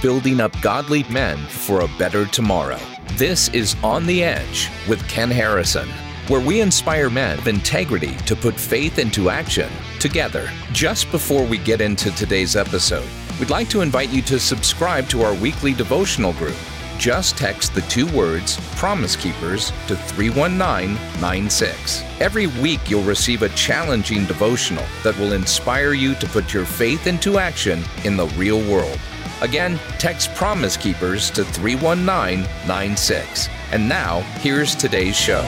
building 0.00 0.40
up 0.40 0.58
godly 0.62 1.02
men 1.04 1.36
for 1.46 1.80
a 1.80 1.88
better 1.98 2.24
tomorrow. 2.26 2.78
This 3.12 3.48
is 3.50 3.76
On 3.82 4.06
the 4.06 4.24
Edge 4.24 4.70
with 4.88 5.06
Ken 5.08 5.30
Harrison, 5.30 5.88
where 6.28 6.40
we 6.40 6.60
inspire 6.60 7.10
men 7.10 7.38
of 7.38 7.46
integrity 7.48 8.16
to 8.18 8.34
put 8.34 8.54
faith 8.54 8.98
into 8.98 9.28
action 9.28 9.70
together. 9.98 10.48
Just 10.72 11.10
before 11.10 11.44
we 11.44 11.58
get 11.58 11.82
into 11.82 12.10
today's 12.12 12.56
episode, 12.56 13.06
we'd 13.38 13.50
like 13.50 13.68
to 13.68 13.82
invite 13.82 14.08
you 14.10 14.22
to 14.22 14.40
subscribe 14.40 15.06
to 15.08 15.22
our 15.22 15.34
weekly 15.34 15.74
devotional 15.74 16.32
group. 16.34 16.56
Just 16.98 17.36
text 17.38 17.74
the 17.74 17.80
two 17.82 18.06
words 18.14 18.58
Promise 18.76 19.16
Keepers 19.16 19.70
to 19.86 19.96
31996. 19.96 22.02
Every 22.20 22.46
week, 22.46 22.90
you'll 22.90 23.02
receive 23.02 23.42
a 23.42 23.48
challenging 23.50 24.24
devotional 24.26 24.84
that 25.02 25.18
will 25.18 25.32
inspire 25.32 25.94
you 25.94 26.14
to 26.16 26.26
put 26.28 26.54
your 26.54 26.66
faith 26.66 27.06
into 27.06 27.38
action 27.38 27.82
in 28.04 28.18
the 28.18 28.26
real 28.36 28.60
world. 28.70 28.98
Again, 29.40 29.80
text 29.98 30.34
Promise 30.34 30.76
Keepers 30.76 31.30
to 31.30 31.44
31996. 31.44 33.48
And 33.72 33.88
now, 33.88 34.20
here's 34.40 34.74
today's 34.74 35.16
show. 35.16 35.40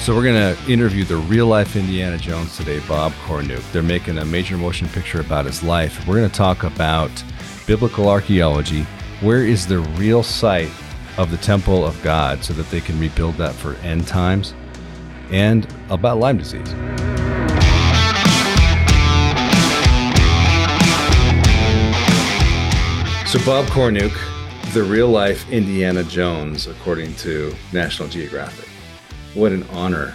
So 0.00 0.16
we're 0.16 0.24
going 0.24 0.56
to 0.56 0.72
interview 0.72 1.04
the 1.04 1.16
real 1.16 1.46
life 1.46 1.76
Indiana 1.76 2.16
Jones 2.16 2.56
today, 2.56 2.80
Bob 2.88 3.12
Cornuke. 3.24 3.70
They're 3.72 3.82
making 3.82 4.18
a 4.18 4.24
major 4.24 4.56
motion 4.56 4.88
picture 4.88 5.20
about 5.20 5.44
his 5.44 5.62
life. 5.62 6.08
We're 6.08 6.16
going 6.16 6.30
to 6.30 6.34
talk 6.34 6.64
about 6.64 7.10
biblical 7.66 8.08
archaeology. 8.08 8.84
Where 9.20 9.44
is 9.44 9.66
the 9.66 9.80
real 9.80 10.22
site 10.22 10.70
of 11.18 11.30
the 11.30 11.36
temple 11.36 11.84
of 11.84 12.02
God 12.02 12.42
so 12.42 12.54
that 12.54 12.70
they 12.70 12.80
can 12.80 12.98
rebuild 12.98 13.36
that 13.36 13.54
for 13.54 13.74
end 13.76 14.08
times? 14.08 14.54
And 15.32 15.66
about 15.90 16.18
Lyme 16.18 16.38
disease. 16.38 16.68
So 23.30 23.38
Bob 23.46 23.64
Cornuke, 23.66 24.12
the 24.74 24.82
real 24.82 25.08
life 25.08 25.50
Indiana 25.50 26.04
Jones, 26.04 26.66
according 26.66 27.14
to 27.16 27.54
National 27.72 28.08
Geographic 28.08 28.68
what 29.34 29.52
an 29.52 29.64
honor 29.70 30.14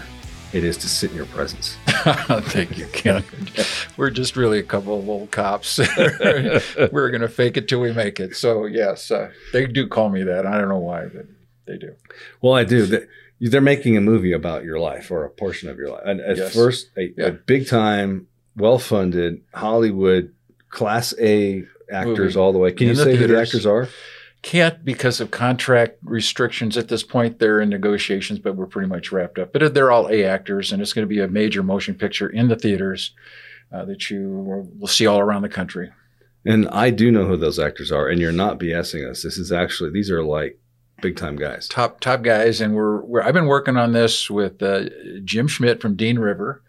it 0.54 0.64
is 0.64 0.78
to 0.78 0.88
sit 0.88 1.12
in 1.12 1.18
your 1.18 1.26
presence. 1.26 1.76
Thank 1.88 2.78
you, 2.78 2.88
Ken. 2.88 3.24
We're 3.98 4.12
just 4.12 4.36
really 4.36 4.60
a 4.60 4.64
couple 4.64 4.98
of 4.98 5.10
old 5.10 5.32
cops. 5.32 5.78
We're 5.98 7.10
going 7.10 7.22
to 7.22 7.28
fake 7.28 7.58
it 7.58 7.68
till 7.68 7.82
we 7.82 7.92
make 7.92 8.20
it. 8.20 8.36
So, 8.36 8.66
yes, 8.66 9.12
uh, 9.12 9.32
they 9.52 9.66
do 9.66 9.88
call 9.88 10.10
me 10.10 10.24
that. 10.24 10.46
I 10.46 10.58
don't 10.58 10.70
know 10.70 10.78
why, 10.78 11.06
but 11.06 11.26
they 11.66 11.78
do. 11.78 11.96
Well, 12.42 12.54
I 12.54 12.64
do. 12.64 13.06
They're 13.40 13.62
making 13.62 13.98
a 13.98 14.02
movie 14.02 14.32
about 14.32 14.64
your 14.64 14.80
life 14.80 15.12
or 15.12 15.24
a 15.24 15.30
portion 15.30 15.70
of 15.70 15.78
your 15.78 15.90
life. 15.90 16.04
And 16.06 16.20
at 16.22 16.38
yes. 16.38 16.54
first, 16.54 16.90
a, 16.98 17.14
yeah. 17.16 17.26
a 17.28 17.32
big 17.32 17.68
time, 17.68 18.28
well 18.56 18.80
funded 18.80 19.42
Hollywood 19.54 20.34
class 20.70 21.14
A 21.20 21.64
actors 21.92 22.36
movie. 22.36 22.40
all 22.40 22.54
the 22.54 22.60
way. 22.60 22.72
Can 22.72 22.90
in 22.90 22.96
you 22.96 23.04
say 23.04 23.16
who 23.16 23.28
the 23.28 23.40
actors 23.40 23.66
are? 23.66 23.88
Can't 24.42 24.84
because 24.86 25.20
of 25.20 25.32
contract 25.32 25.98
restrictions 26.04 26.78
at 26.78 26.88
this 26.88 27.04
point. 27.04 27.40
They're 27.40 27.60
in 27.60 27.70
negotiations, 27.70 28.40
but 28.40 28.56
we're 28.56 28.68
pretty 28.68 28.88
much 28.88 29.12
wrapped 29.12 29.40
up. 29.40 29.52
But 29.52 29.74
they're 29.74 29.92
all 29.92 30.10
A 30.10 30.24
actors, 30.24 30.72
and 30.72 30.82
it's 30.82 30.94
going 30.94 31.04
to 31.04 31.10
be 31.10 31.20
a 31.20 31.28
major 31.28 31.64
motion 31.64 31.96
picture 31.96 32.30
in 32.30 32.48
the 32.48 32.56
theaters 32.56 33.14
uh, 33.72 33.86
that 33.86 34.10
you 34.10 34.70
will 34.78 34.88
see 34.88 35.08
all 35.08 35.20
around 35.20 35.42
the 35.42 35.50
country. 35.50 35.92
And 36.46 36.70
I 36.70 36.92
do 36.92 37.12
know 37.12 37.26
who 37.26 37.36
those 37.36 37.60
actors 37.60 37.92
are, 37.92 38.08
and 38.08 38.22
you're 38.22 38.32
not 38.32 38.60
BSing 38.60 39.10
us. 39.10 39.24
This 39.24 39.38
is 39.38 39.52
actually 39.52 39.90
these 39.90 40.10
are 40.10 40.24
like 40.24 40.58
big 41.02 41.16
time 41.16 41.36
guys, 41.36 41.68
top 41.68 42.00
top 42.00 42.22
guys, 42.22 42.62
and 42.62 42.76
we're, 42.76 43.02
we're 43.02 43.22
I've 43.22 43.34
been 43.34 43.48
working 43.48 43.78
on 43.78 43.94
this 43.94 44.30
with 44.30 44.62
uh, 44.62 44.86
Jim 45.24 45.48
Schmidt 45.48 45.82
from 45.82 45.96
Dean 45.96 46.20
River, 46.20 46.64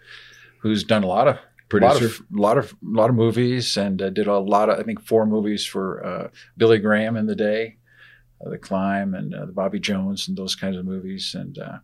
who's 0.60 0.84
done 0.84 1.02
a 1.02 1.06
lot 1.06 1.28
of 1.28 1.38
producer, 1.68 1.96
a 1.96 1.98
lot 1.98 2.02
of 2.02 2.22
lot 2.30 2.58
of 2.58 2.74
lot 2.82 3.10
of 3.10 3.16
movies, 3.16 3.76
and 3.76 4.00
uh, 4.00 4.10
did 4.10 4.26
a 4.26 4.38
lot 4.38 4.68
of 4.68 4.78
I 4.78 4.82
think 4.82 5.00
four 5.00 5.26
movies 5.26 5.64
for 5.64 6.04
uh, 6.04 6.28
Billy 6.56 6.78
Graham 6.78 7.16
in 7.16 7.26
the 7.26 7.36
day, 7.36 7.76
uh, 8.44 8.50
The 8.50 8.58
Climb, 8.58 9.14
and 9.14 9.34
uh, 9.34 9.46
the 9.46 9.52
Bobby 9.52 9.80
Jones, 9.80 10.28
and 10.28 10.36
those 10.36 10.54
kinds 10.54 10.76
of 10.76 10.84
movies. 10.84 11.34
And 11.34 11.58
uh, 11.58 11.78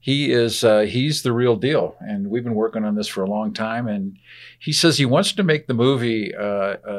he 0.00 0.32
is 0.32 0.64
uh, 0.64 0.80
he's 0.80 1.22
the 1.22 1.32
real 1.32 1.56
deal, 1.56 1.96
and 2.00 2.28
we've 2.28 2.44
been 2.44 2.54
working 2.54 2.84
on 2.84 2.94
this 2.94 3.08
for 3.08 3.22
a 3.22 3.30
long 3.30 3.52
time. 3.52 3.88
And 3.88 4.18
he 4.58 4.72
says 4.72 4.98
he 4.98 5.06
wants 5.06 5.32
to 5.32 5.42
make 5.42 5.66
the 5.66 5.74
movie 5.74 6.32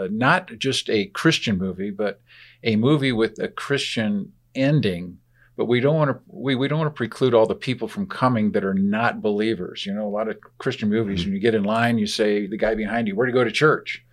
not 0.09 0.57
just 0.57 0.89
a 0.89 1.07
Christian 1.07 1.57
movie, 1.57 1.91
but 1.91 2.21
a 2.63 2.77
movie 2.77 3.11
with 3.11 3.37
a 3.39 3.47
Christian 3.47 4.31
ending 4.55 5.17
but 5.57 5.65
we 5.65 5.79
don't 5.79 5.95
want 5.95 6.11
to 6.11 6.19
we, 6.27 6.55
we 6.55 6.67
don't 6.67 6.79
want 6.79 6.93
to 6.93 6.97
preclude 6.97 7.33
all 7.33 7.45
the 7.45 7.55
people 7.55 7.87
from 7.87 8.07
coming 8.07 8.51
that 8.51 8.65
are 8.65 8.73
not 8.73 9.21
believers. 9.21 9.85
You 9.85 9.93
know 9.93 10.07
a 10.07 10.09
lot 10.09 10.27
of 10.27 10.37
christian 10.57 10.89
movies 10.89 11.21
mm-hmm. 11.21 11.29
when 11.29 11.35
you 11.35 11.41
get 11.41 11.55
in 11.55 11.63
line 11.63 11.97
you 11.97 12.07
say 12.07 12.47
the 12.47 12.57
guy 12.57 12.75
behind 12.75 13.07
you 13.07 13.15
where 13.15 13.25
to 13.25 13.31
go 13.31 13.43
to 13.43 13.51
church? 13.51 14.03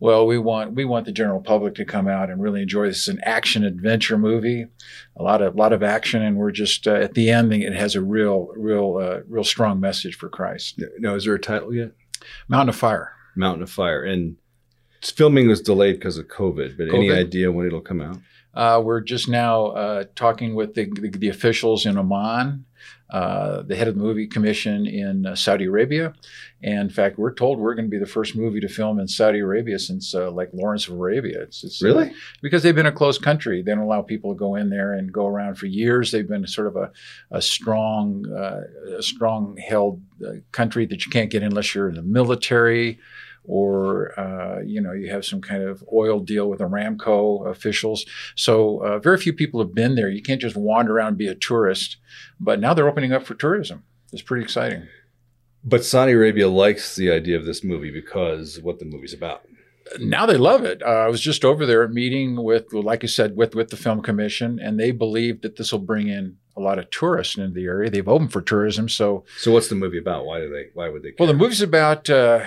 Well 0.00 0.26
we 0.26 0.38
want 0.38 0.74
we 0.74 0.84
want 0.84 1.06
the 1.06 1.12
general 1.12 1.40
public 1.40 1.74
to 1.76 1.84
come 1.84 2.06
out 2.06 2.30
and 2.30 2.40
really 2.40 2.62
enjoy 2.62 2.86
this. 2.86 2.98
It's 2.98 3.08
an 3.08 3.20
action 3.24 3.64
adventure 3.64 4.18
movie 4.18 4.66
a 5.16 5.22
lot 5.22 5.42
of 5.42 5.56
lot 5.56 5.72
of 5.72 5.82
action 5.82 6.22
and 6.22 6.36
we're 6.36 6.52
just 6.52 6.86
uh, 6.86 6.94
at 6.94 7.14
the 7.14 7.30
ending 7.30 7.62
it 7.62 7.74
has 7.74 7.94
a 7.94 8.02
real 8.02 8.48
real 8.56 8.98
uh, 8.98 9.20
real 9.28 9.44
strong 9.44 9.80
message 9.80 10.16
for 10.16 10.28
christ. 10.28 10.80
No 10.98 11.16
is 11.16 11.24
there 11.24 11.34
a 11.34 11.40
title 11.40 11.74
yet? 11.74 11.92
Mountain 12.48 12.70
of 12.70 12.76
fire. 12.76 13.12
Mountain 13.36 13.62
of 13.62 13.70
fire 13.70 14.04
and 14.04 14.36
filming 15.00 15.48
was 15.48 15.60
delayed 15.60 15.96
because 15.96 16.18
of 16.18 16.26
covid 16.26 16.76
but 16.76 16.88
COVID? 16.88 16.94
any 16.94 17.12
idea 17.12 17.50
when 17.52 17.66
it'll 17.66 17.80
come 17.80 18.00
out 18.00 18.18
uh, 18.58 18.80
we're 18.84 19.00
just 19.00 19.28
now 19.28 19.66
uh, 19.66 20.04
talking 20.16 20.56
with 20.56 20.74
the, 20.74 20.86
the, 21.00 21.10
the, 21.10 21.28
officials 21.28 21.86
in 21.86 21.96
Oman, 21.96 22.64
uh, 23.08 23.62
the 23.62 23.76
head 23.76 23.86
of 23.86 23.94
the 23.94 24.00
movie 24.00 24.26
commission 24.26 24.84
in 24.84 25.26
uh, 25.26 25.36
Saudi 25.36 25.66
Arabia. 25.66 26.12
And 26.60 26.80
in 26.80 26.90
fact, 26.90 27.20
we're 27.20 27.34
told 27.34 27.60
we're 27.60 27.76
going 27.76 27.84
to 27.84 27.90
be 27.90 28.00
the 28.00 28.04
first 28.04 28.34
movie 28.34 28.58
to 28.58 28.68
film 28.68 28.98
in 28.98 29.06
Saudi 29.06 29.38
Arabia 29.38 29.78
since 29.78 30.12
uh, 30.12 30.32
like 30.32 30.50
Lawrence 30.52 30.88
of 30.88 30.94
Arabia. 30.94 31.40
It's, 31.42 31.62
it's 31.62 31.80
uh, 31.84 31.86
really 31.86 32.12
because 32.42 32.64
they've 32.64 32.74
been 32.74 32.84
a 32.84 32.90
closed 32.90 33.22
country. 33.22 33.62
They 33.62 33.70
don't 33.70 33.84
allow 33.84 34.02
people 34.02 34.34
to 34.34 34.38
go 34.38 34.56
in 34.56 34.70
there 34.70 34.92
and 34.92 35.12
go 35.12 35.28
around 35.28 35.54
for 35.54 35.66
years. 35.66 36.10
They've 36.10 36.28
been 36.28 36.44
sort 36.48 36.66
of 36.66 36.74
a, 36.74 36.90
a 37.30 37.40
strong, 37.40 38.26
a 38.26 39.02
strong 39.04 39.56
held 39.56 40.02
country 40.50 40.84
that 40.86 41.06
you 41.06 41.12
can't 41.12 41.30
get 41.30 41.42
in 41.42 41.50
unless 41.50 41.76
you're 41.76 41.88
in 41.88 41.94
the 41.94 42.02
military 42.02 42.98
or 43.48 44.18
uh, 44.20 44.60
you 44.60 44.80
know 44.80 44.92
you 44.92 45.10
have 45.10 45.24
some 45.24 45.40
kind 45.40 45.62
of 45.62 45.82
oil 45.92 46.20
deal 46.20 46.48
with 46.48 46.60
Aramco 46.60 47.48
officials. 47.48 48.04
So 48.36 48.78
uh, 48.84 48.98
very 48.98 49.18
few 49.18 49.32
people 49.32 49.60
have 49.60 49.74
been 49.74 49.94
there. 49.94 50.08
You 50.08 50.22
can't 50.22 50.40
just 50.40 50.56
wander 50.56 50.96
around 50.96 51.08
and 51.08 51.18
be 51.18 51.26
a 51.28 51.34
tourist. 51.34 51.96
But 52.38 52.60
now 52.60 52.74
they're 52.74 52.88
opening 52.88 53.12
up 53.12 53.26
for 53.26 53.34
tourism. 53.34 53.82
It's 54.12 54.22
pretty 54.22 54.44
exciting. 54.44 54.86
But 55.64 55.84
Saudi 55.84 56.12
Arabia 56.12 56.48
likes 56.48 56.94
the 56.94 57.10
idea 57.10 57.36
of 57.36 57.44
this 57.44 57.64
movie 57.64 57.90
because 57.90 58.60
what 58.60 58.78
the 58.78 58.84
movie's 58.84 59.12
about. 59.12 59.42
Now 59.98 60.26
they 60.26 60.36
love 60.36 60.64
it. 60.64 60.82
Uh, 60.82 60.86
I 60.86 61.08
was 61.08 61.20
just 61.20 61.44
over 61.44 61.64
there 61.64 61.86
meeting 61.88 62.42
with, 62.42 62.72
like 62.72 63.04
I 63.04 63.06
said, 63.06 63.36
with 63.36 63.54
with 63.54 63.70
the 63.70 63.76
film 63.76 64.02
commission, 64.02 64.58
and 64.60 64.78
they 64.78 64.90
believe 64.90 65.40
that 65.42 65.56
this 65.56 65.72
will 65.72 65.78
bring 65.78 66.08
in 66.08 66.36
a 66.56 66.60
lot 66.60 66.78
of 66.78 66.90
tourists 66.90 67.38
into 67.38 67.54
the 67.54 67.64
area. 67.64 67.88
They've 67.88 68.06
opened 68.06 68.32
for 68.32 68.42
tourism, 68.42 68.88
so. 68.88 69.24
So 69.38 69.52
what's 69.52 69.68
the 69.68 69.76
movie 69.76 69.98
about? 69.98 70.26
Why 70.26 70.40
do 70.40 70.50
they? 70.50 70.66
Why 70.74 70.88
would 70.88 71.02
they? 71.02 71.12
Care? 71.12 71.16
Well, 71.20 71.28
the 71.28 71.38
movie's 71.38 71.62
about 71.62 72.10
uh, 72.10 72.44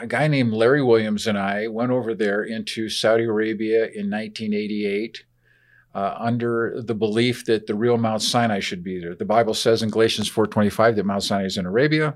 a 0.00 0.06
guy 0.06 0.28
named 0.28 0.52
Larry 0.52 0.82
Williams 0.82 1.26
and 1.26 1.38
I 1.38 1.68
went 1.68 1.90
over 1.90 2.14
there 2.14 2.42
into 2.42 2.88
Saudi 2.88 3.24
Arabia 3.24 3.84
in 3.84 4.10
1988. 4.10 5.24
Uh, 5.94 6.14
under 6.18 6.80
the 6.82 6.94
belief 6.94 7.46
that 7.46 7.66
the 7.66 7.74
real 7.74 7.96
Mount 7.96 8.22
Sinai 8.22 8.60
should 8.60 8.84
be 8.84 9.00
there. 9.00 9.14
The 9.16 9.24
Bible 9.24 9.54
says 9.54 9.82
in 9.82 9.88
Galatians 9.90 10.30
4:25 10.30 10.94
that 10.94 11.06
Mount 11.06 11.22
Sinai 11.24 11.46
is 11.46 11.56
in 11.56 11.66
Arabia. 11.66 12.14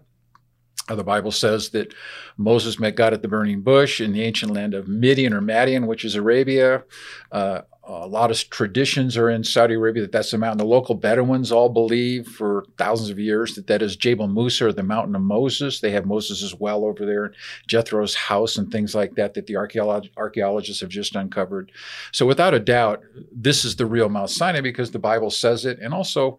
Uh, 0.88 0.94
the 0.94 1.02
Bible 1.02 1.30
says 1.32 1.70
that 1.70 1.94
Moses 2.36 2.78
met 2.78 2.96
God 2.96 3.12
at 3.12 3.22
the 3.22 3.28
burning 3.28 3.62
bush 3.62 4.00
in 4.00 4.12
the 4.12 4.22
ancient 4.22 4.52
land 4.52 4.74
of 4.74 4.88
Midian 4.88 5.32
or 5.32 5.40
Madian, 5.40 5.86
which 5.86 6.04
is 6.04 6.14
Arabia. 6.14 6.84
Uh, 7.32 7.62
a 7.84 8.06
lot 8.06 8.30
of 8.30 8.50
traditions 8.50 9.16
are 9.16 9.28
in 9.28 9.42
Saudi 9.42 9.74
Arabia 9.74 10.02
that 10.02 10.12
that's 10.12 10.30
the 10.30 10.38
mountain. 10.38 10.58
The 10.58 10.64
local 10.64 10.94
Bedouins 10.94 11.50
all 11.50 11.68
believe 11.68 12.28
for 12.28 12.64
thousands 12.78 13.10
of 13.10 13.18
years 13.18 13.54
that 13.54 13.66
that 13.66 13.82
is 13.82 13.96
Jabal 13.96 14.28
Musa 14.28 14.68
or 14.68 14.72
the 14.72 14.84
mountain 14.84 15.16
of 15.16 15.22
Moses. 15.22 15.80
They 15.80 15.90
have 15.90 16.06
Moses' 16.06 16.54
well 16.54 16.84
over 16.84 17.04
there, 17.04 17.32
Jethro's 17.66 18.14
house, 18.14 18.56
and 18.56 18.70
things 18.70 18.94
like 18.94 19.16
that 19.16 19.34
that 19.34 19.46
the 19.46 19.54
archeolog- 19.54 20.10
archaeologists 20.16 20.80
have 20.80 20.90
just 20.90 21.16
uncovered. 21.16 21.72
So, 22.12 22.24
without 22.24 22.54
a 22.54 22.60
doubt, 22.60 23.02
this 23.32 23.64
is 23.64 23.74
the 23.74 23.86
real 23.86 24.08
Mount 24.08 24.30
Sinai 24.30 24.60
because 24.60 24.92
the 24.92 25.00
Bible 25.00 25.30
says 25.30 25.64
it. 25.64 25.80
And 25.80 25.92
also, 25.92 26.38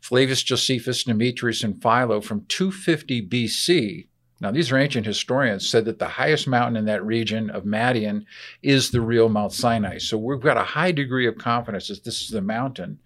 Flavius 0.00 0.42
Josephus, 0.42 1.04
Demetrius, 1.04 1.62
and 1.62 1.80
Philo 1.80 2.20
from 2.20 2.44
250 2.48 3.26
BC 3.28 4.08
now, 4.42 4.50
these 4.50 4.72
are 4.72 4.76
ancient 4.76 5.06
historians 5.06 5.68
said 5.68 5.84
that 5.84 6.00
the 6.00 6.08
highest 6.08 6.48
mountain 6.48 6.76
in 6.76 6.86
that 6.86 7.06
region 7.06 7.48
of 7.48 7.62
Madian 7.62 8.24
is 8.60 8.90
the 8.90 9.00
real 9.00 9.28
Mount 9.28 9.52
Sinai. 9.52 9.98
So 9.98 10.18
we've 10.18 10.40
got 10.40 10.56
a 10.56 10.64
high 10.64 10.90
degree 10.90 11.28
of 11.28 11.38
confidence 11.38 11.86
that 11.86 12.02
this 12.02 12.22
is 12.22 12.30
the 12.30 12.42
mountain. 12.42 12.98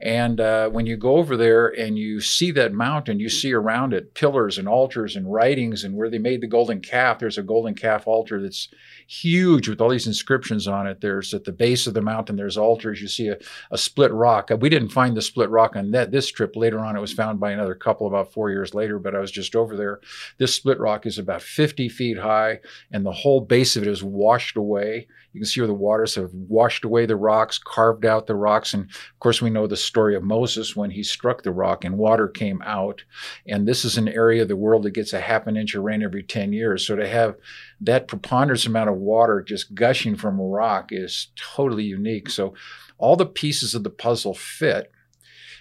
And 0.00 0.40
uh, 0.40 0.68
when 0.68 0.86
you 0.86 0.96
go 0.96 1.16
over 1.16 1.36
there 1.36 1.66
and 1.66 1.98
you 1.98 2.20
see 2.20 2.52
that 2.52 2.72
mountain, 2.72 3.18
you 3.18 3.28
see 3.28 3.52
around 3.52 3.94
it 3.94 4.14
pillars 4.14 4.58
and 4.58 4.68
altars 4.68 5.16
and 5.16 5.32
writings, 5.32 5.82
and 5.82 5.96
where 5.96 6.08
they 6.08 6.18
made 6.18 6.40
the 6.40 6.46
golden 6.46 6.80
calf, 6.80 7.18
there's 7.18 7.38
a 7.38 7.42
golden 7.42 7.74
calf 7.74 8.06
altar 8.06 8.40
that's 8.40 8.68
huge 9.06 9.68
with 9.68 9.80
all 9.80 9.88
these 9.88 10.06
inscriptions 10.06 10.66
on 10.66 10.86
it. 10.86 11.00
There's 11.00 11.32
at 11.32 11.44
the 11.44 11.52
base 11.52 11.86
of 11.86 11.94
the 11.94 12.02
mountain, 12.02 12.36
there's 12.36 12.56
altars. 12.56 13.00
You 13.00 13.08
see 13.08 13.28
a, 13.28 13.38
a 13.70 13.78
split 13.78 14.12
rock. 14.12 14.50
We 14.60 14.68
didn't 14.68 14.88
find 14.90 15.16
the 15.16 15.22
split 15.22 15.50
rock 15.50 15.76
on 15.76 15.92
that 15.92 16.10
this 16.10 16.30
trip. 16.30 16.56
Later 16.56 16.80
on, 16.80 16.96
it 16.96 17.00
was 17.00 17.12
found 17.12 17.40
by 17.40 17.52
another 17.52 17.74
couple 17.74 18.06
about 18.06 18.32
four 18.32 18.50
years 18.50 18.74
later, 18.74 18.98
but 18.98 19.14
I 19.14 19.20
was 19.20 19.30
just 19.30 19.54
over 19.54 19.76
there. 19.76 20.00
This 20.38 20.54
split 20.54 20.78
rock 20.80 21.06
is 21.06 21.18
about 21.18 21.42
50 21.42 21.88
feet 21.88 22.18
high, 22.18 22.60
and 22.90 23.04
the 23.04 23.12
whole 23.12 23.40
base 23.40 23.76
of 23.76 23.82
it 23.82 23.88
is 23.88 24.02
washed 24.02 24.56
away. 24.56 25.06
You 25.36 25.40
can 25.40 25.46
see 25.46 25.60
where 25.60 25.66
the 25.66 25.74
waters 25.74 26.14
have 26.14 26.32
washed 26.32 26.82
away 26.82 27.04
the 27.04 27.14
rocks, 27.14 27.58
carved 27.58 28.06
out 28.06 28.26
the 28.26 28.34
rocks. 28.34 28.72
And 28.72 28.84
of 28.84 29.20
course, 29.20 29.42
we 29.42 29.50
know 29.50 29.66
the 29.66 29.76
story 29.76 30.16
of 30.16 30.22
Moses 30.22 30.74
when 30.74 30.90
he 30.90 31.02
struck 31.02 31.42
the 31.42 31.52
rock 31.52 31.84
and 31.84 31.98
water 31.98 32.26
came 32.26 32.62
out. 32.62 33.04
And 33.46 33.68
this 33.68 33.84
is 33.84 33.98
an 33.98 34.08
area 34.08 34.40
of 34.40 34.48
the 34.48 34.56
world 34.56 34.84
that 34.84 34.92
gets 34.92 35.12
a 35.12 35.20
half 35.20 35.46
an 35.46 35.58
inch 35.58 35.74
of 35.74 35.84
rain 35.84 36.02
every 36.02 36.22
10 36.22 36.54
years. 36.54 36.86
So 36.86 36.96
to 36.96 37.06
have 37.06 37.36
that 37.82 38.08
preponderance 38.08 38.64
amount 38.64 38.88
of 38.88 38.96
water 38.96 39.42
just 39.42 39.74
gushing 39.74 40.16
from 40.16 40.40
a 40.40 40.42
rock 40.42 40.88
is 40.90 41.28
totally 41.36 41.84
unique. 41.84 42.30
So 42.30 42.54
all 42.96 43.16
the 43.16 43.26
pieces 43.26 43.74
of 43.74 43.84
the 43.84 43.90
puzzle 43.90 44.32
fit. 44.32 44.90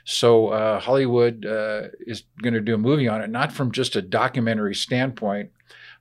So 0.05 0.51
uh, 0.51 0.79
Hollywood 0.79 1.45
uh, 1.45 1.89
is 2.07 2.23
going 2.41 2.53
to 2.53 2.61
do 2.61 2.75
a 2.75 2.77
movie 2.77 3.09
on 3.09 3.19
it, 3.19 3.29
not 3.29 3.51
from 3.51 3.73
just 3.73 3.97
a 3.97 4.01
documentary 4.01 4.73
standpoint, 4.73 5.49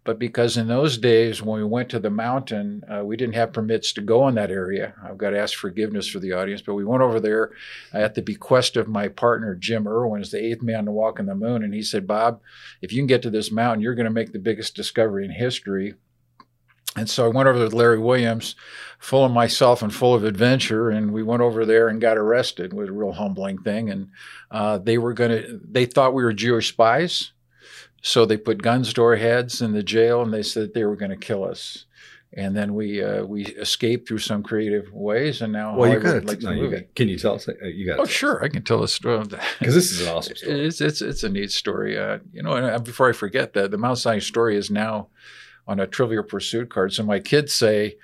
but 0.05 0.19
because 0.19 0.59
in 0.59 0.69
those 0.69 0.99
days 0.99 1.41
when 1.41 1.59
we 1.59 1.65
went 1.65 1.89
to 1.89 1.99
the 1.99 2.11
mountain, 2.11 2.83
uh, 2.89 3.03
we 3.03 3.17
didn't 3.17 3.35
have 3.35 3.55
permits 3.55 3.93
to 3.95 4.03
go 4.03 4.29
in 4.29 4.35
that 4.35 4.51
area. 4.51 4.95
I've 5.03 5.17
got 5.17 5.31
to 5.31 5.39
ask 5.39 5.57
forgiveness 5.57 6.07
for 6.07 6.21
the 6.21 6.33
audience, 6.33 6.61
but 6.61 6.75
we 6.75 6.85
went 6.85 7.03
over 7.03 7.19
there 7.19 7.53
at 7.93 8.15
the 8.15 8.21
bequest 8.21 8.77
of 8.77 8.87
my 8.87 9.09
partner 9.09 9.55
Jim 9.55 9.89
Irwin, 9.89 10.21
as 10.21 10.31
the 10.31 10.45
eighth 10.45 10.63
man 10.63 10.85
to 10.85 10.93
walk 10.93 11.19
on 11.19 11.27
the 11.27 11.35
moon, 11.35 11.65
and 11.65 11.73
he 11.73 11.83
said, 11.83 12.07
"Bob, 12.07 12.41
if 12.83 12.93
you 12.93 12.99
can 12.99 13.07
get 13.07 13.23
to 13.23 13.31
this 13.31 13.51
mountain, 13.51 13.81
you're 13.81 13.95
going 13.95 14.05
to 14.05 14.11
make 14.11 14.33
the 14.33 14.39
biggest 14.39 14.77
discovery 14.77 15.25
in 15.25 15.31
history." 15.31 15.95
And 16.97 17.11
so 17.11 17.25
I 17.25 17.29
went 17.29 17.49
over 17.49 17.59
with 17.59 17.73
Larry 17.73 17.99
Williams, 17.99 18.55
full 19.01 19.25
of 19.25 19.33
myself 19.33 19.83
and 19.83 19.93
full 19.93 20.15
of 20.15 20.23
adventure, 20.23 20.91
and 20.91 21.13
we 21.13 21.25
went 21.25 21.43
over 21.43 21.65
there 21.67 21.89
and 21.89 22.01
got 22.01 22.19
arrested. 22.19 22.73
It 22.73 22.77
was 22.77 22.89
a 22.89 22.93
real 22.93 23.13
humbling 23.13 23.59
thing, 23.59 23.91
and 23.91 24.11
uh, 24.51 24.79
they 24.79 24.99
were 24.99 25.15
going 25.15 25.31
to. 25.31 25.61
They 25.65 25.87
thought 25.87 26.15
we 26.15 26.23
were 26.23 26.35
Jewish 26.35 26.69
spies 26.69 27.33
so 28.05 28.27
they 28.27 28.37
put 28.37 28.61
guns 28.63 28.93
to 28.93 29.03
our 29.03 29.17
heads 29.17 29.63
in 29.63 29.73
the 29.73 29.83
jail, 29.83 30.21
and 30.21 30.33
they 30.33 30.43
said 30.43 30.75
they 30.75 30.85
were 30.85 30.95
going 30.95 31.11
to 31.11 31.17
kill 31.17 31.43
us. 31.43 31.87
And 32.37 32.55
then 32.55 32.75
we 32.75 33.03
uh, 33.03 33.25
we 33.25 33.47
escaped 33.47 34.07
through 34.07 34.19
some 34.19 34.43
creative 34.43 34.93
ways, 34.93 35.41
and 35.41 35.53
now 35.53 35.75
well, 35.75 35.91
you 35.91 36.01
got 36.01 36.25
like 36.27 36.43
no, 36.43 36.53
movie. 36.53 36.87
can 36.95 37.09
you 37.09 37.17
tell 37.17 37.37
us? 37.37 37.49
Uh, 37.49 37.55
you 37.65 37.87
got. 37.87 37.99
Oh, 37.99 38.05
sure, 38.05 38.45
I 38.45 38.49
can 38.49 38.63
tell 38.63 38.83
a 38.83 38.89
story 38.89 39.25
because 39.25 39.47
this 39.75 39.91
is 39.91 40.03
an 40.03 40.09
awesome 40.15 40.37
story. 40.37 40.67
It's 40.67 40.83
it's 40.83 41.01
it's 41.01 41.25
a 41.25 41.31
neat 41.31 41.51
story. 41.51 41.97
Uh, 41.97 42.19
you 42.33 42.43
know, 42.43 42.53
and 42.53 42.67
uh, 42.67 42.79
before 42.79 43.09
I 43.09 43.13
forget 43.13 43.55
that, 43.55 43.71
the 43.71 43.79
Mount 43.79 43.99
Sinai 43.99 44.19
story 44.19 44.57
is 44.57 44.71
now 44.71 45.09
on 45.67 45.81
a 45.81 45.87
Trivial 45.87 46.25
Pursuit 46.25 46.69
card. 46.69 46.93
So 46.93 47.05
my 47.05 47.21
kids 47.21 47.55
say, 47.55 47.97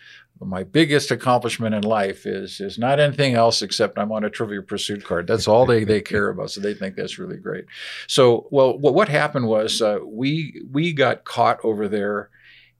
my 0.46 0.62
biggest 0.62 1.10
accomplishment 1.10 1.74
in 1.74 1.82
life 1.82 2.26
is 2.26 2.60
is 2.60 2.78
not 2.78 2.98
anything 2.98 3.34
else 3.34 3.62
except 3.62 3.98
I'm 3.98 4.12
on 4.12 4.24
a 4.24 4.30
Trivial 4.30 4.62
Pursuit 4.62 5.04
card. 5.04 5.26
That's 5.26 5.46
all 5.46 5.66
they 5.66 5.84
they 5.84 6.00
care 6.00 6.28
about. 6.28 6.50
So 6.50 6.60
they 6.60 6.74
think 6.74 6.96
that's 6.96 7.18
really 7.18 7.36
great. 7.36 7.66
So 8.06 8.48
well, 8.50 8.78
what 8.78 8.94
what 8.94 9.08
happened 9.08 9.46
was 9.48 9.82
uh, 9.82 9.98
we 10.04 10.62
we 10.70 10.92
got 10.92 11.24
caught 11.24 11.58
over 11.64 11.88
there. 11.88 12.30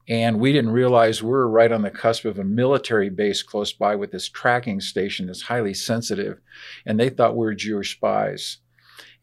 And 0.07 0.39
we 0.39 0.51
didn't 0.51 0.71
realize 0.71 1.21
we 1.21 1.29
were 1.29 1.47
right 1.47 1.71
on 1.71 1.83
the 1.83 1.91
cusp 1.91 2.25
of 2.25 2.39
a 2.39 2.43
military 2.43 3.09
base 3.09 3.43
close 3.43 3.71
by 3.71 3.95
with 3.95 4.11
this 4.11 4.27
tracking 4.27 4.81
station 4.81 5.27
that's 5.27 5.43
highly 5.43 5.75
sensitive. 5.75 6.39
And 6.87 6.99
they 6.99 7.09
thought 7.09 7.37
we 7.37 7.45
were 7.45 7.53
Jewish 7.53 7.93
spies 7.95 8.57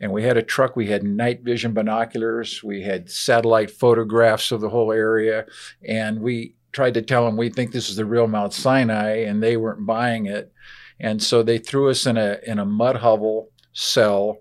and 0.01 0.13
we 0.13 0.23
had 0.23 0.37
a 0.37 0.43
truck 0.43 0.77
we 0.77 0.87
had 0.87 1.03
night 1.03 1.43
vision 1.43 1.73
binoculars 1.73 2.63
we 2.63 2.83
had 2.83 3.11
satellite 3.11 3.71
photographs 3.71 4.53
of 4.53 4.61
the 4.61 4.69
whole 4.69 4.93
area 4.93 5.45
and 5.87 6.21
we 6.21 6.55
tried 6.73 6.95
to 6.95 7.03
tell 7.03 7.25
them 7.25 7.37
we 7.37 7.51
think 7.51 7.73
this 7.73 7.89
is 7.89 7.97
the 7.97 8.05
real 8.05 8.27
Mount 8.27 8.53
Sinai, 8.53 9.25
and 9.25 9.43
they 9.43 9.57
weren't 9.57 9.87
buying 9.87 10.27
it. 10.27 10.53
And 11.01 11.23
so 11.23 11.43
they 11.43 11.59
threw 11.59 11.91
us 11.91 12.07
in 12.07 12.17
a 12.17 12.39
in 12.45 12.59
a 12.59 12.65
mud 12.65 12.97
hovel 12.97 13.51
cell, 13.73 14.39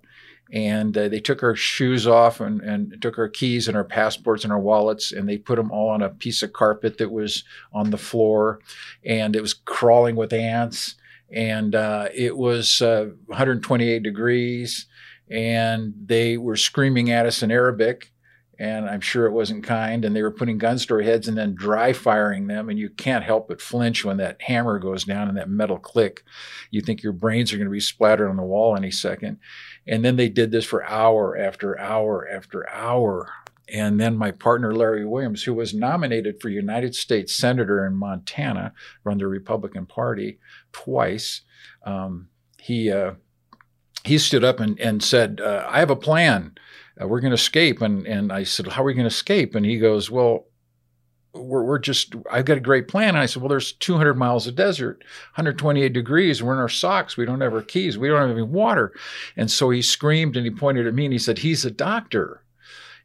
and 0.51 0.97
uh, 0.97 1.07
they 1.07 1.19
took 1.19 1.43
our 1.43 1.55
shoes 1.55 2.07
off 2.07 2.39
and, 2.39 2.61
and 2.61 3.01
took 3.01 3.19
our 3.19 3.29
keys 3.29 3.67
and 3.67 3.77
our 3.77 3.83
passports 3.83 4.43
and 4.43 4.51
our 4.51 4.59
wallets, 4.59 5.11
and 5.11 5.27
they 5.27 5.37
put 5.37 5.57
them 5.57 5.71
all 5.71 5.89
on 5.89 6.01
a 6.01 6.09
piece 6.09 6.41
of 6.41 6.53
carpet 6.53 6.97
that 6.97 7.11
was 7.11 7.43
on 7.73 7.91
the 7.91 7.97
floor, 7.97 8.59
and 9.05 9.35
it 9.35 9.41
was 9.41 9.53
crawling 9.53 10.15
with 10.15 10.33
ants, 10.33 10.95
and 11.31 11.75
uh, 11.75 12.07
it 12.13 12.35
was 12.35 12.81
uh, 12.81 13.09
128 13.27 14.01
degrees, 14.01 14.87
and 15.29 15.93
they 16.05 16.37
were 16.37 16.55
screaming 16.55 17.11
at 17.11 17.25
us 17.25 17.43
in 17.43 17.51
Arabic 17.51 18.11
and 18.59 18.89
I'm 18.89 19.01
sure 19.01 19.25
it 19.25 19.33
wasn't 19.33 19.63
kind. 19.63 20.03
And 20.03 20.15
they 20.15 20.23
were 20.23 20.31
putting 20.31 20.57
guns 20.57 20.85
to 20.85 20.95
our 20.95 21.01
heads 21.01 21.27
and 21.27 21.37
then 21.37 21.53
dry 21.53 21.93
firing 21.93 22.47
them. 22.47 22.69
And 22.69 22.79
you 22.79 22.89
can't 22.89 23.23
help 23.23 23.47
but 23.47 23.61
flinch 23.61 24.03
when 24.03 24.17
that 24.17 24.41
hammer 24.41 24.79
goes 24.79 25.03
down 25.03 25.27
and 25.27 25.37
that 25.37 25.49
metal 25.49 25.77
click. 25.77 26.23
You 26.71 26.81
think 26.81 27.03
your 27.03 27.13
brains 27.13 27.53
are 27.53 27.57
going 27.57 27.67
to 27.67 27.71
be 27.71 27.79
splattered 27.79 28.29
on 28.29 28.37
the 28.37 28.43
wall 28.43 28.75
any 28.75 28.91
second. 28.91 29.37
And 29.87 30.03
then 30.03 30.15
they 30.15 30.29
did 30.29 30.51
this 30.51 30.65
for 30.65 30.83
hour 30.85 31.37
after 31.37 31.79
hour 31.79 32.27
after 32.27 32.67
hour. 32.69 33.29
And 33.69 33.99
then 33.99 34.17
my 34.17 34.31
partner, 34.31 34.73
Larry 34.73 35.05
Williams, 35.05 35.43
who 35.43 35.53
was 35.53 35.73
nominated 35.73 36.41
for 36.41 36.49
United 36.49 36.95
States 36.95 37.35
Senator 37.35 37.85
in 37.85 37.95
Montana, 37.95 38.73
run 39.03 39.17
the 39.17 39.27
Republican 39.27 39.85
Party 39.85 40.39
twice, 40.71 41.41
um, 41.83 42.29
he, 42.57 42.91
uh, 42.91 43.13
he 44.03 44.17
stood 44.17 44.43
up 44.43 44.59
and, 44.61 44.79
and 44.79 45.03
said, 45.03 45.41
uh, 45.41 45.67
I 45.69 45.79
have 45.79 45.89
a 45.89 45.95
plan 45.97 46.55
uh, 47.01 47.07
we're 47.07 47.19
going 47.19 47.31
to 47.31 47.35
escape. 47.35 47.81
And, 47.81 48.05
and 48.07 48.31
I 48.31 48.43
said, 48.43 48.67
how 48.67 48.81
are 48.81 48.85
we 48.85 48.93
going 48.93 49.03
to 49.03 49.07
escape? 49.07 49.55
And 49.55 49.65
he 49.65 49.79
goes, 49.79 50.09
well, 50.09 50.45
we're, 51.33 51.63
we're 51.63 51.79
just, 51.79 52.15
I've 52.31 52.45
got 52.45 52.57
a 52.57 52.61
great 52.61 52.87
plan. 52.87 53.09
And 53.09 53.19
I 53.19 53.25
said, 53.25 53.41
well, 53.41 53.49
there's 53.49 53.73
200 53.73 54.15
miles 54.15 54.47
of 54.47 54.55
desert, 54.55 55.03
128 55.35 55.93
degrees. 55.93 56.41
We're 56.41 56.53
in 56.53 56.59
our 56.59 56.69
socks. 56.69 57.17
We 57.17 57.25
don't 57.25 57.41
have 57.41 57.53
our 57.53 57.61
keys. 57.61 57.97
We 57.97 58.07
don't 58.07 58.21
have 58.21 58.31
any 58.31 58.41
water. 58.41 58.93
And 59.35 59.49
so 59.49 59.69
he 59.69 59.81
screamed 59.81 60.35
and 60.35 60.45
he 60.45 60.51
pointed 60.51 60.87
at 60.87 60.93
me 60.93 61.05
and 61.05 61.13
he 61.13 61.19
said, 61.19 61.39
he's 61.39 61.65
a 61.65 61.71
doctor. 61.71 62.43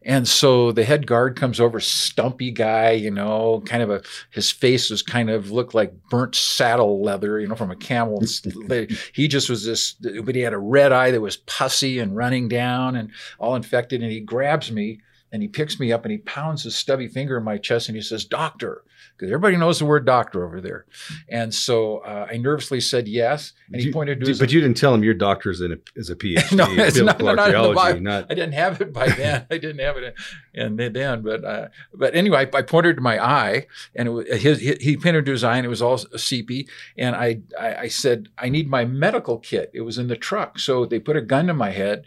And 0.05 0.27
so 0.27 0.73
the 0.73 0.85
head 0.85 1.07
guard 1.07 1.37
comes 1.37 1.61
over, 1.61 1.81
stumpy 1.81 2.51
guy, 2.51 2.91
you 2.91 3.11
know, 3.11 3.63
kind 3.67 3.83
of 3.83 3.91
a, 3.91 4.03
his 4.31 4.51
face 4.51 4.91
was 4.91 5.03
kind 5.03 5.31
of 5.31 5.51
looked 5.51 5.75
like 5.75 5.93
burnt 6.09 6.35
saddle 6.35 7.03
leather, 7.03 7.39
you 7.41 7.47
know, 7.47 7.55
from 7.55 7.71
a 7.71 7.77
camel. 7.77 8.23
he 9.13 9.29
just 9.29 9.49
was 9.49 9.65
this, 9.65 9.93
but 9.93 10.35
he 10.35 10.41
had 10.41 10.53
a 10.53 10.59
red 10.59 10.93
eye 10.93 11.11
that 11.11 11.21
was 11.21 11.37
pussy 11.39 11.99
and 11.99 12.17
running 12.17 12.49
down 12.49 12.97
and 12.97 13.11
all 13.39 13.55
infected. 13.55 14.03
And 14.03 14.11
he 14.11 14.21
grabs 14.21 14.73
me 14.73 15.01
and 15.33 15.43
he 15.43 15.49
picks 15.49 15.81
me 15.81 15.91
up 15.93 16.05
and 16.05 16.13
he 16.13 16.19
pounds 16.19 16.63
his 16.63 16.77
stubby 16.77 17.09
finger 17.09 17.39
in 17.39 17.45
my 17.45 17.57
chest 17.57 17.89
and 17.89 17.97
he 17.97 18.03
says, 18.03 18.25
Doctor, 18.25 18.85
because 19.17 19.33
everybody 19.33 19.57
knows 19.57 19.79
the 19.79 19.85
word 19.85 20.05
doctor 20.05 20.45
over 20.45 20.61
there. 20.61 20.87
And 21.29 21.55
so 21.55 21.99
uh, 21.99 22.29
I 22.31 22.37
nervously 22.37 22.81
said 22.81 23.09
yes. 23.09 23.53
And 23.69 23.81
he 23.81 23.87
you, 23.87 23.93
pointed 23.93 24.21
to 24.21 24.27
his. 24.27 24.39
But 24.39 24.53
you 24.53 24.61
didn't 24.61 24.77
tell 24.77 24.95
him 24.95 25.03
your 25.03 25.15
doctor 25.15 25.51
is, 25.51 25.61
in 25.61 25.73
a, 25.73 25.77
is 25.97 26.11
a 26.11 26.17
PhD. 26.17 26.53
no, 26.57 26.67
it's 26.71 26.99
not, 26.99 27.19
not, 27.21 27.37
not, 27.37 28.03
not, 28.03 28.27
I 28.31 28.35
didn't 28.35 28.53
have 28.53 28.81
it 28.81 28.93
by 28.93 29.09
then. 29.17 29.47
I 29.51 29.59
didn't 29.59 29.79
have 29.79 29.97
it 29.97 30.15
and 30.55 30.79
then, 30.79 31.23
but 31.23 31.45
uh, 31.45 31.69
but 31.95 32.15
anyway, 32.15 32.49
I, 32.53 32.59
I, 32.59 32.63
pointed 32.63 32.97
to 32.97 33.03
my 33.03 33.23
eye 33.25 33.67
and 33.95 34.09
it 34.09 34.11
was, 34.11 34.27
his, 34.29 34.61
he 34.61 34.97
pointed 34.97 35.25
to 35.27 35.33
his 35.33 35.45
eye 35.45 35.57
and 35.57 35.65
it 35.65 35.71
was 35.71 35.81
all 35.81 35.99
seepy. 35.99 36.69
And 36.99 37.17
I, 37.17 37.41
I 37.59 37.77
I 37.77 37.89
said, 37.89 38.29
I 38.37 38.49
need 38.49 38.69
my 38.69 38.85
medical 38.85 39.39
kit. 39.39 39.71
It 39.73 39.83
was 39.83 39.99
in 39.99 40.09
the 40.09 40.17
truck. 40.17 40.59
So 40.59 40.85
they 40.85 40.99
put 40.99 41.17
a 41.17 41.23
gun 41.23 41.47
to 41.47 41.55
my 41.55 41.71
head 41.71 42.05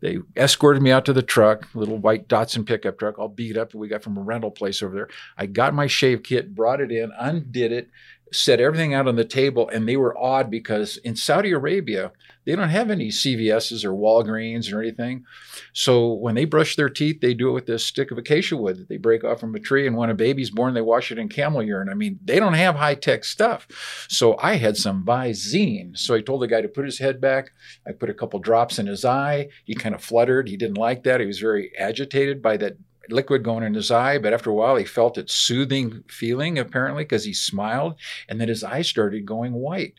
they 0.00 0.18
escorted 0.36 0.82
me 0.82 0.92
out 0.92 1.04
to 1.06 1.12
the 1.12 1.22
truck, 1.22 1.68
little 1.74 1.98
white 1.98 2.28
Datsun 2.28 2.66
pickup 2.66 2.98
truck, 2.98 3.18
all 3.18 3.28
beat 3.28 3.56
up 3.56 3.72
that 3.72 3.78
we 3.78 3.88
got 3.88 4.02
from 4.02 4.16
a 4.16 4.22
rental 4.22 4.50
place 4.50 4.82
over 4.82 4.94
there. 4.94 5.08
I 5.36 5.46
got 5.46 5.74
my 5.74 5.86
shave 5.86 6.22
kit, 6.22 6.54
brought 6.54 6.80
it 6.80 6.92
in, 6.92 7.10
undid 7.18 7.72
it, 7.72 7.90
set 8.32 8.60
everything 8.60 8.94
out 8.94 9.08
on 9.08 9.16
the 9.16 9.24
table, 9.24 9.68
and 9.68 9.88
they 9.88 9.96
were 9.96 10.16
awed 10.16 10.50
because 10.50 10.96
in 10.98 11.16
Saudi 11.16 11.52
Arabia, 11.52 12.12
they 12.44 12.56
don't 12.56 12.70
have 12.70 12.90
any 12.90 13.08
CVS's 13.08 13.84
or 13.84 13.92
Walgreens 13.92 14.72
or 14.72 14.80
anything. 14.80 15.24
So 15.74 16.14
when 16.14 16.34
they 16.34 16.46
brush 16.46 16.76
their 16.76 16.88
teeth, 16.88 17.20
they 17.20 17.34
do 17.34 17.50
it 17.50 17.52
with 17.52 17.66
this 17.66 17.84
stick 17.84 18.10
of 18.10 18.16
acacia 18.16 18.56
wood 18.56 18.78
that 18.78 18.88
they 18.88 18.96
break 18.96 19.22
off 19.22 19.40
from 19.40 19.54
a 19.54 19.60
tree. 19.60 19.86
And 19.86 19.96
when 19.96 20.08
a 20.08 20.14
baby's 20.14 20.50
born, 20.50 20.72
they 20.72 20.80
wash 20.80 21.12
it 21.12 21.18
in 21.18 21.28
camel 21.28 21.62
urine. 21.62 21.90
I 21.90 21.94
mean, 21.94 22.18
they 22.24 22.38
don't 22.38 22.54
have 22.54 22.76
high 22.76 22.94
tech 22.94 23.24
stuff. 23.24 23.66
So 24.08 24.34
I 24.38 24.54
had 24.54 24.78
some 24.78 25.04
Visine. 25.04 25.98
So 25.98 26.14
I 26.14 26.22
told 26.22 26.40
the 26.40 26.48
guy 26.48 26.62
to 26.62 26.68
put 26.68 26.86
his 26.86 26.98
head 26.98 27.20
back. 27.20 27.50
I 27.86 27.92
put 27.92 28.08
a 28.08 28.14
couple 28.14 28.40
drops 28.40 28.78
in 28.78 28.86
his 28.86 29.04
eye. 29.04 29.48
He 29.64 29.74
kind 29.74 29.94
of 29.94 30.02
fluttered. 30.02 30.48
He 30.48 30.56
didn't 30.56 30.78
like 30.78 31.04
that. 31.04 31.20
He 31.20 31.26
was 31.26 31.40
very 31.40 31.76
agitated 31.78 32.40
by 32.40 32.56
that 32.56 32.78
liquid 33.10 33.42
going 33.42 33.64
in 33.64 33.74
his 33.74 33.90
eye, 33.90 34.18
but 34.18 34.32
after 34.32 34.50
a 34.50 34.54
while 34.54 34.76
he 34.76 34.84
felt 34.84 35.18
it 35.18 35.30
soothing 35.30 36.04
feeling 36.08 36.58
apparently 36.58 37.04
because 37.04 37.24
he 37.24 37.34
smiled, 37.34 37.96
and 38.28 38.40
then 38.40 38.48
his 38.48 38.64
eyes 38.64 38.88
started 38.88 39.26
going 39.26 39.52
white. 39.52 39.94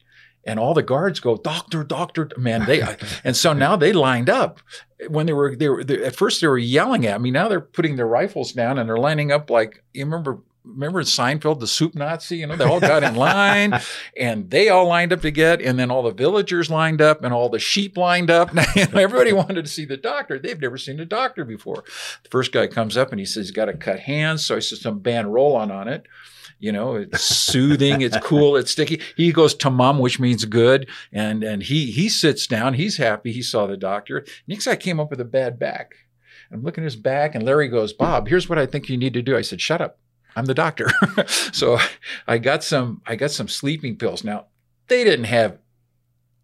And 0.45 0.59
all 0.59 0.73
the 0.73 0.81
guards 0.81 1.19
go 1.19 1.35
doctor 1.37 1.83
doctor 1.83 2.29
man 2.37 2.65
they 2.65 2.81
uh, 2.81 2.95
and 3.23 3.35
so 3.35 3.53
now 3.53 3.75
they 3.75 3.93
lined 3.93 4.29
up. 4.29 4.61
When 5.09 5.25
they 5.25 5.33
were 5.33 5.55
they 5.55 5.69
were 5.69 5.83
they, 5.83 6.03
at 6.03 6.15
first 6.15 6.41
they 6.41 6.47
were 6.47 6.57
yelling 6.57 7.05
at 7.05 7.21
me 7.21 7.29
now 7.29 7.47
they're 7.47 7.61
putting 7.61 7.97
their 7.97 8.07
rifles 8.07 8.53
down 8.53 8.77
and 8.77 8.87
they're 8.89 8.97
lining 8.97 9.31
up 9.31 9.49
like 9.49 9.83
you 9.93 10.05
remember 10.05 10.39
remember 10.73 11.01
Seinfeld, 11.03 11.59
the 11.59 11.67
soup 11.67 11.95
Nazi? 11.95 12.37
You 12.37 12.47
know, 12.47 12.55
they 12.55 12.65
all 12.65 12.79
got 12.79 13.03
in 13.03 13.15
line 13.15 13.79
and 14.17 14.49
they 14.49 14.69
all 14.69 14.87
lined 14.87 15.13
up 15.13 15.21
to 15.21 15.31
get, 15.31 15.61
and 15.61 15.77
then 15.77 15.91
all 15.91 16.03
the 16.03 16.11
villagers 16.11 16.69
lined 16.69 17.01
up 17.01 17.23
and 17.23 17.33
all 17.33 17.49
the 17.49 17.59
sheep 17.59 17.97
lined 17.97 18.31
up. 18.31 18.49
And 18.79 18.93
everybody 18.95 19.33
wanted 19.33 19.65
to 19.65 19.69
see 19.69 19.83
the 19.85 19.97
doctor. 19.97 20.37
They've 20.37 20.59
never 20.59 20.77
seen 20.77 20.99
a 20.99 21.05
doctor 21.05 21.43
before. 21.43 21.83
The 22.23 22.29
first 22.29 22.51
guy 22.51 22.67
comes 22.67 22.95
up 22.97 23.11
and 23.11 23.19
he 23.19 23.25
says 23.25 23.47
he's 23.47 23.51
got 23.51 23.65
to 23.65 23.73
cut 23.73 23.99
hands. 23.99 24.45
So 24.45 24.55
I 24.55 24.59
said 24.59 24.77
some 24.77 24.99
band 24.99 25.33
roll 25.33 25.55
on 25.55 25.71
on 25.71 25.87
it. 25.87 26.05
You 26.59 26.71
know, 26.71 26.95
it's 26.95 27.21
soothing, 27.21 28.01
it's 28.01 28.17
cool, 28.17 28.57
it's 28.57 28.71
sticky. 28.71 29.01
He 29.15 29.31
goes 29.31 29.53
to 29.55 29.69
mom, 29.69 29.99
which 29.99 30.19
means 30.19 30.45
good. 30.45 30.89
And 31.11 31.43
and 31.43 31.63
he 31.63 31.91
he 31.91 32.09
sits 32.09 32.47
down, 32.47 32.73
he's 32.73 32.97
happy, 32.97 33.31
he 33.31 33.41
saw 33.41 33.65
the 33.65 33.77
doctor. 33.77 34.25
Next 34.47 34.65
guy 34.65 34.75
came 34.75 34.99
up 34.99 35.09
with 35.09 35.21
a 35.21 35.25
bad 35.25 35.57
back. 35.57 35.95
I'm 36.51 36.63
looking 36.63 36.83
at 36.83 36.85
his 36.85 36.95
back, 36.95 37.35
and 37.35 37.45
Larry 37.45 37.67
goes, 37.67 37.93
Bob, 37.93 38.27
here's 38.27 38.49
what 38.49 38.57
I 38.57 38.65
think 38.65 38.89
you 38.89 38.97
need 38.97 39.13
to 39.13 39.21
do. 39.21 39.37
I 39.37 39.41
said, 39.41 39.61
Shut 39.61 39.81
up. 39.81 39.99
I'm 40.39 40.45
the 40.45 40.53
doctor. 40.53 40.89
so 41.27 41.77
I 42.27 42.37
got 42.37 42.63
some 42.63 43.01
I 43.05 43.15
got 43.15 43.31
some 43.31 43.47
sleeping 43.47 43.97
pills. 43.97 44.23
Now, 44.23 44.45
they 44.87 45.03
didn't 45.03 45.25
have 45.25 45.59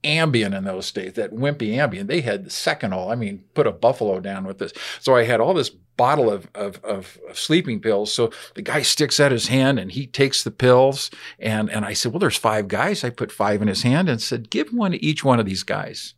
Ambien 0.03 0.55
in 0.55 0.63
those 0.63 0.91
days, 0.91 1.13
that 1.13 1.33
wimpy 1.33 1.71
Ambien. 1.71 2.07
They 2.07 2.21
had 2.21 2.45
the 2.45 2.49
Seconal. 2.49 3.11
I 3.11 3.15
mean, 3.15 3.43
put 3.53 3.67
a 3.67 3.71
buffalo 3.71 4.19
down 4.19 4.45
with 4.45 4.59
this. 4.59 4.71
So 4.99 5.15
I 5.15 5.23
had 5.23 5.39
all 5.39 5.53
this 5.53 5.69
bottle 5.69 6.29
of, 6.29 6.47
of, 6.53 6.83
of, 6.83 7.17
of, 7.27 7.39
sleeping 7.39 7.79
pills. 7.79 8.13
So 8.13 8.31
the 8.53 8.61
guy 8.61 8.81
sticks 8.81 9.19
out 9.19 9.31
his 9.31 9.47
hand 9.47 9.79
and 9.79 9.91
he 9.91 10.05
takes 10.05 10.43
the 10.43 10.51
pills. 10.51 11.09
And, 11.39 11.69
and 11.71 11.85
I 11.85 11.93
said, 11.93 12.11
Well, 12.11 12.19
there's 12.19 12.37
five 12.37 12.67
guys. 12.67 13.03
I 13.03 13.09
put 13.09 13.31
five 13.31 13.61
in 13.61 13.67
his 13.67 13.81
hand 13.81 14.09
and 14.09 14.21
said, 14.21 14.49
Give 14.49 14.69
one 14.69 14.91
to 14.91 15.03
each 15.03 15.23
one 15.23 15.39
of 15.39 15.45
these 15.45 15.63
guys. 15.63 16.13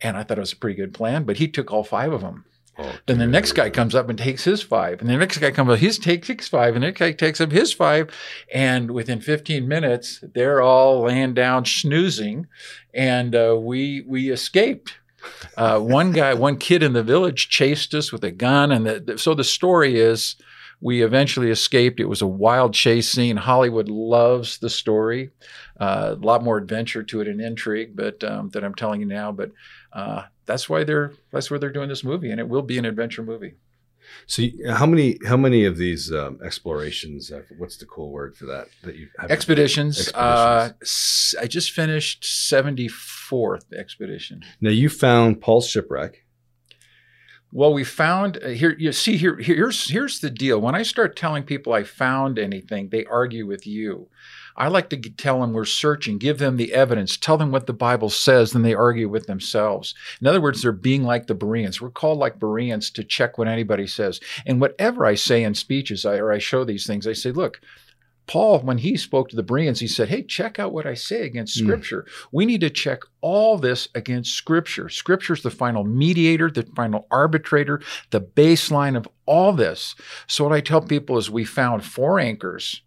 And 0.00 0.16
I 0.16 0.22
thought 0.22 0.38
it 0.38 0.42
was 0.42 0.52
a 0.52 0.56
pretty 0.56 0.76
good 0.76 0.94
plan, 0.94 1.24
but 1.24 1.36
he 1.36 1.48
took 1.48 1.72
all 1.72 1.84
five 1.84 2.12
of 2.12 2.20
them. 2.20 2.44
Oh, 2.80 2.94
then 3.06 3.18
the 3.18 3.26
next 3.26 3.52
guy 3.52 3.70
comes 3.70 3.94
up 3.96 4.08
and 4.08 4.16
takes 4.16 4.44
his 4.44 4.62
five, 4.62 5.00
and 5.00 5.10
the 5.10 5.16
next 5.16 5.38
guy 5.38 5.50
comes 5.50 5.70
up, 5.70 5.78
his 5.80 5.98
takes 5.98 6.28
six 6.28 6.46
five, 6.46 6.74
and 6.74 6.82
the 6.82 6.86
next 6.88 7.00
guy 7.00 7.10
takes 7.12 7.40
up 7.40 7.50
his 7.50 7.72
five, 7.72 8.08
and 8.54 8.92
within 8.92 9.20
15 9.20 9.66
minutes, 9.66 10.22
they're 10.34 10.62
all 10.62 11.02
laying 11.02 11.34
down 11.34 11.64
snoozing, 11.64 12.46
and 12.94 13.34
uh, 13.34 13.56
we 13.58 14.04
we 14.06 14.30
escaped. 14.30 14.94
Uh, 15.56 15.80
one 15.80 16.12
guy, 16.12 16.32
one 16.34 16.56
kid 16.56 16.82
in 16.82 16.92
the 16.92 17.02
village 17.02 17.48
chased 17.48 17.94
us 17.94 18.12
with 18.12 18.22
a 18.22 18.30
gun, 18.30 18.70
and 18.70 18.86
the, 18.86 19.00
the, 19.00 19.18
so 19.18 19.34
the 19.34 19.42
story 19.42 19.98
is 19.98 20.36
we 20.80 21.02
eventually 21.02 21.50
escaped. 21.50 21.98
It 21.98 22.08
was 22.08 22.22
a 22.22 22.26
wild 22.26 22.74
chase 22.74 23.08
scene. 23.08 23.36
Hollywood 23.36 23.88
loves 23.88 24.58
the 24.58 24.70
story. 24.70 25.30
Uh, 25.80 26.14
a 26.16 26.24
lot 26.24 26.44
more 26.44 26.58
adventure 26.58 27.02
to 27.02 27.20
it 27.20 27.28
and 27.28 27.40
intrigue, 27.40 27.96
but 27.96 28.22
um, 28.22 28.50
that 28.50 28.62
I'm 28.62 28.74
telling 28.74 29.00
you 29.00 29.06
now. 29.06 29.32
But 29.32 29.50
uh, 29.92 30.24
that's 30.48 30.68
why 30.68 30.82
they're 30.82 31.12
that's 31.30 31.50
why 31.50 31.58
they're 31.58 31.70
doing 31.70 31.90
this 31.90 32.02
movie, 32.02 32.30
and 32.30 32.40
it 32.40 32.48
will 32.48 32.62
be 32.62 32.78
an 32.78 32.86
adventure 32.86 33.22
movie. 33.22 33.54
So, 34.26 34.42
how 34.70 34.86
many 34.86 35.18
how 35.26 35.36
many 35.36 35.66
of 35.66 35.76
these 35.76 36.10
um, 36.10 36.40
explorations? 36.42 37.30
What's 37.58 37.76
the 37.76 37.84
cool 37.84 38.10
word 38.10 38.34
for 38.34 38.46
that? 38.46 38.68
That 38.82 38.96
you 38.96 39.08
have 39.18 39.30
expeditions. 39.30 40.08
expeditions. 40.08 41.36
Uh, 41.36 41.42
I 41.42 41.46
just 41.46 41.70
finished 41.70 42.24
seventy 42.24 42.88
fourth 42.88 43.72
expedition. 43.72 44.42
Now 44.60 44.70
you 44.70 44.88
found 44.88 45.42
Paul's 45.42 45.68
shipwreck. 45.68 46.24
Well, 47.52 47.72
we 47.72 47.84
found 47.84 48.38
uh, 48.42 48.48
here. 48.48 48.74
You 48.78 48.92
see, 48.92 49.18
here, 49.18 49.36
here's 49.36 49.90
here's 49.90 50.20
the 50.20 50.30
deal. 50.30 50.58
When 50.60 50.74
I 50.74 50.82
start 50.82 51.14
telling 51.14 51.42
people 51.42 51.74
I 51.74 51.82
found 51.82 52.38
anything, 52.38 52.88
they 52.88 53.04
argue 53.04 53.46
with 53.46 53.66
you. 53.66 54.08
I 54.58 54.66
like 54.68 54.90
to 54.90 54.96
tell 54.96 55.40
them 55.40 55.52
we're 55.52 55.64
searching, 55.64 56.18
give 56.18 56.38
them 56.38 56.56
the 56.56 56.74
evidence, 56.74 57.16
tell 57.16 57.38
them 57.38 57.52
what 57.52 57.66
the 57.66 57.72
Bible 57.72 58.10
says, 58.10 58.50
then 58.50 58.62
they 58.62 58.74
argue 58.74 59.08
with 59.08 59.26
themselves. 59.26 59.94
In 60.20 60.26
other 60.26 60.40
words, 60.40 60.62
they're 60.62 60.72
being 60.72 61.04
like 61.04 61.28
the 61.28 61.34
Bereans. 61.34 61.80
We're 61.80 61.90
called 61.90 62.18
like 62.18 62.40
Bereans 62.40 62.90
to 62.90 63.04
check 63.04 63.38
what 63.38 63.46
anybody 63.46 63.86
says. 63.86 64.20
And 64.46 64.60
whatever 64.60 65.06
I 65.06 65.14
say 65.14 65.44
in 65.44 65.54
speeches 65.54 66.04
I, 66.04 66.16
or 66.16 66.32
I 66.32 66.38
show 66.38 66.64
these 66.64 66.88
things, 66.88 67.06
I 67.06 67.12
say, 67.12 67.30
look, 67.30 67.60
Paul, 68.26 68.58
when 68.60 68.78
he 68.78 68.96
spoke 68.96 69.30
to 69.30 69.36
the 69.36 69.42
Bereans, 69.42 69.80
he 69.80 69.86
said, 69.86 70.08
Hey, 70.08 70.22
check 70.22 70.58
out 70.58 70.72
what 70.72 70.84
I 70.84 70.92
say 70.92 71.22
against 71.22 71.58
hmm. 71.58 71.64
Scripture. 71.64 72.02
Mm. 72.02 72.26
We 72.32 72.46
need 72.46 72.60
to 72.60 72.68
check 72.68 73.00
all 73.22 73.56
this 73.56 73.88
against 73.94 74.34
Scripture. 74.34 74.90
Scripture 74.90 75.32
is 75.32 75.42
the 75.42 75.50
final 75.50 75.82
mediator, 75.82 76.50
the 76.50 76.64
final 76.76 77.06
arbitrator, 77.10 77.80
the 78.10 78.20
baseline 78.20 78.98
of 78.98 79.08
all 79.24 79.54
this. 79.54 79.94
So, 80.26 80.44
what 80.44 80.52
I 80.52 80.60
tell 80.60 80.82
people 80.82 81.16
is 81.16 81.30
we 81.30 81.46
found 81.46 81.84
four 81.84 82.20
anchors 82.20 82.82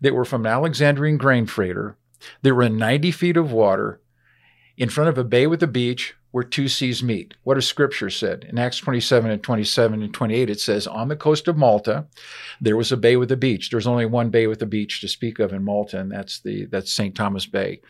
that 0.00 0.14
were 0.14 0.24
from 0.24 0.46
an 0.46 0.52
Alexandrian 0.52 1.16
grain 1.16 1.46
freighter. 1.46 1.96
They 2.42 2.52
were 2.52 2.62
in 2.62 2.76
90 2.76 3.10
feet 3.12 3.36
of 3.36 3.52
water 3.52 4.00
in 4.76 4.88
front 4.88 5.08
of 5.08 5.18
a 5.18 5.24
bay 5.24 5.46
with 5.46 5.62
a 5.62 5.66
beach 5.66 6.14
where 6.30 6.44
two 6.44 6.68
seas 6.68 7.02
meet. 7.02 7.34
What 7.42 7.54
does 7.54 7.66
scripture 7.66 8.10
said? 8.10 8.46
In 8.48 8.58
Acts 8.58 8.78
27 8.78 9.30
and 9.30 9.42
27 9.42 10.02
and 10.02 10.14
28, 10.14 10.50
it 10.50 10.60
says, 10.60 10.86
On 10.86 11.08
the 11.08 11.16
coast 11.16 11.48
of 11.48 11.56
Malta, 11.56 12.06
there 12.60 12.76
was 12.76 12.92
a 12.92 12.96
bay 12.96 13.16
with 13.16 13.32
a 13.32 13.36
beach. 13.36 13.70
There's 13.70 13.86
only 13.86 14.06
one 14.06 14.30
bay 14.30 14.46
with 14.46 14.62
a 14.62 14.66
beach 14.66 15.00
to 15.00 15.08
speak 15.08 15.38
of 15.38 15.52
in 15.52 15.64
Malta, 15.64 15.98
and 15.98 16.10
that's 16.10 16.40
the 16.40 16.66
that's 16.66 16.92
St. 16.92 17.14
Thomas 17.14 17.46
Bay. 17.46 17.80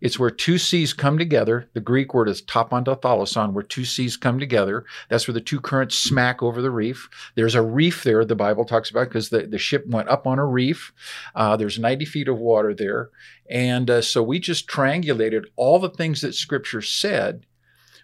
It's 0.00 0.18
where 0.18 0.30
two 0.30 0.58
seas 0.58 0.92
come 0.92 1.18
together. 1.18 1.68
The 1.74 1.80
Greek 1.80 2.14
word 2.14 2.28
is 2.28 2.42
tapantothalason, 2.42 3.52
where 3.52 3.62
two 3.62 3.84
seas 3.84 4.16
come 4.16 4.38
together. 4.38 4.84
That's 5.10 5.28
where 5.28 5.34
the 5.34 5.40
two 5.40 5.60
currents 5.60 5.96
smack 5.96 6.42
over 6.42 6.62
the 6.62 6.70
reef. 6.70 7.08
There's 7.34 7.54
a 7.54 7.62
reef 7.62 8.04
there, 8.04 8.24
the 8.24 8.34
Bible 8.34 8.64
talks 8.64 8.90
about, 8.90 9.08
because 9.08 9.28
the, 9.28 9.46
the 9.46 9.58
ship 9.58 9.84
went 9.86 10.08
up 10.08 10.26
on 10.26 10.38
a 10.38 10.46
reef. 10.46 10.92
Uh, 11.34 11.56
there's 11.56 11.78
90 11.78 12.04
feet 12.06 12.28
of 12.28 12.38
water 12.38 12.74
there. 12.74 13.10
And 13.50 13.90
uh, 13.90 14.00
so 14.00 14.22
we 14.22 14.38
just 14.38 14.66
triangulated 14.66 15.44
all 15.56 15.78
the 15.78 15.90
things 15.90 16.22
that 16.22 16.34
scripture 16.34 16.80
said 16.80 17.44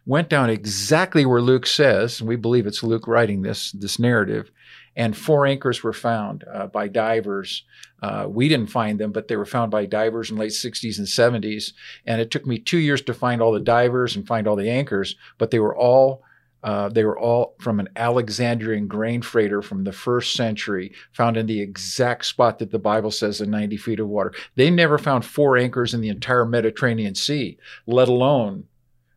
went 0.09 0.31
down 0.31 0.49
exactly 0.49 1.27
where 1.27 1.43
Luke 1.43 1.67
says, 1.67 2.19
and 2.19 2.29
we 2.29 2.35
believe 2.35 2.67
it's 2.67 2.83
Luke 2.83 3.07
writing 3.07 3.43
this 3.43 3.73
this 3.73 3.99
narrative, 3.99 4.51
and 4.97 5.15
four 5.15 5.47
anchors 5.47 5.83
were 5.83 5.93
found 5.93 6.45
uh, 6.53 6.67
by 6.67 6.89
divers. 6.89 7.63
Uh, 8.03 8.27
we 8.27 8.49
didn't 8.49 8.71
find 8.71 8.99
them, 8.99 9.13
but 9.13 9.29
they 9.29 9.37
were 9.37 9.45
found 9.45 9.71
by 9.71 9.85
divers 9.85 10.31
in 10.31 10.39
late 10.39 10.53
60s 10.53 10.99
and 10.99 11.07
70s. 11.07 11.73
And 12.07 12.21
it 12.21 12.31
took 12.31 12.47
me 12.47 12.59
two 12.59 12.79
years 12.79 13.03
to 13.03 13.15
find 13.15 13.43
all 13.43 13.53
the 13.53 13.61
divers 13.61 14.17
and 14.17 14.27
find 14.27 14.49
all 14.49 14.57
the 14.57 14.71
anchors, 14.71 15.15
but 15.37 15.51
they 15.51 15.59
were 15.59 15.77
all 15.77 16.23
uh, 16.65 16.89
they 16.89 17.05
were 17.05 17.19
all 17.19 17.55
from 17.61 17.79
an 17.79 17.89
Alexandrian 17.95 18.89
grain 18.89 19.23
freighter 19.23 19.63
from 19.63 19.85
the 19.85 19.93
first 19.93 20.33
century, 20.35 20.93
found 21.13 21.37
in 21.37 21.47
the 21.47 21.61
exact 21.61 22.25
spot 22.25 22.59
that 22.59 22.73
the 22.73 22.79
Bible 22.79 23.13
says 23.13 23.41
in 23.41 23.51
90 23.51 23.77
feet 23.77 24.01
of 24.01 24.09
water. 24.09 24.33
They 24.57 24.71
never 24.71 24.99
found 24.99 25.25
four 25.25 25.57
anchors 25.57 25.95
in 25.95 26.01
the 26.01 26.09
entire 26.09 26.45
Mediterranean 26.45 27.15
Sea, 27.15 27.59
let 27.87 28.09
alone 28.09 28.65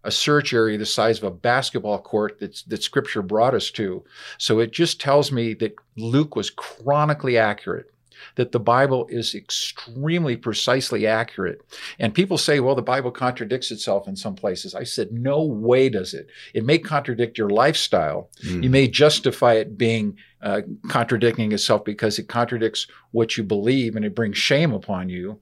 a 0.03 0.11
search 0.11 0.53
area 0.53 0.77
the 0.77 0.85
size 0.85 1.17
of 1.19 1.23
a 1.23 1.31
basketball 1.31 1.99
court 1.99 2.39
that, 2.39 2.63
that 2.67 2.83
scripture 2.83 3.21
brought 3.21 3.53
us 3.53 3.69
to. 3.71 4.03
So 4.37 4.59
it 4.59 4.71
just 4.71 4.99
tells 4.99 5.31
me 5.31 5.53
that 5.55 5.75
Luke 5.95 6.35
was 6.35 6.49
chronically 6.49 7.37
accurate, 7.37 7.87
that 8.35 8.51
the 8.51 8.59
Bible 8.59 9.07
is 9.09 9.35
extremely 9.35 10.35
precisely 10.35 11.05
accurate. 11.05 11.61
And 11.99 12.13
people 12.13 12.37
say, 12.37 12.59
well, 12.59 12.75
the 12.75 12.81
Bible 12.81 13.11
contradicts 13.11 13.71
itself 13.71 14.07
in 14.07 14.15
some 14.15 14.35
places. 14.35 14.73
I 14.73 14.83
said, 14.83 15.11
no 15.11 15.43
way 15.43 15.89
does 15.89 16.13
it. 16.13 16.27
It 16.53 16.65
may 16.65 16.77
contradict 16.79 17.37
your 17.37 17.49
lifestyle. 17.49 18.29
Mm. 18.43 18.63
You 18.63 18.69
may 18.69 18.87
justify 18.87 19.53
it 19.53 19.77
being 19.77 20.17
uh, 20.41 20.61
contradicting 20.87 21.51
itself 21.51 21.85
because 21.85 22.17
it 22.17 22.27
contradicts 22.27 22.87
what 23.11 23.37
you 23.37 23.43
believe 23.43 23.95
and 23.95 24.05
it 24.05 24.15
brings 24.15 24.37
shame 24.37 24.73
upon 24.73 25.09
you. 25.09 25.39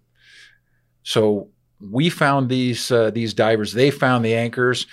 So 1.03 1.49
we 1.79 2.09
found 2.09 2.49
these 2.49 2.91
uh, 2.91 3.11
these 3.11 3.33
divers. 3.33 3.73
They 3.73 3.91
found 3.91 4.25
the 4.25 4.35
anchors. 4.35 4.87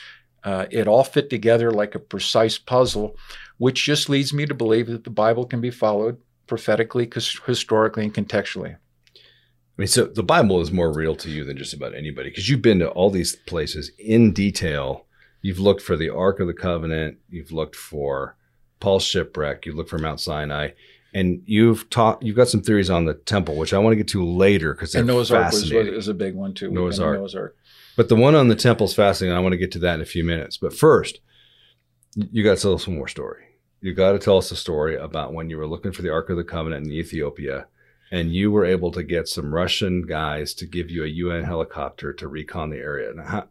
Uh, 0.45 0.67
it 0.71 0.87
all 0.87 1.05
fit 1.05 1.29
together 1.29 1.73
like 1.73 1.95
a 1.95 1.99
precise 1.99 2.59
puzzle, 2.59 3.17
which 3.59 3.85
just 3.85 4.09
leads 4.09 4.33
me 4.33 4.47
to 4.47 4.55
believe 4.55 4.87
that 4.87 5.05
the 5.05 5.11
Bible 5.11 5.45
can 5.45 5.61
be 5.61 5.71
followed 5.71 6.19
prophetically, 6.47 7.11
historically, 7.47 8.05
and 8.05 8.15
contextually. 8.15 8.77
I 8.77 9.83
mean, 9.83 9.89
so 9.89 10.05
the 10.05 10.23
Bible 10.23 10.61
is 10.61 10.71
more 10.71 10.93
real 10.93 11.17
to 11.17 11.29
you 11.29 11.45
than 11.45 11.59
just 11.59 11.75
about 11.75 11.95
anybody 11.95 12.31
because 12.31 12.49
you've 12.49 12.63
been 12.63 12.79
to 12.79 12.89
all 12.91 13.11
these 13.11 13.35
places 13.35 13.91
in 13.99 14.33
detail. 14.33 15.07
You've 15.43 15.59
looked 15.59 15.83
for 15.83 15.97
the 15.97 16.09
Ark 16.09 16.41
of 16.41 16.47
the 16.47 16.55
Covenant. 16.55 17.19
You've 17.29 17.53
looked 17.53 17.77
for 17.77 18.37
Paul's 18.81 19.05
shipwreck. 19.05 19.67
You've 19.67 19.75
looked 19.75 19.91
for 19.91 19.99
Mount 19.99 20.21
Sinai 20.21 20.71
and 21.17 21.43
you've 21.47 21.89
taught 21.89 22.23
you've 22.23 22.37
got 22.37 22.47
some 22.47 22.61
theories 22.61 22.91
on 22.91 23.07
the 23.07 23.15
temple, 23.15 23.57
which 23.57 23.73
I 23.73 23.79
want 23.79 23.93
to 23.93 23.97
get 23.97 24.09
to 24.09 24.23
later 24.23 24.75
because 24.75 24.95
and 24.95 25.07
Noah's 25.07 25.33
Ark 25.33 25.51
was, 25.51 25.73
was, 25.73 26.09
a 26.09 26.15
big 26.15 26.35
one 26.35 26.53
too. 26.53 26.71
Noah's 26.71 27.01
Ark. 27.01 27.19
Noah's 27.19 27.35
Ark. 27.35 27.57
But 27.97 28.11
the 28.11 28.17
one 28.17 28.35
on 28.35 28.49
the 28.49 28.55
temple 28.55 28.85
is 28.85 28.93
fascinating. 28.93 29.35
I 29.35 29.41
want 29.41 29.55
to 29.55 29.59
get 29.59 29.73
to 29.73 29.79
that 29.79 29.95
in 29.95 30.01
a 30.03 30.07
few 30.07 30.25
minutes. 30.25 30.59
But 30.59 30.75
first, 30.75 31.21
you 32.15 32.45
got 32.45 32.57
to 32.57 32.63
tell 32.63 32.75
us 32.75 32.87
one 32.87 32.99
more 32.99 33.09
story. 33.09 33.45
You 33.81 33.95
got 33.95 34.13
to 34.13 34.19
tell 34.19 34.37
us 34.37 34.51
a 34.51 34.57
story 34.57 34.97
about 34.97 35.33
when 35.33 35.49
you 35.49 35.57
were 35.57 35.67
looking 35.67 35.93
for 35.93 36.03
the 36.03 36.13
Ark 36.13 36.29
of 36.29 36.37
the 36.37 36.45
Covenant 36.45 36.85
in 36.85 36.93
Ethiopia, 36.93 37.67
and 38.11 38.35
you 38.35 38.51
were 38.51 38.67
able 38.67 38.91
to 38.91 39.03
get 39.03 39.27
some 39.27 39.55
Russian 39.55 40.03
guys 40.03 40.53
to 40.55 40.67
give 40.67 40.91
you 40.91 41.05
a 41.05 41.09
UN 41.09 41.45
helicopter 41.45 42.13
to 42.13 42.29
recon 42.29 42.69
the 42.69 42.77
area. 42.77 43.15
Now, 43.15 43.49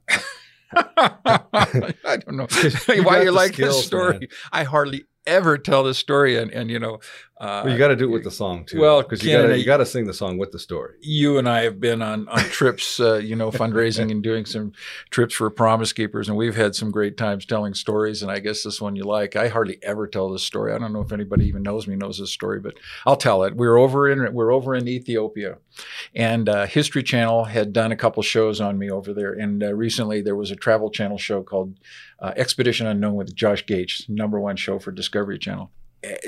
I 0.97 2.17
don't 2.17 2.37
know 2.37 2.47
why 3.01 3.23
you 3.23 3.31
like 3.31 3.53
skills, 3.53 3.77
this 3.77 3.85
story. 3.87 4.19
Man. 4.19 4.27
I 4.51 4.65
hardly 4.65 5.05
ever 5.27 5.57
tell 5.57 5.83
this 5.83 5.97
story. 5.97 6.37
And, 6.37 6.51
and 6.51 6.69
you 6.69 6.79
know, 6.79 6.99
Uh, 7.37 7.63
well, 7.65 7.73
you 7.73 7.77
got 7.77 7.89
to 7.89 7.97
do 7.97 8.05
it 8.05 8.13
with 8.13 8.23
the 8.23 8.31
song 8.31 8.63
too. 8.63 8.79
well, 8.79 9.01
because 9.01 9.21
you 9.21 9.35
got 9.35 9.47
to 9.47 9.63
got 9.65 9.77
to 9.77 9.85
sing 9.85 10.05
the 10.05 10.13
song 10.13 10.37
with 10.37 10.53
the 10.53 10.59
story. 10.59 10.93
you 11.01 11.37
and 11.37 11.49
I 11.49 11.63
have 11.63 11.81
been 11.81 12.01
on 12.01 12.29
on 12.29 12.39
trips, 12.39 12.97
uh, 12.97 13.15
you 13.15 13.35
know, 13.35 13.51
fundraising 13.51 14.09
and 14.09 14.23
doing 14.23 14.45
some 14.45 14.71
trips 15.09 15.33
for 15.35 15.49
Promise 15.49 15.91
Keepers, 15.91 16.29
and 16.29 16.37
we've 16.37 16.55
had 16.55 16.75
some 16.75 16.91
great 16.91 17.17
times 17.17 17.45
telling 17.45 17.73
stories. 17.73 18.21
And 18.21 18.31
I 18.31 18.39
guess 18.39 18.63
this 18.63 18.79
one 18.79 18.95
you 18.95 19.03
like. 19.03 19.35
I 19.35 19.49
hardly 19.49 19.79
ever 19.83 20.07
tell 20.07 20.31
this 20.31 20.43
story. 20.43 20.71
I 20.73 20.77
don't 20.77 20.93
know 20.93 21.01
if 21.01 21.11
anybody 21.11 21.45
even 21.45 21.61
knows 21.61 21.87
me 21.87 21.97
knows 21.97 22.19
this 22.19 22.31
story, 22.31 22.61
but 22.61 22.75
I'll 23.05 23.17
tell 23.17 23.43
it. 23.43 23.57
We 23.57 23.67
were 23.67 23.77
over 23.77 24.09
in 24.09 24.33
we 24.33 24.43
are 24.43 24.51
over 24.51 24.73
in 24.73 24.87
Ethiopia, 24.87 25.57
and 26.15 26.47
uh, 26.47 26.65
History 26.67 27.03
Channel 27.03 27.43
had 27.43 27.73
done 27.73 27.91
a 27.91 27.97
couple 27.97 28.23
shows 28.23 28.61
on 28.61 28.77
me 28.77 28.89
over 28.89 29.13
there. 29.13 29.33
And 29.33 29.61
uh, 29.61 29.73
recently 29.73 30.21
there 30.21 30.37
was 30.37 30.51
a 30.51 30.55
Travel 30.55 30.89
Channel 30.89 31.17
show 31.17 31.43
called 31.43 31.75
uh, 32.19 32.31
Expedition 32.37 32.87
Unknown 32.87 33.15
with 33.15 33.35
Josh 33.35 33.65
Gates, 33.65 34.07
number 34.07 34.39
one 34.39 34.55
show 34.55 34.79
for 34.79 34.91
Discovery 34.91 35.37
Channel. 35.37 35.69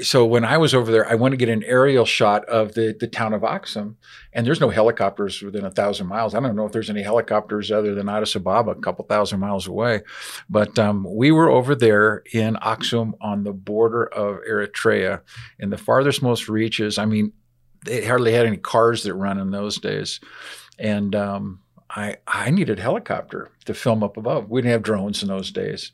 So 0.02 0.26
when 0.26 0.46
I 0.46 0.58
was 0.58 0.74
over 0.74 0.92
there, 0.92 1.08
I 1.08 1.16
went 1.16 1.34
to 1.34 1.38
get 1.38 1.50
an 1.50 1.64
aerial 1.64 2.06
shot 2.06 2.46
of 2.46 2.74
the, 2.74 2.96
the 3.00 3.08
town 3.08 3.34
of 3.34 3.42
Aksum, 3.42 3.96
and 4.34 4.46
there's 4.46 4.62
no 4.62 4.70
helicopters 4.70 5.42
within 5.42 5.66
a 5.66 5.72
thousand 5.72 6.08
miles. 6.08 6.34
I 6.34 6.40
don't 6.40 6.56
know 6.56 6.66
if 6.66 6.72
there's 6.72 6.90
any 6.90 7.02
helicopters 7.02 7.72
other 7.72 7.94
than 7.94 8.10
Addis 8.10 8.36
Ababa, 8.36 8.72
a 8.72 8.76
couple 8.76 9.06
thousand 9.06 9.40
miles 9.40 9.68
away. 9.68 10.02
But 10.50 10.78
um, 10.80 11.06
we 11.10 11.32
were 11.32 11.50
over 11.50 11.76
there 11.76 12.24
in 12.34 12.56
Aksum 12.56 13.14
on 13.22 13.44
the 13.44 13.54
border 13.54 14.06
of 14.06 14.40
Eritrea, 14.50 15.22
in 15.60 15.70
the 15.70 15.78
farthest 15.78 16.22
most 16.22 16.48
reaches. 16.48 16.98
I 16.98 17.06
mean, 17.06 17.34
they 17.86 18.06
hardly 18.06 18.34
had 18.34 18.46
any 18.46 18.58
cars 18.58 19.04
that 19.04 19.14
run 19.14 19.40
in 19.40 19.52
those 19.52 19.78
days, 19.78 20.20
and 20.80 21.16
um, 21.16 21.60
I 21.90 22.18
I 22.28 22.52
needed 22.52 22.80
helicopter 22.80 23.50
to 23.66 23.74
film 23.74 24.04
up 24.04 24.18
above. 24.18 24.50
We 24.50 24.62
didn't 24.62 24.74
have 24.74 24.84
drones 24.84 25.22
in 25.22 25.30
those 25.30 25.52
days. 25.52 25.92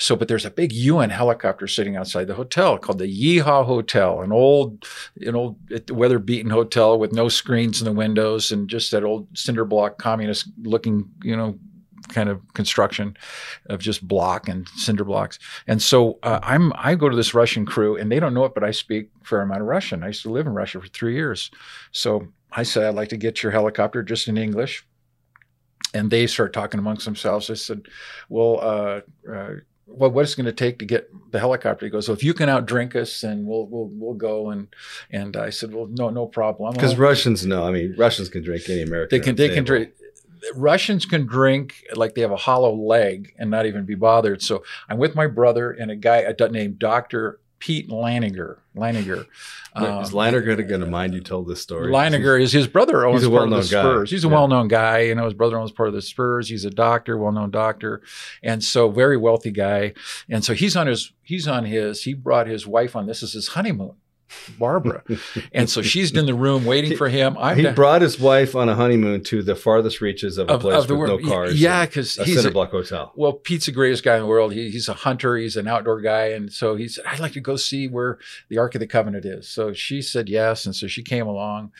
So, 0.00 0.16
but 0.16 0.28
there's 0.28 0.46
a 0.46 0.50
big 0.50 0.72
UN 0.72 1.10
helicopter 1.10 1.68
sitting 1.68 1.94
outside 1.94 2.26
the 2.26 2.34
hotel 2.34 2.78
called 2.78 2.98
the 2.98 3.06
Yeha 3.06 3.66
Hotel, 3.66 4.22
an 4.22 4.32
old, 4.32 4.86
an 5.20 5.36
old 5.36 5.58
weather-beaten 5.90 6.50
hotel 6.50 6.98
with 6.98 7.12
no 7.12 7.28
screens 7.28 7.82
in 7.82 7.84
the 7.84 7.92
windows 7.92 8.50
and 8.50 8.68
just 8.68 8.90
that 8.92 9.04
old 9.04 9.28
cinder 9.36 9.66
block 9.66 9.98
communist-looking, 9.98 11.06
you 11.22 11.36
know, 11.36 11.58
kind 12.08 12.30
of 12.30 12.40
construction 12.54 13.14
of 13.66 13.80
just 13.80 14.06
block 14.08 14.48
and 14.48 14.68
cinder 14.70 15.04
blocks. 15.04 15.38
And 15.66 15.82
so 15.82 16.18
uh, 16.22 16.40
I'm 16.42 16.72
I 16.76 16.94
go 16.94 17.10
to 17.10 17.16
this 17.16 17.34
Russian 17.34 17.66
crew, 17.66 17.96
and 17.96 18.10
they 18.10 18.20
don't 18.20 18.34
know 18.34 18.46
it, 18.46 18.54
but 18.54 18.64
I 18.64 18.70
speak 18.70 19.10
a 19.20 19.24
fair 19.26 19.42
amount 19.42 19.60
of 19.60 19.66
Russian. 19.66 20.02
I 20.02 20.08
used 20.08 20.22
to 20.22 20.30
live 20.30 20.46
in 20.46 20.54
Russia 20.54 20.80
for 20.80 20.88
three 20.88 21.14
years, 21.14 21.50
so 21.92 22.26
I 22.52 22.62
said 22.62 22.84
I'd 22.84 22.94
like 22.94 23.10
to 23.10 23.16
get 23.18 23.42
your 23.42 23.52
helicopter 23.52 24.02
just 24.02 24.28
in 24.28 24.38
English. 24.38 24.86
And 25.92 26.10
they 26.10 26.26
start 26.26 26.52
talking 26.52 26.78
amongst 26.78 27.04
themselves. 27.04 27.50
I 27.50 27.54
said, 27.54 27.86
"Well, 28.28 28.60
uh, 28.62 29.00
uh, 29.30 29.54
what 29.90 30.12
what 30.12 30.22
it's 30.22 30.34
going 30.34 30.46
to 30.46 30.52
take 30.52 30.78
to 30.78 30.84
get 30.84 31.10
the 31.30 31.38
helicopter?" 31.38 31.86
He 31.86 31.90
goes, 31.90 32.08
"Well, 32.08 32.16
if 32.16 32.24
you 32.24 32.34
can 32.34 32.48
outdrink 32.48 32.94
us, 32.96 33.20
then 33.20 33.46
we'll 33.46 33.66
we'll 33.66 33.90
we'll 33.92 34.14
go." 34.14 34.50
And 34.50 34.68
and 35.10 35.36
I 35.36 35.50
said, 35.50 35.74
"Well, 35.74 35.86
no 35.86 36.10
no 36.10 36.26
problem." 36.26 36.72
Because 36.72 36.96
Russians 36.96 37.46
know. 37.46 37.64
I 37.64 37.70
mean, 37.70 37.94
Russians 37.96 38.28
can 38.28 38.42
drink 38.42 38.68
any 38.68 38.82
American. 38.82 39.18
they 39.18 39.24
can 39.24 39.36
they 39.36 39.48
can 39.48 39.64
drink. 39.64 39.90
Russians 40.54 41.04
can 41.04 41.26
drink 41.26 41.84
like 41.94 42.14
they 42.14 42.22
have 42.22 42.30
a 42.30 42.36
hollow 42.36 42.74
leg 42.74 43.34
and 43.38 43.50
not 43.50 43.66
even 43.66 43.84
be 43.84 43.94
bothered. 43.94 44.42
So 44.42 44.64
I'm 44.88 44.96
with 44.96 45.14
my 45.14 45.26
brother 45.26 45.70
and 45.70 45.90
a 45.90 45.96
guy 45.96 46.32
named 46.50 46.78
Doctor 46.78 47.40
Pete 47.60 47.88
Leininger. 47.88 48.56
Leininger. 48.74 49.26
Wait, 49.78 50.00
is 50.02 50.12
Liner 50.14 50.40
going 50.40 50.66
to 50.80 50.86
mind 50.86 51.14
you 51.14 51.20
told 51.20 51.46
this 51.46 51.60
story? 51.60 51.92
Leininger 51.92 52.40
is 52.40 52.52
his 52.52 52.66
brother 52.66 53.06
owns 53.06 53.26
part 53.28 53.44
of 53.44 53.50
the 53.50 53.56
guy. 53.60 53.64
Spurs. 53.82 54.10
He's 54.10 54.24
a 54.24 54.28
Yeah. 54.28 54.34
well-known 54.34 54.66
guy. 54.68 55.00
You 55.00 55.14
know, 55.14 55.24
his 55.26 55.34
brother 55.34 55.58
owns 55.58 55.70
part 55.70 55.88
of 55.88 55.94
the 55.94 56.02
Spurs. 56.02 56.48
He's 56.48 56.64
a 56.64 56.70
doctor, 56.70 57.16
well-known 57.18 57.50
doctor, 57.50 58.00
and 58.42 58.64
so 58.64 58.88
very 58.90 59.16
wealthy 59.16 59.50
guy. 59.50 59.92
And 60.28 60.44
so 60.44 60.54
he's 60.54 60.74
on 60.76 60.86
his 60.86 61.12
he's 61.22 61.46
on 61.46 61.64
his 61.66 62.02
he 62.02 62.14
brought 62.14 62.46
his 62.48 62.66
wife 62.66 62.96
on. 62.96 63.06
This 63.06 63.22
is 63.22 63.34
his 63.34 63.48
honeymoon, 63.48 63.92
Barbara, 64.58 65.02
and 65.52 65.68
so 65.68 65.82
she's 65.82 66.12
in 66.12 66.26
the 66.26 66.34
room 66.34 66.64
waiting 66.64 66.96
for 66.96 67.08
him. 67.08 67.36
I'm 67.38 67.56
he 67.56 67.62
down- 67.62 67.74
brought 67.74 68.02
his 68.02 68.18
wife 68.18 68.54
on 68.54 68.68
a 68.68 68.74
honeymoon 68.74 69.22
to 69.24 69.42
the 69.42 69.54
farthest 69.54 70.00
reaches 70.00 70.38
of 70.38 70.48
a 70.48 70.54
of, 70.54 70.60
place 70.60 70.84
of 70.84 70.96
with 70.96 71.08
no 71.08 71.18
cars. 71.18 71.60
Yeah, 71.60 71.86
because 71.86 72.14
he's 72.16 72.44
a, 72.44 72.50
block 72.50 72.70
hotel. 72.70 73.12
well, 73.16 73.32
Pete's 73.32 73.66
the 73.66 73.72
greatest 73.72 74.02
guy 74.02 74.16
in 74.16 74.22
the 74.22 74.26
world. 74.26 74.52
He, 74.52 74.70
he's 74.70 74.88
a 74.88 74.94
hunter. 74.94 75.36
He's 75.36 75.56
an 75.56 75.68
outdoor 75.68 76.00
guy, 76.00 76.26
and 76.28 76.52
so 76.52 76.76
he 76.76 76.88
said, 76.88 77.04
"I'd 77.06 77.20
like 77.20 77.32
to 77.32 77.40
go 77.40 77.56
see 77.56 77.88
where 77.88 78.18
the 78.48 78.58
Ark 78.58 78.74
of 78.74 78.80
the 78.80 78.86
Covenant 78.86 79.24
is." 79.24 79.48
So 79.48 79.72
she 79.72 80.02
said 80.02 80.28
yes, 80.28 80.66
and 80.66 80.74
so 80.74 80.86
she 80.86 81.02
came 81.02 81.26
along, 81.26 81.72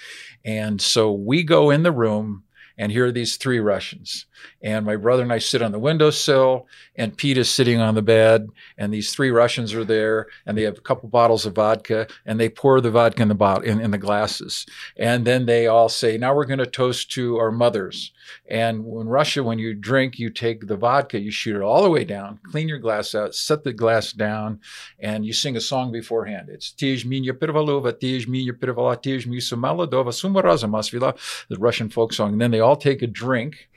and 0.45 0.81
so 0.81 1.13
we 1.13 1.43
go 1.43 1.71
in 1.71 1.83
the 1.83 1.93
room, 1.93 2.45
and 2.79 2.91
here 2.93 3.07
are 3.07 3.13
these 3.13 3.37
three 3.37 3.61
Russians, 3.61 4.27
and 4.63 4.85
my 4.85 4.97
brother 4.97 5.23
and 5.23 5.33
I 5.33 5.39
sit 5.39 5.63
on 5.63 5.73
the 5.73 5.79
windowsill, 5.79 6.67
and 6.97 7.17
Pete 7.17 7.39
is 7.39 7.49
sitting 7.49 7.81
on 7.81 7.95
the 7.95 8.03
bed, 8.03 8.49
and 8.77 8.93
these 8.93 9.13
three 9.13 9.31
Russians 9.31 9.75
are 9.75 9.85
there, 9.85 10.27
and 10.47 10.57
they 10.57 10.63
have 10.63 10.79
a 10.79 10.83
couple 10.83 11.09
bottles 11.09 11.47
of 11.47 11.55
vodka, 11.55 12.07
and 12.27 12.39
they 12.39 12.49
pour 12.49 12.81
the 12.81 12.91
vodka 12.91 13.23
in 13.23 13.29
the 13.29 13.35
bottle 13.35 13.65
in, 13.65 13.81
in 13.81 13.91
the 13.91 13.99
glasses, 13.99 14.67
and 14.97 15.27
then 15.27 15.47
they 15.47 15.67
all 15.67 15.89
say, 15.89 16.19
"Now 16.19 16.35
we're 16.35 16.45
going 16.45 16.59
to 16.59 16.67
toast 16.67 17.11
to 17.13 17.39
our 17.39 17.51
mothers." 17.51 18.13
And 18.49 18.85
in 18.85 19.09
Russia, 19.09 19.43
when 19.43 19.59
you 19.59 19.75
drink, 19.75 20.19
you 20.19 20.31
take 20.31 20.67
the 20.67 20.77
vodka, 20.77 21.19
you 21.19 21.31
shoot 21.31 21.57
it 21.57 21.63
all 21.63 21.83
the 21.83 21.91
way 21.91 22.05
down, 22.05 22.39
clean 22.45 22.69
your 22.69 22.79
glass 22.79 23.15
out, 23.15 23.35
set 23.35 23.65
the 23.65 23.73
glass 23.73 24.13
down, 24.13 24.61
and 24.99 25.25
you 25.25 25.33
sing 25.33 25.57
a 25.57 25.61
song 25.61 25.91
beforehand. 25.91 26.49
It's 26.49 26.73
Tij 26.73 27.05
minya 27.05 27.33
pirvalova, 27.33 27.93
Tij 27.93 28.27
minya 28.27 28.53
pirvala, 28.53 28.97
Tij 28.97 29.27
mi 29.27 29.39
sumaladova, 29.39 30.13
sumaraza 30.13 30.69
masvila, 30.69 31.17
the 31.49 31.59
Russian 31.59 31.89
folk 31.89 32.13
song. 32.13 32.33
And 32.33 32.41
then 32.41 32.51
they 32.51 32.61
all 32.61 32.77
take 32.77 33.03
a 33.03 33.07
drink 33.07 33.69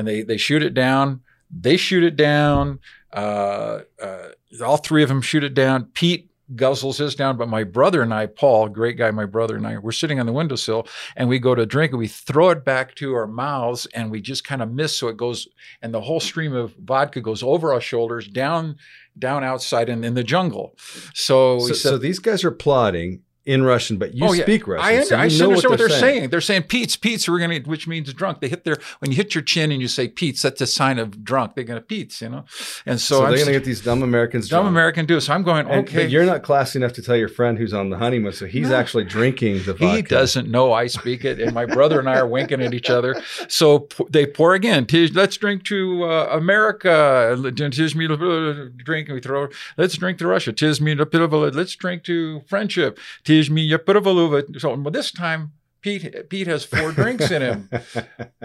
and 0.00 0.08
they, 0.08 0.22
they 0.22 0.36
shoot 0.36 0.62
it 0.62 0.74
down. 0.74 1.20
They 1.50 1.76
shoot 1.76 2.02
it 2.02 2.16
down. 2.16 2.80
Uh, 3.12 3.80
uh, 4.02 4.28
all 4.64 4.78
three 4.78 5.02
of 5.02 5.08
them 5.08 5.20
shoot 5.20 5.44
it 5.44 5.54
down. 5.54 5.84
Pete 5.84 6.30
guzzles 6.54 6.98
his 6.98 7.14
down, 7.14 7.36
but 7.36 7.48
my 7.48 7.64
brother 7.64 8.02
and 8.02 8.12
I, 8.12 8.26
Paul, 8.26 8.68
great 8.68 8.96
guy, 8.96 9.10
my 9.10 9.24
brother 9.24 9.56
and 9.56 9.66
I, 9.66 9.78
we're 9.78 9.92
sitting 9.92 10.18
on 10.18 10.26
the 10.26 10.32
windowsill 10.32 10.88
and 11.16 11.28
we 11.28 11.38
go 11.38 11.54
to 11.54 11.64
drink 11.66 11.92
and 11.92 11.98
we 11.98 12.08
throw 12.08 12.50
it 12.50 12.64
back 12.64 12.94
to 12.96 13.14
our 13.14 13.26
mouths 13.26 13.86
and 13.94 14.10
we 14.10 14.20
just 14.20 14.42
kind 14.42 14.62
of 14.62 14.70
miss 14.70 14.96
so 14.96 15.08
it 15.08 15.16
goes 15.16 15.46
and 15.82 15.94
the 15.94 16.00
whole 16.00 16.18
stream 16.18 16.54
of 16.54 16.74
vodka 16.74 17.20
goes 17.20 17.42
over 17.42 17.72
our 17.72 17.80
shoulders 17.80 18.26
down 18.26 18.76
down 19.18 19.44
outside 19.44 19.88
in, 19.88 20.02
in 20.02 20.14
the 20.14 20.24
jungle 20.24 20.74
so, 21.14 21.60
So, 21.60 21.66
said 21.68 21.90
so 21.90 21.98
these 21.98 22.18
guys 22.18 22.42
are 22.42 22.50
plotting 22.50 23.22
in 23.46 23.62
Russian, 23.64 23.96
but 23.96 24.14
you 24.14 24.24
Oh, 24.26 24.32
yeah. 24.32 24.42
speak 24.42 24.66
Russian. 24.68 24.84
I, 24.86 24.94
under, 24.96 25.06
so 25.06 25.16
I 25.16 25.18
know 25.18 25.44
understand 25.48 25.70
what 25.70 25.78
they're, 25.78 25.88
saying. 25.88 26.00
saying. 26.00 26.30
They're 26.30 26.40
saying 26.40 26.62
Pete's, 26.64 26.96
Pete's, 26.96 27.28
we're 27.28 27.38
gonna, 27.38 27.58
which 27.60 27.88
means 27.88 28.12
drunk. 28.12 28.40
They 28.40 28.48
hit 28.48 28.64
their 28.64 28.76
when 28.98 29.10
you 29.10 29.16
hit 29.16 29.34
your 29.34 29.42
chin 29.42 29.72
and 29.72 29.80
you 29.80 29.88
say 29.88 30.08
Pete's, 30.08 30.42
that's 30.42 30.60
a 30.60 30.66
sign 30.66 30.98
of 30.98 31.24
drunk. 31.24 31.54
They're 31.54 31.64
gonna 31.64 31.80
Pete's, 31.80 32.20
you 32.20 32.28
know. 32.28 32.44
And 32.86 33.00
so, 33.00 33.16
So, 33.16 33.20
they're 33.22 33.30
going 33.30 33.36
to 33.38 33.42
s- 33.52 33.56
get 33.58 33.64
these 33.64 33.80
dumb 33.80 34.02
Americans 34.02 34.48
dumb 34.48 34.64
drunk. 34.64 34.72
American 34.74 35.06
do. 35.06 35.20
So 35.20 35.32
I'm 35.32 35.42
going 35.42 35.66
And- 35.68 35.88
okay. 35.88 36.06
You're 36.06 36.26
not 36.26 36.42
classy 36.42 36.78
enough 36.78 36.92
to 36.94 37.02
tell 37.02 37.16
your 37.16 37.28
friend 37.28 37.56
who's 37.58 37.72
on 37.72 37.90
the 37.90 37.96
honeymoon, 37.98 38.32
so 38.32 38.46
he's 38.46 38.68
No. 38.68 38.76
actually 38.76 39.04
drinking 39.04 39.62
the 39.64 39.72
vodka. 39.74 39.96
He 39.96 40.02
doesn't 40.02 40.48
know 40.50 40.72
I 40.72 40.86
speak 40.86 41.24
it, 41.24 41.40
and 41.40 41.52
my 41.54 41.64
brother 41.66 41.98
and 41.98 42.08
I 42.08 42.18
are 42.18 42.26
winking 42.26 42.60
at 42.62 42.74
each 42.74 42.90
other. 42.90 43.20
So 43.48 43.80
p- 43.80 44.04
they 44.10 44.26
pour 44.26 44.54
again. 44.54 44.86
Let's 45.14 45.36
drink 45.36 45.64
to 45.64 46.04
uh, 46.04 46.28
America. 46.30 47.36
Tis 47.70 47.94
me 47.94 48.06
drink, 48.06 49.08
and 49.08 49.14
we 49.14 49.20
throw. 49.20 49.48
Let's 49.76 49.96
drink 49.96 50.18
to 50.18 50.26
Russia. 50.26 50.52
Tis 50.52 50.80
me. 50.80 50.94
Let's 50.94 51.74
drink 51.76 52.04
to 52.04 52.40
friendship. 52.48 52.98
Tis 53.30 53.48
me 53.48 53.70
Pittavala. 53.70 54.60
So 54.60 54.76
but 54.76 54.92
this 54.92 55.12
time, 55.12 55.52
Pete 55.82 56.28
Pete 56.28 56.48
has 56.48 56.64
four 56.64 56.90
drinks 57.00 57.30
in 57.30 57.42
him. 57.42 57.70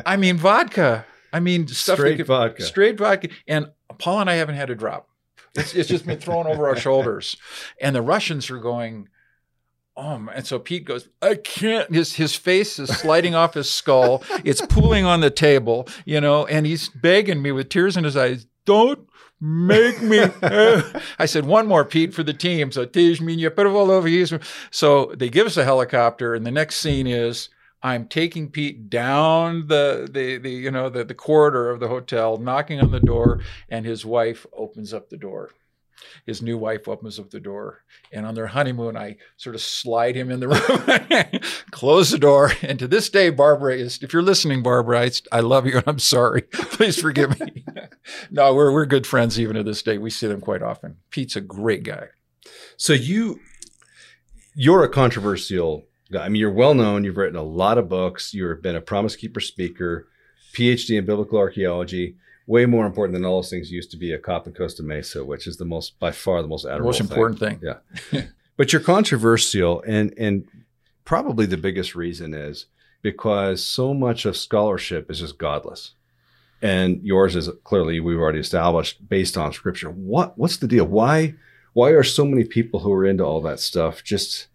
I 0.05 0.15
mean 0.15 0.37
vodka. 0.37 1.05
I 1.33 1.39
mean 1.39 1.67
stuff. 1.67 1.97
Straight 1.97 2.17
could- 2.17 2.27
vodka. 2.27 2.63
Straight 2.63 2.97
vodka. 2.97 3.29
And 3.47 3.71
Paul 3.97 4.21
and 4.21 4.29
I 4.29 4.35
haven't 4.35 4.55
had 4.55 4.69
a 4.69 4.75
drop. 4.75 5.09
It's, 5.55 5.73
it's 5.73 5.89
just 5.89 6.05
been 6.05 6.19
thrown 6.19 6.45
over 6.47 6.67
our 6.67 6.75
shoulders. 6.75 7.35
And 7.81 7.95
the 7.95 8.01
Russians 8.01 8.51
are 8.51 8.59
going, 8.59 9.07
oh. 9.95 10.29
And 10.33 10.45
so 10.45 10.59
Pete 10.59 10.85
goes, 10.85 11.07
I 11.21 11.35
can't. 11.35 11.91
His, 11.93 12.13
his 12.13 12.35
face 12.35 12.77
is 12.77 12.89
sliding 12.89 13.33
off 13.35 13.53
his 13.53 13.71
skull. 13.71 14.21
It's 14.43 14.61
pooling 14.61 15.05
on 15.05 15.21
the 15.21 15.29
table, 15.31 15.87
you 16.03 16.19
know, 16.19 16.45
and 16.45 16.65
he's 16.65 16.89
begging 16.89 17.41
me 17.41 17.51
with 17.53 17.69
tears 17.69 17.95
in 17.95 18.03
his 18.03 18.17
eyes, 18.17 18.45
don't 18.65 19.07
make 19.39 20.01
me. 20.01 20.19
I 21.19 21.25
said, 21.25 21.45
one 21.45 21.67
more, 21.67 21.85
Pete, 21.85 22.13
for 22.13 22.23
the 22.23 22.33
team. 22.33 22.71
So, 22.71 22.85
so 24.71 25.13
they 25.15 25.29
give 25.29 25.47
us 25.47 25.57
a 25.57 25.63
helicopter, 25.63 26.35
and 26.35 26.45
the 26.45 26.51
next 26.51 26.75
scene 26.77 27.07
is 27.07 27.49
I'm 27.83 28.07
taking 28.07 28.49
Pete 28.49 28.89
down 28.89 29.67
the, 29.67 30.09
the, 30.11 30.37
the 30.37 30.49
you 30.49 30.71
know, 30.71 30.89
the, 30.89 31.03
the 31.03 31.13
corridor 31.13 31.69
of 31.69 31.79
the 31.79 31.87
hotel, 31.87 32.37
knocking 32.37 32.79
on 32.79 32.91
the 32.91 32.99
door, 32.99 33.41
and 33.69 33.85
his 33.85 34.05
wife 34.05 34.45
opens 34.53 34.93
up 34.93 35.09
the 35.09 35.17
door. 35.17 35.51
His 36.25 36.41
new 36.41 36.57
wife 36.57 36.87
opens 36.87 37.19
up 37.19 37.29
the 37.29 37.39
door, 37.39 37.83
and 38.11 38.25
on 38.25 38.35
their 38.35 38.47
honeymoon, 38.47 38.97
I 38.97 39.17
sort 39.37 39.55
of 39.55 39.61
slide 39.61 40.15
him 40.15 40.31
in 40.31 40.39
the 40.39 40.47
room, 41.31 41.41
close 41.71 42.11
the 42.11 42.17
door. 42.17 42.51
And 42.61 42.79
to 42.79 42.87
this 42.87 43.09
day, 43.09 43.29
Barbara 43.29 43.75
is, 43.75 44.01
if 44.01 44.13
you're 44.13 44.21
listening, 44.21 44.63
Barbara, 44.63 45.01
I, 45.01 45.11
I 45.31 45.39
love 45.41 45.65
you 45.65 45.77
and 45.77 45.87
I'm 45.87 45.99
sorry. 45.99 46.41
Please 46.51 46.99
forgive 46.99 47.39
me. 47.39 47.65
no, 48.31 48.53
we're, 48.53 48.71
we're 48.71 48.85
good 48.85 49.07
friends 49.07 49.39
even 49.39 49.55
to 49.55 49.63
this 49.63 49.81
day. 49.81 49.97
We 49.97 50.09
see 50.09 50.27
them 50.27 50.41
quite 50.41 50.61
often. 50.61 50.97
Pete's 51.09 51.35
a 51.35 51.41
great 51.41 51.83
guy. 51.83 52.07
So 52.77 52.93
you, 52.93 53.39
you're 54.55 54.83
a 54.83 54.89
controversial 54.89 55.85
guy. 56.11 56.25
I 56.25 56.29
mean, 56.29 56.39
you're 56.39 56.51
well 56.51 56.73
known. 56.73 57.03
You've 57.03 57.17
written 57.17 57.39
a 57.39 57.43
lot 57.43 57.77
of 57.77 57.89
books. 57.89 58.33
You've 58.33 58.61
been 58.61 58.75
a 58.75 58.81
Promise 58.81 59.15
Keeper 59.15 59.39
speaker, 59.39 60.07
PhD 60.53 60.97
in 60.97 61.05
biblical 61.05 61.37
archaeology. 61.37 62.17
Way 62.47 62.65
more 62.65 62.85
important 62.85 63.15
than 63.15 63.25
all 63.25 63.41
those 63.41 63.49
things 63.49 63.71
used 63.71 63.91
to 63.91 63.97
be 63.97 64.11
a 64.11 64.19
cop 64.19 64.45
in 64.45 64.53
Costa 64.53 64.83
Mesa, 64.83 65.25
which 65.25 65.47
is 65.47 65.57
the 65.57 65.65
most, 65.65 65.99
by 65.99 66.11
far, 66.11 66.41
the 66.41 66.47
most 66.47 66.65
admirable, 66.65 66.87
Most 66.87 67.01
important 67.01 67.39
thing. 67.39 67.59
Yeah. 67.61 68.21
But 68.57 68.71
you're 68.71 68.81
controversial, 68.81 69.83
and 69.85 70.13
and 70.17 70.47
probably 71.03 71.45
the 71.45 71.57
biggest 71.57 71.93
reason 71.93 72.33
is 72.33 72.67
because 73.01 73.65
so 73.65 73.93
much 73.93 74.25
of 74.25 74.37
scholarship 74.37 75.11
is 75.11 75.19
just 75.19 75.37
godless, 75.37 75.91
and 76.61 77.01
yours 77.03 77.35
is 77.35 77.49
clearly 77.63 77.99
we've 77.99 78.17
already 78.17 78.39
established 78.39 79.09
based 79.09 79.37
on 79.37 79.51
scripture. 79.51 79.89
What 79.89 80.37
what's 80.37 80.57
the 80.57 80.67
deal? 80.67 80.85
Why 80.85 81.35
why 81.73 81.89
are 81.89 82.03
so 82.03 82.23
many 82.23 82.45
people 82.45 82.79
who 82.79 82.93
are 82.93 83.05
into 83.05 83.25
all 83.25 83.41
that 83.41 83.59
stuff 83.59 84.03
just 84.03 84.47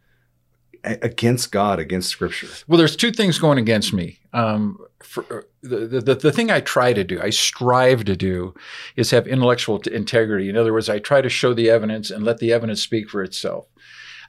against 0.85 1.53
God, 1.53 1.79
against 1.79 2.09
Scripture? 2.09 2.49
Well, 2.67 2.79
there's 2.79 2.97
two 2.97 3.11
things 3.11 3.39
going 3.39 3.59
against 3.59 3.93
me. 3.93 4.19
Um, 4.33 4.79
for, 5.01 5.25
uh, 5.31 5.43
the, 5.63 6.01
the, 6.01 6.15
the 6.15 6.33
thing 6.33 6.51
I 6.51 6.61
try 6.61 6.93
to 6.93 7.05
do, 7.05 7.21
I 7.21 7.31
strive 7.31 8.05
to 8.05 8.17
do, 8.17 8.55
is 8.97 9.11
have 9.11 9.27
intellectual 9.27 9.79
integrity. 9.81 10.49
In 10.49 10.57
other 10.57 10.73
words, 10.73 10.89
I 10.89 10.99
try 10.99 11.21
to 11.21 11.29
show 11.29 11.55
the 11.55 11.71
evidence 11.71 12.11
and 12.11 12.25
let 12.25 12.39
the 12.39 12.53
evidence 12.53 12.83
speak 12.83 13.11
for 13.11 13.23
itself. 13.23 13.67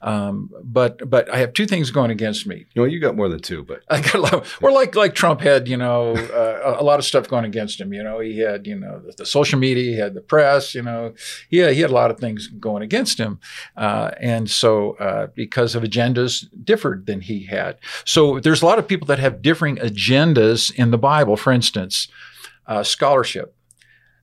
Um, 0.01 0.49
but 0.63 1.09
but 1.09 1.29
I 1.29 1.37
have 1.37 1.53
two 1.53 1.65
things 1.65 1.91
going 1.91 2.09
against 2.09 2.47
me. 2.47 2.65
You 2.73 2.81
know, 2.81 2.87
you 2.87 2.99
got 2.99 3.15
more 3.15 3.29
than 3.29 3.39
two, 3.39 3.63
but 3.63 3.83
I 3.89 4.01
got 4.01 4.15
a 4.15 4.19
lot. 4.19 4.45
Or 4.61 4.71
like 4.71 4.95
like 4.95 5.13
Trump 5.13 5.41
had, 5.41 5.67
you 5.67 5.77
know, 5.77 6.15
uh, 6.15 6.77
a 6.79 6.83
lot 6.83 6.99
of 6.99 7.05
stuff 7.05 7.27
going 7.27 7.45
against 7.45 7.79
him. 7.79 7.93
You 7.93 8.03
know, 8.03 8.19
he 8.19 8.39
had 8.39 8.65
you 8.65 8.75
know 8.75 8.99
the, 8.99 9.13
the, 9.17 9.25
social 9.25 9.59
media, 9.59 9.91
he 9.91 9.97
had 9.97 10.13
the 10.15 10.21
press. 10.21 10.73
You 10.73 10.81
know, 10.81 11.13
yeah, 11.49 11.69
he 11.69 11.81
had 11.81 11.91
a 11.91 11.93
lot 11.93 12.09
of 12.09 12.19
things 12.19 12.47
going 12.47 12.81
against 12.81 13.19
him, 13.19 13.39
uh, 13.77 14.11
and 14.19 14.49
so 14.49 14.93
uh, 14.93 15.27
because 15.35 15.75
of 15.75 15.83
agendas 15.83 16.45
differed 16.63 17.05
than 17.05 17.21
he 17.21 17.45
had. 17.45 17.77
So 18.03 18.39
there's 18.39 18.61
a 18.61 18.65
lot 18.65 18.79
of 18.79 18.87
people 18.87 19.05
that 19.07 19.19
have 19.19 19.41
differing 19.41 19.77
agendas 19.77 20.73
in 20.73 20.91
the 20.91 20.97
Bible. 20.97 21.37
For 21.37 21.53
instance, 21.53 22.07
uh, 22.65 22.83
scholarship. 22.83 23.55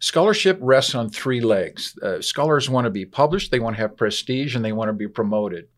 Scholarship 0.01 0.59
rests 0.61 0.95
on 0.95 1.09
three 1.09 1.41
legs. 1.41 1.99
Uh, 2.03 2.21
scholars 2.21 2.71
want 2.71 2.85
to 2.85 2.91
be 2.91 3.05
published, 3.05 3.51
they 3.51 3.61
want 3.61 3.77
to 3.77 3.83
have 3.83 3.97
prestige, 3.97 4.55
and 4.55 4.65
they 4.65 4.73
want 4.73 4.89
to 4.89 4.93
be 4.93 5.09
promoted. 5.09 5.69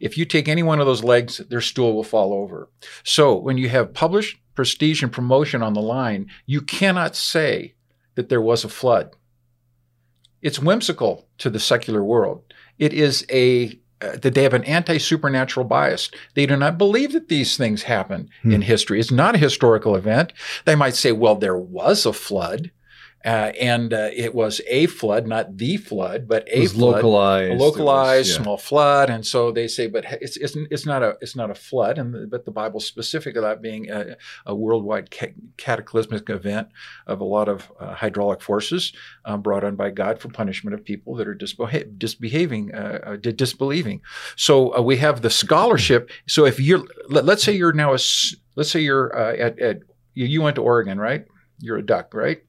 If 0.00 0.18
you 0.18 0.24
take 0.24 0.48
any 0.48 0.62
one 0.62 0.80
of 0.80 0.86
those 0.86 1.04
legs, 1.04 1.38
their 1.48 1.60
stool 1.60 1.94
will 1.94 2.04
fall 2.04 2.32
over. 2.32 2.68
So 3.04 3.36
when 3.36 3.56
you 3.58 3.68
have 3.68 3.94
published, 3.94 4.38
prestige, 4.54 5.02
and 5.02 5.12
promotion 5.12 5.62
on 5.62 5.74
the 5.74 5.82
line, 5.82 6.28
you 6.46 6.60
cannot 6.60 7.14
say 7.14 7.74
that 8.16 8.28
there 8.28 8.42
was 8.42 8.64
a 8.64 8.68
flood. 8.68 9.14
It's 10.42 10.58
whimsical 10.58 11.28
to 11.38 11.50
the 11.50 11.60
secular 11.60 12.02
world. 12.02 12.52
It 12.78 12.92
is 12.92 13.24
a 13.30 13.78
uh, 14.02 14.16
that 14.16 14.32
they 14.34 14.42
have 14.42 14.54
an 14.54 14.64
anti-supernatural 14.64 15.66
bias. 15.66 16.10
They 16.34 16.46
do 16.46 16.56
not 16.56 16.78
believe 16.78 17.12
that 17.12 17.28
these 17.28 17.58
things 17.58 17.82
happen 17.82 18.30
hmm. 18.40 18.50
in 18.50 18.62
history. 18.62 18.98
It's 18.98 19.10
not 19.10 19.34
a 19.34 19.38
historical 19.38 19.94
event. 19.94 20.32
They 20.64 20.74
might 20.74 20.94
say, 20.94 21.12
well, 21.12 21.34
there 21.34 21.58
was 21.58 22.06
a 22.06 22.14
flood. 22.14 22.70
Uh, 23.22 23.52
and 23.60 23.92
uh, 23.92 24.08
it 24.14 24.34
was 24.34 24.62
a 24.66 24.86
flood, 24.86 25.26
not 25.26 25.58
the 25.58 25.76
flood, 25.76 26.26
but 26.26 26.48
a 26.50 26.66
flood, 26.66 26.94
localized, 26.94 27.52
a 27.52 27.54
localized 27.54 28.18
was, 28.18 28.28
yeah. 28.30 28.42
small 28.42 28.56
flood. 28.56 29.10
And 29.10 29.26
so 29.26 29.52
they 29.52 29.68
say, 29.68 29.88
but 29.88 30.06
it's, 30.22 30.38
it's, 30.38 30.56
it's 30.70 30.86
not 30.86 31.02
a 31.02 31.18
it's 31.20 31.36
not 31.36 31.50
a 31.50 31.54
flood, 31.54 31.98
and 31.98 32.14
the, 32.14 32.26
but 32.26 32.46
the 32.46 32.50
Bible's 32.50 32.86
specific 32.86 33.36
about 33.36 33.60
being 33.60 33.90
a, 33.90 34.16
a 34.46 34.54
worldwide 34.54 35.10
ca- 35.10 35.34
cataclysmic 35.58 36.30
event 36.30 36.68
of 37.06 37.20
a 37.20 37.24
lot 37.24 37.48
of 37.48 37.70
uh, 37.78 37.94
hydraulic 37.94 38.40
forces 38.40 38.92
um, 39.26 39.42
brought 39.42 39.64
on 39.64 39.76
by 39.76 39.90
God 39.90 40.18
for 40.18 40.28
punishment 40.28 40.72
of 40.72 40.82
people 40.82 41.14
that 41.16 41.28
are 41.28 41.34
disbeha- 41.34 41.98
disbehaving, 41.98 42.74
uh, 42.74 43.00
uh, 43.04 43.16
disbelieving. 43.16 44.00
So 44.36 44.74
uh, 44.74 44.80
we 44.80 44.96
have 44.96 45.20
the 45.20 45.30
scholarship. 45.30 46.10
So 46.26 46.46
if 46.46 46.58
you're, 46.58 46.84
let, 47.08 47.28
us 47.28 47.42
say 47.42 47.52
you're 47.52 47.74
now 47.74 47.90
a, 47.90 47.98
let's 48.56 48.70
say 48.70 48.80
you're 48.80 49.14
at, 49.14 49.58
at 49.58 49.80
you 50.14 50.40
went 50.40 50.56
to 50.56 50.62
Oregon, 50.62 50.98
right? 50.98 51.26
You're 51.60 51.78
a 51.78 51.84
duck, 51.84 52.14
right? 52.14 52.42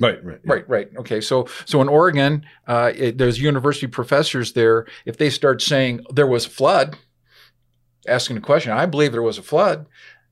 Right, 0.00 0.24
right, 0.24 0.40
yeah. 0.44 0.52
right, 0.52 0.68
right. 0.68 0.88
Okay, 0.96 1.20
so 1.20 1.46
so 1.66 1.82
in 1.82 1.88
Oregon, 1.88 2.44
uh, 2.66 2.92
it, 2.94 3.18
there's 3.18 3.40
university 3.40 3.86
professors 3.86 4.54
there. 4.54 4.86
If 5.04 5.18
they 5.18 5.28
start 5.28 5.60
saying 5.60 6.04
there 6.10 6.26
was 6.26 6.46
a 6.46 6.50
flood, 6.50 6.96
asking 8.08 8.38
a 8.38 8.40
question, 8.40 8.72
I 8.72 8.86
believe 8.86 9.12
there 9.12 9.22
was 9.22 9.38
a 9.38 9.42
flood. 9.42 9.86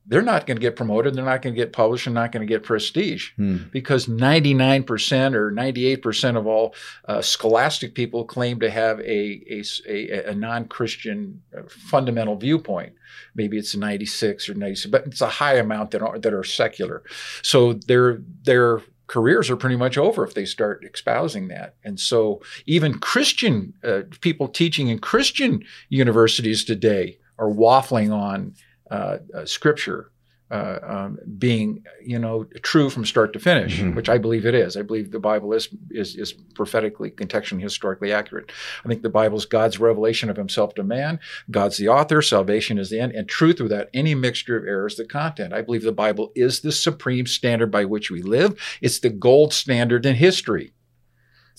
They're 0.07 0.23
not 0.23 0.47
going 0.47 0.57
to 0.57 0.61
get 0.63 0.75
promoted. 0.75 1.15
They're 1.15 1.25
not 1.25 1.43
going 1.43 1.55
to 1.55 1.61
get 1.61 1.75
published. 1.75 2.07
and 2.07 2.15
not 2.15 2.33
going 2.33 2.41
to 2.41 2.51
get 2.51 2.63
prestige 2.63 3.33
hmm. 3.37 3.59
because 3.71 4.07
99% 4.07 5.35
or 5.35 5.53
98% 5.53 6.37
of 6.39 6.47
all 6.47 6.75
uh, 7.07 7.21
scholastic 7.21 7.95
people 7.95 8.25
claim 8.25 8.59
to 8.61 8.71
have 8.71 9.01
a, 9.01 9.43
a, 9.51 9.63
a, 9.87 10.31
a 10.31 10.35
non 10.35 10.67
Christian 10.67 11.43
uh, 11.57 11.61
fundamental 11.69 12.37
viewpoint. 12.37 12.95
Maybe 13.35 13.59
it's 13.59 13.77
96 13.77 14.49
or 14.49 14.55
96, 14.55 14.91
but 14.91 15.07
it's 15.07 15.21
a 15.21 15.29
high 15.29 15.57
amount 15.57 15.91
that 15.91 16.01
are, 16.01 16.19
that 16.19 16.33
are 16.33 16.45
secular. 16.45 17.03
So 17.43 17.75
they're, 17.75 18.23
they're 18.45 18.81
careers 19.09 19.51
are 19.51 19.57
pretty 19.57 19.77
much 19.77 19.99
over 19.99 20.25
if 20.25 20.35
they 20.35 20.45
start 20.45 20.85
espousing 20.95 21.49
that. 21.49 21.75
And 21.83 21.99
so, 21.99 22.41
even 22.67 22.99
Christian 22.99 23.75
uh, 23.83 24.03
people 24.21 24.49
teaching 24.49 24.89
in 24.89 25.01
Christian 25.01 25.65
universities 25.89 26.65
today 26.65 27.19
are 27.39 27.51
waffling 27.51 28.13
on 28.15 28.55
uh, 28.91 29.19
uh, 29.35 29.45
scripture 29.45 30.13
uh, 30.51 30.79
um, 30.83 31.19
being, 31.39 31.85
you 32.03 32.19
know, 32.19 32.45
true 32.63 32.89
from 32.89 33.05
start 33.05 33.33
to 33.35 33.39
finish, 33.39 33.79
mm-hmm. 33.79 33.95
which 33.95 34.09
I 34.09 34.19
believe 34.19 34.47
it 34.47 34.55
is. 34.55 34.77
I 34.77 34.83
believe 34.83 35.11
the 35.11 35.19
Bible 35.19 35.53
is, 35.53 35.69
is 35.91 36.17
is 36.17 36.33
prophetically, 36.33 37.11
contextually, 37.11 37.61
historically 37.61 38.13
accurate. 38.13 38.51
I 38.85 38.89
think 38.89 39.03
the 39.03 39.11
Bible 39.11 39.39
is 39.39 39.47
God's 39.47 39.79
revelation 39.79 40.31
of 40.31 40.37
Himself 40.37 40.75
to 40.75 40.83
man. 40.83 41.21
God's 41.51 41.77
the 41.77 41.89
author. 41.89 42.23
Salvation 42.23 42.79
is 42.79 42.91
the 42.91 43.01
end, 43.01 43.13
and 43.13 43.29
truth 43.29 43.61
without 43.61 43.89
any 43.93 44.15
mixture 44.15 44.57
of 44.57 44.65
errors 44.65 44.97
the 44.97 45.05
content. 45.05 45.53
I 45.53 45.63
believe 45.63 45.83
the 45.83 45.93
Bible 45.93 46.33
is 46.35 46.61
the 46.61 46.73
supreme 46.73 47.27
standard 47.27 47.71
by 47.71 47.85
which 47.85 48.11
we 48.11 48.23
live. 48.23 48.59
It's 48.81 49.01
the 49.01 49.11
gold 49.11 49.53
standard 49.53 50.07
in 50.07 50.17
history 50.17 50.73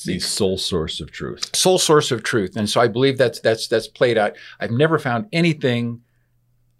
the 0.05 0.19
sole 0.19 0.57
source 0.57 0.99
of 0.99 1.11
truth. 1.11 1.55
Sole 1.55 1.77
source 1.77 2.11
of 2.11 2.23
truth. 2.23 2.55
And 2.55 2.69
so 2.69 2.79
I 2.81 2.87
believe 2.87 3.17
that's 3.17 3.39
that's 3.39 3.67
that's 3.67 3.87
played 3.87 4.17
out. 4.17 4.35
I've 4.59 4.71
never 4.71 4.99
found 4.99 5.27
anything 5.31 6.01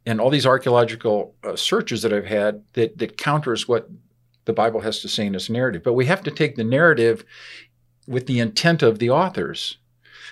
and 0.10 0.20
all 0.20 0.32
these 0.32 0.48
archaeological 0.48 1.36
uh, 1.44 1.56
searches 1.56 2.02
that 2.02 2.12
I've 2.12 2.26
had 2.26 2.64
that 2.74 2.98
that 2.98 3.18
counters 3.18 3.68
what 3.68 3.90
the 4.46 4.54
Bible 4.54 4.82
has 4.82 5.02
to 5.02 5.08
say 5.08 5.28
in 5.28 5.36
its 5.36 5.52
narrative. 5.52 5.84
But 5.84 5.94
we 5.94 6.08
have 6.08 6.24
to 6.24 6.32
take 6.32 6.56
the 6.56 6.64
narrative 6.64 7.24
with 8.08 8.26
the 8.26 8.40
intent 8.40 8.82
of 8.82 8.98
the 8.98 9.12
authors. 9.12 9.78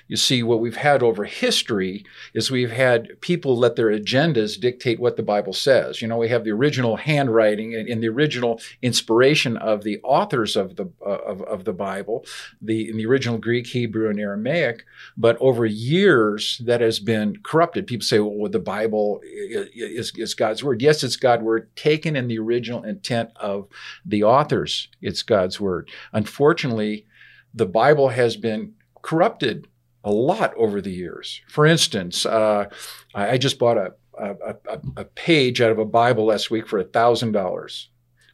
You 0.08 0.18
see, 0.18 0.44
what 0.44 0.60
we've 0.60 0.76
had 0.76 1.04
over 1.04 1.26
history 1.26 2.06
is 2.34 2.52
we've 2.52 2.72
had 2.72 3.20
people 3.22 3.58
let 3.58 3.76
their 3.76 3.90
agendas 3.92 4.60
dictate 4.60 5.00
what 5.00 5.18
the 5.18 5.24
Bible 5.24 5.54
says. 5.54 6.02
You 6.02 6.08
know, 6.08 6.18
we 6.18 6.30
have 6.30 6.44
the 6.44 6.52
original 6.52 6.96
handwriting 6.98 7.76
and, 7.76 7.88
and 7.88 8.02
the 8.02 8.10
original 8.10 8.60
inspiration 8.82 9.58
of 9.58 9.84
the 9.84 10.00
authors 10.04 10.56
of 10.56 10.76
the 10.76 10.90
uh, 11.06 11.10
of, 11.10 11.42
of 11.44 11.66
the 11.66 11.74
Bible, 11.74 12.26
the 12.62 12.90
in 12.90 12.98
the 12.98 13.06
original 13.06 13.38
Greek, 13.38 13.68
Hebrew, 13.68 14.10
and 14.10 14.20
Aramaic. 14.20 14.86
But 15.16 15.38
over 15.40 15.66
years, 15.66 16.62
that 16.66 16.82
has 16.82 17.00
been 17.00 17.38
corrupted. 17.44 17.88
People 17.88 18.06
say, 18.06 18.20
"Well, 18.20 18.50
the 18.50 18.60
Bible 18.60 19.22
is, 19.24 20.12
is 20.16 20.34
God's 20.34 20.64
word." 20.64 20.82
Yes, 20.82 21.04
it's 21.04 21.16
God's 21.18 21.44
word, 21.44 21.76
taken 21.76 22.16
in 22.16 22.28
the 22.28 22.40
original 22.40 22.84
intent 22.84 23.32
of 23.36 23.68
the 24.06 24.24
authors. 24.24 24.90
It's 25.02 25.24
God's 25.24 25.60
word. 25.60 25.90
Unfortunately, 26.14 27.06
the 27.54 27.66
Bible 27.66 28.10
has 28.10 28.38
been 28.38 28.74
corrupted 29.02 29.68
a 30.08 30.12
lot 30.12 30.54
over 30.56 30.80
the 30.80 30.92
years. 30.92 31.42
For 31.50 31.66
instance, 31.66 32.26
uh, 32.26 32.70
I 33.14 33.38
just 33.38 33.60
bought 33.60 33.78
a, 33.78 33.92
a, 34.18 34.56
a, 34.96 35.04
page 35.04 35.60
out 35.60 35.72
of 35.72 35.80
a 35.80 35.86
Bible 35.86 36.28
last 36.28 36.50
week 36.50 36.66
for 36.66 36.82
$1,000. 36.82 37.86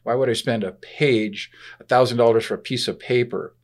Why 0.04 0.14
would 0.14 0.30
I 0.30 0.34
spend 0.34 0.62
a 0.62 0.70
page, 0.70 1.50
$1,000 1.82 2.42
for 2.44 2.54
a 2.54 2.58
piece 2.58 2.86
of 2.86 3.00
paper? 3.00 3.56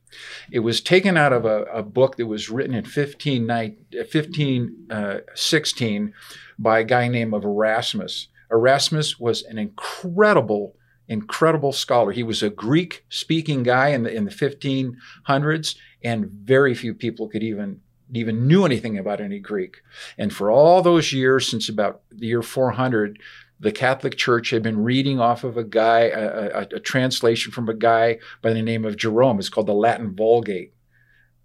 It 0.51 0.59
was 0.59 0.81
taken 0.81 1.15
out 1.15 1.31
of 1.31 1.45
a, 1.45 1.63
a 1.63 1.83
book 1.83 2.17
that 2.17 2.27
was 2.27 2.49
written 2.49 2.75
in 2.75 2.83
1516 2.83 4.89
uh, 4.89 6.11
by 6.59 6.79
a 6.79 6.83
guy 6.83 7.07
named 7.07 7.33
of 7.33 7.45
Erasmus. 7.45 8.27
Erasmus 8.51 9.21
was 9.21 9.43
an 9.43 9.57
incredible 9.57 10.75
incredible 11.07 11.71
scholar. 11.73 12.11
He 12.11 12.23
was 12.23 12.43
a 12.43 12.49
Greek 12.49 13.05
speaking 13.09 13.63
guy 13.63 13.89
in 13.89 14.03
the 14.03 14.13
in 14.13 14.25
the 14.25 14.31
1500s 14.31 15.75
and 16.03 16.29
very 16.29 16.73
few 16.73 16.93
people 16.93 17.27
could 17.27 17.43
even 17.43 17.81
even 18.13 18.47
knew 18.47 18.65
anything 18.65 18.97
about 18.97 19.21
any 19.21 19.39
Greek. 19.39 19.81
And 20.17 20.33
for 20.33 20.51
all 20.51 20.81
those 20.81 21.13
years, 21.13 21.47
since 21.47 21.69
about 21.69 22.01
the 22.11 22.27
year 22.27 22.41
400, 22.41 23.19
the 23.59 23.71
Catholic 23.71 24.17
Church 24.17 24.49
had 24.49 24.63
been 24.63 24.83
reading 24.83 25.19
off 25.19 25.43
of 25.43 25.55
a 25.55 25.63
guy, 25.63 26.01
a, 26.01 26.49
a, 26.49 26.61
a, 26.75 26.79
translation 26.79 27.51
from 27.51 27.69
a 27.69 27.75
guy 27.75 28.17
by 28.41 28.51
the 28.53 28.61
name 28.61 28.85
of 28.85 28.97
Jerome. 28.97 29.37
It's 29.37 29.49
called 29.49 29.67
the 29.67 29.73
Latin 29.73 30.15
Vulgate. 30.15 30.73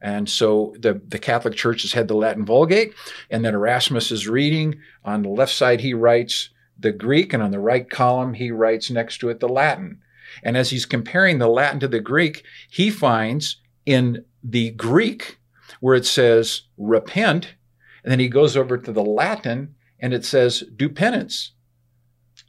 And 0.00 0.28
so 0.28 0.74
the, 0.78 1.00
the 1.06 1.18
Catholic 1.18 1.54
Church 1.54 1.82
has 1.82 1.92
had 1.92 2.08
the 2.08 2.14
Latin 2.14 2.44
Vulgate, 2.44 2.94
and 3.30 3.44
then 3.44 3.54
Erasmus 3.54 4.10
is 4.10 4.28
reading. 4.28 4.76
On 5.04 5.22
the 5.22 5.28
left 5.28 5.52
side, 5.52 5.80
he 5.80 5.94
writes 5.94 6.50
the 6.78 6.92
Greek, 6.92 7.32
and 7.32 7.42
on 7.42 7.50
the 7.50 7.60
right 7.60 7.88
column, 7.88 8.34
he 8.34 8.50
writes 8.50 8.90
next 8.90 9.18
to 9.18 9.28
it 9.28 9.40
the 9.40 9.48
Latin. 9.48 10.00
And 10.42 10.56
as 10.56 10.70
he's 10.70 10.86
comparing 10.86 11.38
the 11.38 11.48
Latin 11.48 11.80
to 11.80 11.88
the 11.88 12.00
Greek, 12.00 12.44
he 12.70 12.90
finds 12.90 13.60
in 13.84 14.24
the 14.42 14.70
Greek 14.72 15.38
where 15.80 15.94
it 15.94 16.06
says 16.06 16.62
repent, 16.76 17.54
and 18.02 18.12
then 18.12 18.20
he 18.20 18.28
goes 18.28 18.56
over 18.56 18.78
to 18.78 18.92
the 18.92 19.04
Latin 19.04 19.74
and 19.98 20.12
it 20.12 20.24
says 20.24 20.62
do 20.76 20.88
penance, 20.88 21.52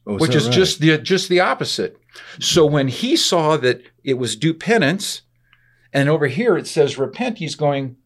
oh, 0.06 0.18
which 0.18 0.36
is 0.36 0.46
right? 0.46 0.54
just 0.54 0.80
the 0.80 0.98
just 0.98 1.30
the 1.30 1.40
opposite. 1.40 1.98
So 2.40 2.66
when 2.66 2.88
he 2.88 3.16
saw 3.16 3.58
that 3.58 3.82
it 4.04 4.16
was 4.16 4.36
do 4.36 4.54
penance, 4.54 5.22
and 5.94 6.10
over 6.10 6.28
here 6.28 6.58
it 6.58 6.68
says 6.68 6.98
repent, 6.98 7.38
he's 7.38 7.56
going, 7.56 7.98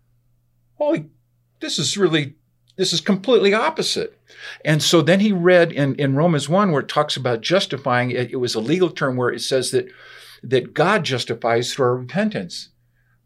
holy 0.76 1.10
this 1.62 1.80
is 1.80 1.98
really 1.98 2.36
this 2.76 2.94
is 2.94 3.02
completely 3.02 3.54
opposite. 3.54 4.18
And 4.66 4.82
so 4.82 5.02
then 5.02 5.20
he 5.20 5.32
read 5.32 5.72
in, 5.72 5.94
in 5.96 6.16
Romans 6.16 6.50
1 6.50 6.72
where 6.72 6.82
it 6.82 6.88
talks 6.88 7.16
about 7.16 7.42
justifying, 7.42 8.12
it, 8.12 8.32
it 8.32 8.38
was 8.38 8.56
a 8.56 8.60
legal 8.60 8.90
term 8.90 9.18
where 9.18 9.30
it 9.30 9.42
says 9.42 9.72
that 9.72 9.88
that 10.44 10.74
God 10.74 11.04
justifies 11.04 11.72
through 11.72 11.86
our 11.86 11.98
repentance. 11.98 12.70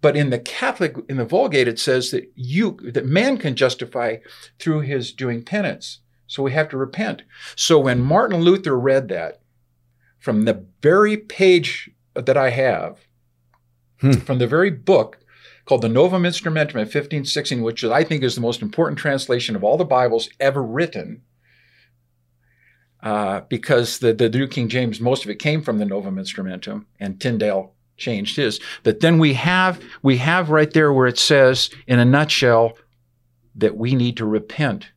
But 0.06 0.16
in 0.16 0.30
the 0.30 0.38
Catholic, 0.38 0.96
in 1.10 1.18
the 1.18 1.26
Vulgate, 1.26 1.68
it 1.68 1.80
says 1.80 2.12
that 2.12 2.32
you, 2.36 2.78
that 2.84 3.08
man 3.08 3.40
can 3.40 3.56
justify 3.56 4.18
through 4.60 4.82
his 4.82 5.12
doing 5.12 5.44
penance. 5.44 6.02
So 6.28 6.44
we 6.44 6.52
have 6.52 6.70
to 6.70 6.78
repent. 6.78 7.24
So 7.56 7.80
when 7.80 8.04
Martin 8.04 8.42
Luther 8.42 8.78
read 8.78 9.08
that 9.08 9.42
from 10.20 10.44
the 10.46 10.64
very 10.84 11.18
page 11.18 11.90
that 12.14 12.38
I 12.38 12.52
have, 12.52 13.00
hmm. 14.00 14.12
from 14.12 14.38
the 14.38 14.46
very 14.46 14.70
book 14.70 15.18
called 15.66 15.82
the 15.82 15.90
Novum 15.90 16.22
Instrumentum 16.22 16.76
in 16.76 16.82
1516, 16.82 17.64
which 17.64 17.84
I 17.84 18.04
think 18.04 18.22
is 18.24 18.36
the 18.36 18.42
most 18.42 18.62
important 18.62 19.00
translation 19.00 19.56
of 19.56 19.64
all 19.64 19.76
the 19.76 19.86
Bibles 19.86 20.30
ever 20.40 20.62
written, 20.62 21.24
uh, 23.02 23.42
because 23.50 23.98
the, 23.98 24.14
the 24.14 24.30
New 24.30 24.48
King 24.48 24.70
James, 24.70 25.02
most 25.02 25.24
of 25.24 25.32
it 25.32 25.40
came 25.40 25.64
from 25.64 25.80
the 25.80 25.86
Novum 25.86 26.18
Instrumentum, 26.18 26.86
and 27.00 27.20
Tyndale 27.20 27.75
changed 27.98 28.36
his. 28.36 28.60
But 28.84 29.00
then 29.00 29.20
we 29.20 29.34
have 29.34 29.82
we 30.02 30.18
have 30.18 30.50
right 30.50 30.72
there 30.72 30.92
where 30.92 31.08
it 31.08 31.20
says, 31.20 31.70
in 31.88 32.00
a 32.00 32.06
nutshell, 32.06 32.78
that 33.56 33.78
we 33.78 33.96
need 33.96 34.18
to 34.18 34.26
repent, 34.26 34.90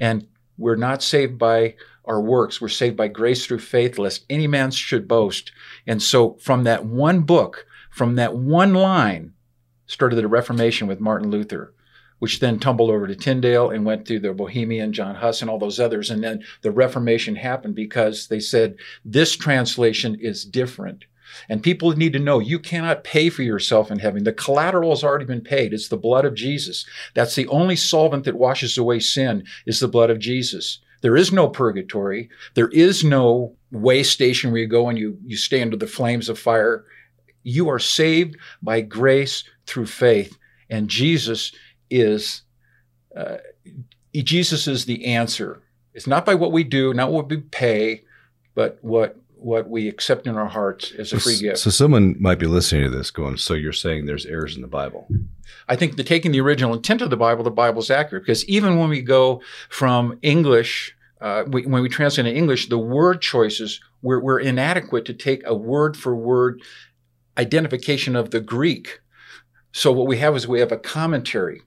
and 0.00 0.26
we're 0.56 0.76
not 0.76 1.02
saved 1.02 1.38
by 1.38 1.74
our 2.04 2.20
works. 2.20 2.60
We're 2.60 2.68
saved 2.68 2.96
by 2.96 3.08
grace 3.08 3.46
through 3.46 3.60
faith, 3.60 3.98
lest 3.98 4.24
any 4.30 4.46
man 4.46 4.70
should 4.70 5.06
boast. 5.06 5.52
And 5.86 6.02
so, 6.02 6.34
from 6.34 6.64
that 6.64 6.84
one 6.84 7.20
book, 7.20 7.66
from 7.90 8.16
that 8.16 8.36
one 8.36 8.74
line, 8.74 9.34
started 9.86 10.16
the 10.16 10.28
Reformation 10.28 10.86
with 10.86 11.00
Martin 11.00 11.30
Luther 11.30 11.74
which 12.20 12.38
then 12.38 12.58
tumbled 12.58 12.90
over 12.90 13.06
to 13.06 13.16
Tyndale 13.16 13.70
and 13.70 13.84
went 13.84 14.06
through 14.06 14.20
the 14.20 14.32
Bohemian, 14.32 14.92
John 14.92 15.16
Huss, 15.16 15.40
and 15.40 15.50
all 15.50 15.58
those 15.58 15.80
others. 15.80 16.10
And 16.10 16.22
then 16.22 16.44
the 16.62 16.70
Reformation 16.70 17.34
happened 17.34 17.74
because 17.74 18.28
they 18.28 18.40
said 18.40 18.76
this 19.04 19.34
translation 19.34 20.16
is 20.20 20.44
different. 20.44 21.06
And 21.48 21.62
people 21.62 21.90
need 21.92 22.12
to 22.12 22.18
know 22.18 22.38
you 22.38 22.58
cannot 22.58 23.04
pay 23.04 23.30
for 23.30 23.42
yourself 23.42 23.90
in 23.90 23.98
heaven. 23.98 24.24
The 24.24 24.32
collateral 24.32 24.90
has 24.90 25.04
already 25.04 25.24
been 25.24 25.40
paid. 25.40 25.72
It's 25.72 25.88
the 25.88 25.96
blood 25.96 26.24
of 26.24 26.34
Jesus. 26.34 26.86
That's 27.14 27.34
the 27.34 27.48
only 27.48 27.76
solvent 27.76 28.24
that 28.24 28.36
washes 28.36 28.76
away 28.78 29.00
sin 29.00 29.44
is 29.66 29.80
the 29.80 29.88
blood 29.88 30.10
of 30.10 30.18
Jesus. 30.18 30.78
There 31.02 31.16
is 31.16 31.32
no 31.32 31.48
purgatory. 31.48 32.28
There 32.54 32.68
is 32.68 33.02
no 33.04 33.54
way 33.70 34.02
station 34.02 34.50
where 34.50 34.60
you 34.60 34.66
go 34.66 34.88
and 34.88 34.98
you, 34.98 35.18
you 35.24 35.36
stay 35.36 35.62
under 35.62 35.76
the 35.76 35.86
flames 35.86 36.28
of 36.28 36.38
fire. 36.38 36.84
You 37.42 37.68
are 37.70 37.78
saved 37.78 38.36
by 38.62 38.82
grace 38.82 39.44
through 39.66 39.86
faith. 39.86 40.36
And 40.68 40.88
Jesus 40.88 41.52
is 41.88 42.42
uh, 43.16 43.38
Jesus 44.12 44.66
is 44.66 44.84
the 44.84 45.06
answer. 45.06 45.62
It's 45.94 46.06
not 46.06 46.24
by 46.24 46.34
what 46.34 46.52
we 46.52 46.64
do, 46.64 46.94
not 46.94 47.12
what 47.12 47.28
we 47.28 47.38
pay, 47.38 48.04
but 48.54 48.78
what 48.82 49.16
what 49.40 49.68
we 49.68 49.88
accept 49.88 50.26
in 50.26 50.36
our 50.36 50.46
hearts 50.46 50.92
as 50.92 51.12
a 51.12 51.20
free 51.20 51.38
gift. 51.38 51.58
So 51.58 51.70
someone 51.70 52.16
might 52.20 52.38
be 52.38 52.46
listening 52.46 52.84
to 52.84 52.90
this 52.90 53.10
going, 53.10 53.36
so 53.36 53.54
you're 53.54 53.72
saying 53.72 54.06
there's 54.06 54.26
errors 54.26 54.54
in 54.54 54.62
the 54.62 54.68
Bible. 54.68 55.08
I 55.68 55.76
think 55.76 55.96
the 55.96 56.04
taking 56.04 56.32
the 56.32 56.40
original 56.40 56.74
intent 56.74 57.02
of 57.02 57.10
the 57.10 57.16
Bible, 57.16 57.42
the 57.42 57.50
Bible 57.50 57.80
is 57.80 57.90
accurate 57.90 58.24
because 58.24 58.44
even 58.46 58.78
when 58.78 58.90
we 58.90 59.02
go 59.02 59.40
from 59.68 60.18
English, 60.22 60.94
uh, 61.20 61.44
we, 61.46 61.66
when 61.66 61.82
we 61.82 61.88
translate 61.88 62.26
in 62.26 62.36
English, 62.36 62.68
the 62.68 62.78
word 62.78 63.20
choices 63.20 63.80
we're, 64.02 64.20
we're 64.20 64.40
inadequate 64.40 65.04
to 65.06 65.14
take 65.14 65.42
a 65.46 65.54
word 65.54 65.96
for 65.96 66.14
word 66.14 66.62
identification 67.36 68.16
of 68.16 68.30
the 68.30 68.40
Greek. 68.40 69.00
So 69.72 69.92
what 69.92 70.06
we 70.06 70.18
have 70.18 70.34
is 70.36 70.48
we 70.48 70.60
have 70.60 70.72
a 70.72 70.78
commentary 70.78 71.62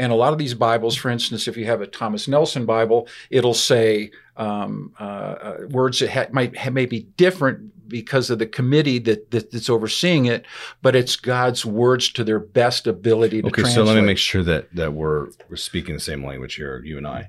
and 0.00 0.10
a 0.10 0.14
lot 0.14 0.32
of 0.32 0.38
these 0.38 0.54
Bibles, 0.54 0.96
for 0.96 1.10
instance, 1.10 1.46
if 1.46 1.58
you 1.58 1.66
have 1.66 1.82
a 1.82 1.86
Thomas 1.86 2.26
Nelson 2.26 2.64
Bible, 2.64 3.06
it'll 3.28 3.52
say 3.52 4.10
um, 4.38 4.94
uh, 4.98 5.02
uh, 5.02 5.56
words 5.68 5.98
that 5.98 6.08
ha- 6.08 6.26
might 6.32 6.56
ha- 6.56 6.70
may 6.70 6.86
be 6.86 7.00
different 7.18 7.86
because 7.86 8.30
of 8.30 8.38
the 8.38 8.46
committee 8.46 8.98
that, 9.00 9.30
that, 9.30 9.50
that's 9.50 9.68
overseeing 9.68 10.24
it, 10.24 10.46
but 10.80 10.96
it's 10.96 11.16
God's 11.16 11.66
words 11.66 12.10
to 12.12 12.24
their 12.24 12.38
best 12.38 12.86
ability 12.86 13.42
to 13.42 13.48
okay, 13.48 13.60
translate. 13.60 13.86
so 13.86 13.92
let 13.92 14.00
me 14.00 14.06
make 14.06 14.16
sure 14.16 14.42
that 14.42 14.74
that 14.74 14.94
we're 14.94 15.28
we're 15.50 15.56
speaking 15.56 15.96
the 15.96 16.00
same 16.00 16.24
language 16.24 16.54
here, 16.54 16.82
you 16.82 16.96
and 16.96 17.06
I. 17.06 17.28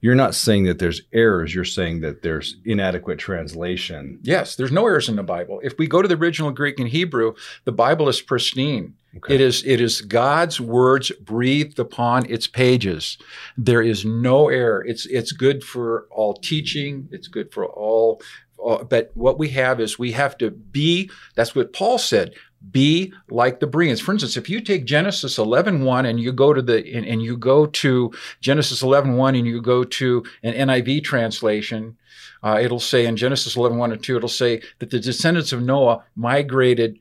You're 0.00 0.14
not 0.14 0.34
saying 0.34 0.64
that 0.64 0.78
there's 0.78 1.02
errors. 1.12 1.54
You're 1.54 1.64
saying 1.64 2.00
that 2.00 2.22
there's 2.22 2.56
inadequate 2.64 3.18
translation. 3.18 4.20
Yes, 4.22 4.56
there's 4.56 4.72
no 4.72 4.86
errors 4.86 5.08
in 5.08 5.16
the 5.16 5.22
Bible. 5.22 5.60
If 5.62 5.76
we 5.78 5.86
go 5.86 6.00
to 6.00 6.08
the 6.08 6.16
original 6.16 6.50
Greek 6.50 6.78
and 6.78 6.88
Hebrew, 6.88 7.34
the 7.64 7.72
Bible 7.72 8.08
is 8.08 8.22
pristine. 8.22 8.94
Okay. 9.16 9.34
It 9.34 9.40
is 9.40 9.64
it 9.64 9.80
is 9.80 10.00
God's 10.02 10.60
words 10.60 11.10
breathed 11.20 11.78
upon 11.78 12.28
its 12.30 12.46
pages. 12.46 13.16
There 13.56 13.82
is 13.82 14.04
no 14.04 14.48
error. 14.48 14.84
It's 14.86 15.06
it's 15.06 15.32
good 15.32 15.64
for 15.64 16.06
all 16.10 16.34
teaching. 16.34 17.08
It's 17.10 17.28
good 17.28 17.52
for 17.52 17.66
all. 17.66 18.20
all 18.58 18.84
but 18.84 19.10
what 19.14 19.38
we 19.38 19.48
have 19.50 19.80
is 19.80 19.98
we 19.98 20.12
have 20.12 20.36
to 20.38 20.50
be. 20.50 21.10
That's 21.34 21.54
what 21.54 21.72
Paul 21.72 21.98
said. 21.98 22.34
Be 22.70 23.12
like 23.30 23.60
the 23.60 23.66
Bereans. 23.66 24.00
For 24.00 24.12
instance, 24.12 24.36
if 24.36 24.50
you 24.50 24.60
take 24.60 24.84
Genesis 24.84 25.38
11.1 25.38 26.06
and 26.06 26.20
you 26.20 26.32
go 26.32 26.52
to 26.52 26.60
the 26.60 26.78
and, 26.94 27.06
and 27.06 27.22
you 27.22 27.36
go 27.36 27.66
to 27.66 28.12
Genesis 28.40 28.82
11.1 28.82 29.38
and 29.38 29.46
you 29.46 29.62
go 29.62 29.84
to 29.84 30.24
an 30.42 30.68
NIV 30.68 31.04
translation, 31.04 31.96
uh, 32.42 32.58
it'll 32.60 32.80
say 32.80 33.06
in 33.06 33.16
Genesis 33.16 33.56
11.1 33.56 33.92
and 33.92 34.02
2, 34.02 34.16
it'll 34.16 34.28
say 34.28 34.60
that 34.80 34.90
the 34.90 35.00
descendants 35.00 35.52
of 35.52 35.62
Noah 35.62 36.04
migrated 36.16 36.98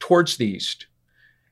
towards 0.00 0.36
the 0.36 0.46
east 0.46 0.87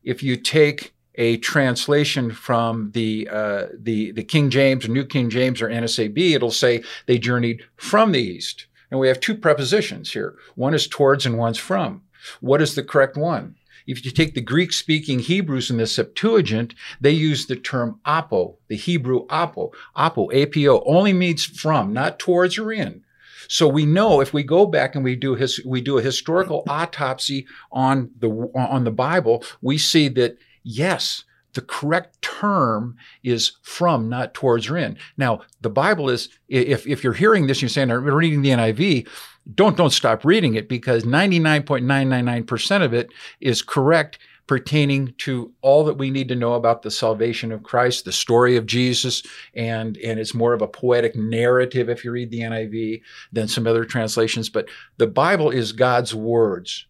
if 0.07 0.23
you 0.23 0.37
take 0.37 0.95
a 1.17 1.37
translation 1.39 2.31
from 2.31 2.93
the 2.93 3.29
uh, 3.31 3.67
the 3.75 4.13
the 4.13 4.23
King 4.23 4.49
James 4.49 4.87
or 4.87 4.89
New 4.89 5.05
King 5.05 5.29
James 5.29 5.61
or 5.61 5.69
NASB, 5.69 6.35
it'll 6.35 6.51
say 6.51 6.83
they 7.07 7.19
journeyed 7.19 7.63
from 7.77 8.13
the 8.13 8.21
east. 8.21 8.67
And 8.91 9.01
we 9.01 9.09
have 9.09 9.19
two 9.19 9.35
prepositions 9.35 10.13
here. 10.13 10.37
One 10.55 10.73
is 10.73 10.87
towards 10.87 11.27
and 11.27 11.37
one's 11.37 11.59
from. 11.59 12.03
What 12.41 12.63
is 12.63 12.77
the 12.77 12.85
correct 12.85 13.17
one? 13.17 13.57
If 13.87 14.05
you 14.05 14.11
take 14.11 14.35
the 14.35 14.41
Greek 14.41 14.73
speaking 14.73 15.19
Hebrews 15.19 15.71
in 15.71 15.77
the 15.77 15.87
Septuagint, 15.87 16.75
they 17.01 17.11
use 17.11 17.47
the 17.47 17.57
term 17.57 18.01
apo, 18.05 18.59
the 18.69 18.77
Hebrew 18.77 19.27
apo. 19.29 19.73
Apo, 19.95 20.31
APO, 20.33 20.85
only 20.85 21.13
means 21.13 21.45
from, 21.45 21.93
not 21.93 22.19
towards 22.19 22.59
or 22.59 22.73
in. 22.73 23.03
So 23.49 23.69
we 23.69 23.87
know 23.87 24.21
if 24.21 24.33
we 24.33 24.43
go 24.43 24.67
back 24.67 24.95
and 24.95 25.05
we 25.05 25.17
do 25.17 25.35
his, 25.35 25.61
we 25.65 25.81
do 25.81 25.99
a 25.99 26.03
historical 26.03 26.65
autopsy 26.69 27.47
on 27.73 28.11
the 28.19 28.29
on 28.55 28.85
the 28.85 28.91
Bible, 28.91 29.45
we 29.61 29.79
see 29.79 30.09
that 30.09 30.39
yes, 30.63 31.25
the 31.57 31.63
correct 31.63 32.21
term 32.21 32.97
is 33.25 33.53
from, 33.63 34.09
not 34.09 34.35
towards 34.35 34.69
or 34.69 34.77
in. 34.77 34.97
Now, 35.17 35.41
the 35.63 35.71
Bible 35.71 36.11
is, 36.11 36.29
if, 36.49 36.87
if 36.87 37.03
you're 37.03 37.15
hearing 37.15 37.47
this, 37.47 37.63
you're 37.63 37.71
saying, 37.71 37.91
I'm 37.91 38.05
reading 38.05 38.43
the 38.43 38.51
NIV, 38.51 39.09
don't, 39.55 39.77
don't 39.77 39.91
stop 39.91 40.25
reading 40.25 40.55
it 40.55 40.69
because 40.69 41.05
99.999% 41.05 42.85
of 42.85 42.93
it 42.93 43.09
is 43.41 43.63
correct 43.63 44.19
pertaining 44.47 45.13
to 45.19 45.53
all 45.61 45.85
that 45.85 45.99
we 45.99 46.11
need 46.11 46.29
to 46.29 46.35
know 46.35 46.55
about 46.55 46.83
the 46.83 46.91
salvation 46.91 47.51
of 47.51 47.63
Christ, 47.63 48.05
the 48.05 48.13
story 48.13 48.57
of 48.57 48.67
Jesus, 48.67 49.23
and, 49.55 49.97
and 49.99 50.21
it's 50.21 50.35
more 50.35 50.53
of 50.53 50.63
a 50.63 50.69
poetic 50.69 51.17
narrative 51.17 51.89
if 51.89 52.05
you 52.05 52.13
read 52.13 52.31
the 52.31 52.41
NIV 52.41 53.03
than 53.33 53.49
some 53.49 53.67
other 53.67 53.85
translations. 53.85 54.49
But 54.49 54.69
the 54.99 55.07
Bible 55.07 55.51
is 55.51 55.73
God's 55.73 56.15
words. 56.15 56.87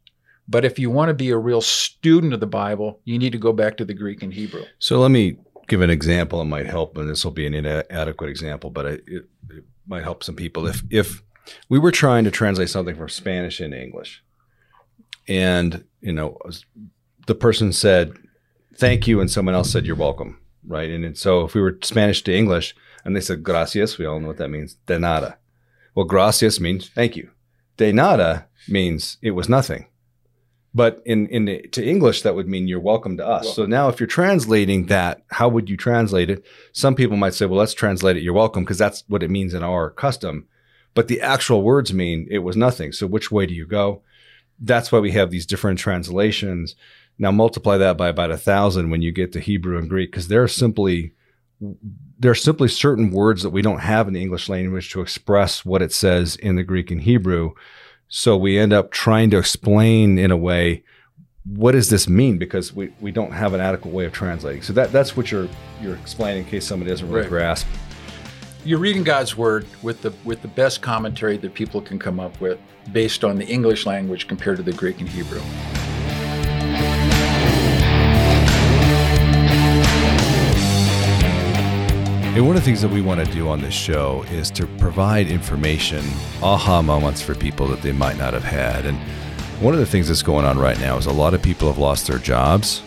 But 0.48 0.64
if 0.64 0.78
you 0.78 0.90
want 0.90 1.08
to 1.08 1.14
be 1.14 1.30
a 1.30 1.38
real 1.38 1.60
student 1.60 2.32
of 2.32 2.40
the 2.40 2.46
Bible, 2.46 3.00
you 3.04 3.18
need 3.18 3.32
to 3.32 3.38
go 3.38 3.52
back 3.52 3.76
to 3.78 3.84
the 3.84 3.94
Greek 3.94 4.22
and 4.22 4.32
Hebrew. 4.32 4.64
So 4.78 5.00
let 5.00 5.10
me 5.10 5.36
give 5.66 5.80
an 5.80 5.90
example. 5.90 6.40
It 6.40 6.44
might 6.44 6.66
help, 6.66 6.96
and 6.98 7.08
this 7.08 7.24
will 7.24 7.32
be 7.32 7.46
an 7.46 7.54
inadequate 7.54 8.30
example, 8.30 8.70
but 8.70 8.86
it, 8.86 9.04
it, 9.06 9.24
it 9.50 9.64
might 9.88 10.04
help 10.04 10.22
some 10.22 10.36
people. 10.36 10.66
If 10.66 10.82
if 10.90 11.22
we 11.68 11.78
were 11.78 11.90
trying 11.90 12.24
to 12.24 12.30
translate 12.30 12.70
something 12.70 12.94
from 12.94 13.08
Spanish 13.08 13.60
into 13.60 13.80
English, 13.80 14.22
and 15.26 15.84
you 16.00 16.12
know 16.12 16.38
the 17.26 17.34
person 17.34 17.72
said 17.72 18.12
thank 18.74 19.06
you 19.06 19.20
and 19.20 19.30
someone 19.30 19.54
else 19.54 19.70
said 19.70 19.86
you're 19.86 19.96
welcome, 19.96 20.40
right? 20.66 20.90
And, 20.90 21.04
and 21.04 21.16
so 21.16 21.44
if 21.44 21.54
we 21.54 21.60
were 21.60 21.78
Spanish 21.82 22.22
to 22.24 22.34
English 22.34 22.74
and 23.04 23.14
they 23.14 23.20
said 23.20 23.42
gracias, 23.42 23.98
we 23.98 24.06
all 24.06 24.20
know 24.20 24.28
what 24.28 24.38
that 24.38 24.50
means. 24.50 24.74
De 24.86 24.98
nada. 24.98 25.38
Well, 25.94 26.06
gracias 26.06 26.60
means 26.60 26.88
thank 26.88 27.16
you. 27.16 27.30
De 27.76 27.92
nada 27.92 28.46
means 28.68 29.18
it 29.22 29.32
was 29.32 29.48
nothing. 29.48 29.86
But 30.74 31.00
in, 31.06 31.26
in 31.28 31.70
to 31.70 31.82
English, 31.82 32.20
that 32.20 32.34
would 32.34 32.48
mean 32.48 32.68
you're 32.68 32.78
welcome 32.78 33.16
to 33.16 33.26
us. 33.26 33.46
Welcome. 33.46 33.64
So 33.64 33.66
now, 33.66 33.88
if 33.88 33.98
you're 33.98 34.06
translating 34.06 34.86
that, 34.86 35.22
how 35.30 35.48
would 35.48 35.70
you 35.70 35.76
translate 35.78 36.28
it? 36.28 36.44
Some 36.72 36.94
people 36.94 37.16
might 37.16 37.32
say, 37.32 37.46
well, 37.46 37.58
let's 37.58 37.72
translate 37.72 38.18
it, 38.18 38.22
you're 38.22 38.34
welcome, 38.34 38.62
because 38.62 38.76
that's 38.76 39.02
what 39.08 39.22
it 39.22 39.30
means 39.30 39.54
in 39.54 39.62
our 39.62 39.88
custom. 39.88 40.46
But 40.92 41.08
the 41.08 41.22
actual 41.22 41.62
words 41.62 41.94
mean 41.94 42.28
it 42.30 42.40
was 42.40 42.58
nothing. 42.58 42.92
So 42.92 43.06
which 43.06 43.32
way 43.32 43.46
do 43.46 43.54
you 43.54 43.66
go? 43.66 44.02
That's 44.58 44.92
why 44.92 44.98
we 44.98 45.12
have 45.12 45.30
these 45.30 45.46
different 45.46 45.78
translations. 45.78 46.74
Now 47.18 47.30
multiply 47.30 47.76
that 47.78 47.96
by 47.96 48.08
about 48.08 48.30
a 48.30 48.36
thousand 48.36 48.90
when 48.90 49.02
you 49.02 49.10
get 49.12 49.32
to 49.32 49.40
Hebrew 49.40 49.78
and 49.78 49.88
Greek, 49.88 50.10
because 50.10 50.28
there 50.28 50.42
are 50.42 50.48
simply 50.48 51.12
there 52.18 52.30
are 52.30 52.34
simply 52.34 52.68
certain 52.68 53.10
words 53.10 53.42
that 53.42 53.50
we 53.50 53.62
don't 53.62 53.80
have 53.80 54.08
in 54.08 54.14
the 54.14 54.20
English 54.20 54.48
language 54.48 54.90
to 54.90 55.00
express 55.00 55.64
what 55.64 55.82
it 55.82 55.92
says 55.92 56.36
in 56.36 56.56
the 56.56 56.62
Greek 56.62 56.90
and 56.90 57.02
Hebrew. 57.02 57.52
So 58.08 58.36
we 58.36 58.58
end 58.58 58.72
up 58.72 58.90
trying 58.90 59.30
to 59.30 59.38
explain 59.38 60.18
in 60.18 60.30
a 60.30 60.36
way 60.36 60.82
what 61.54 61.72
does 61.72 61.90
this 61.90 62.08
mean? 62.08 62.38
Because 62.38 62.72
we, 62.72 62.92
we 63.00 63.12
don't 63.12 63.30
have 63.30 63.54
an 63.54 63.60
adequate 63.60 63.94
way 63.94 64.04
of 64.04 64.12
translating. 64.12 64.62
So 64.62 64.72
that 64.72 64.92
that's 64.92 65.16
what 65.16 65.30
you're 65.30 65.48
you're 65.80 65.96
explaining 65.96 66.44
in 66.44 66.50
case 66.50 66.66
somebody 66.66 66.90
doesn't 66.90 67.08
really 67.08 67.22
Right. 67.22 67.28
grasp. 67.28 67.66
You're 68.64 68.80
reading 68.80 69.04
God's 69.04 69.36
word 69.36 69.64
with 69.82 70.02
the 70.02 70.12
with 70.24 70.42
the 70.42 70.48
best 70.48 70.82
commentary 70.82 71.36
that 71.38 71.54
people 71.54 71.80
can 71.80 71.98
come 71.98 72.18
up 72.18 72.40
with 72.40 72.58
based 72.92 73.22
on 73.24 73.36
the 73.36 73.46
English 73.46 73.86
language 73.86 74.26
compared 74.26 74.56
to 74.56 74.64
the 74.64 74.72
Greek 74.72 74.98
and 75.00 75.08
Hebrew. 75.08 75.40
And 82.36 82.46
one 82.46 82.54
of 82.54 82.60
the 82.60 82.66
things 82.66 82.82
that 82.82 82.90
we 82.90 83.00
want 83.00 83.24
to 83.24 83.32
do 83.32 83.48
on 83.48 83.62
this 83.62 83.72
show 83.72 84.22
is 84.30 84.50
to 84.50 84.66
provide 84.66 85.28
information, 85.28 86.04
aha 86.42 86.82
moments 86.82 87.22
for 87.22 87.34
people 87.34 87.66
that 87.68 87.80
they 87.80 87.92
might 87.92 88.18
not 88.18 88.34
have 88.34 88.44
had. 88.44 88.84
And 88.84 88.98
one 89.58 89.72
of 89.72 89.80
the 89.80 89.86
things 89.86 90.08
that's 90.08 90.20
going 90.20 90.44
on 90.44 90.58
right 90.58 90.78
now 90.78 90.98
is 90.98 91.06
a 91.06 91.12
lot 91.12 91.32
of 91.32 91.40
people 91.40 91.66
have 91.66 91.78
lost 91.78 92.06
their 92.06 92.18
jobs, 92.18 92.82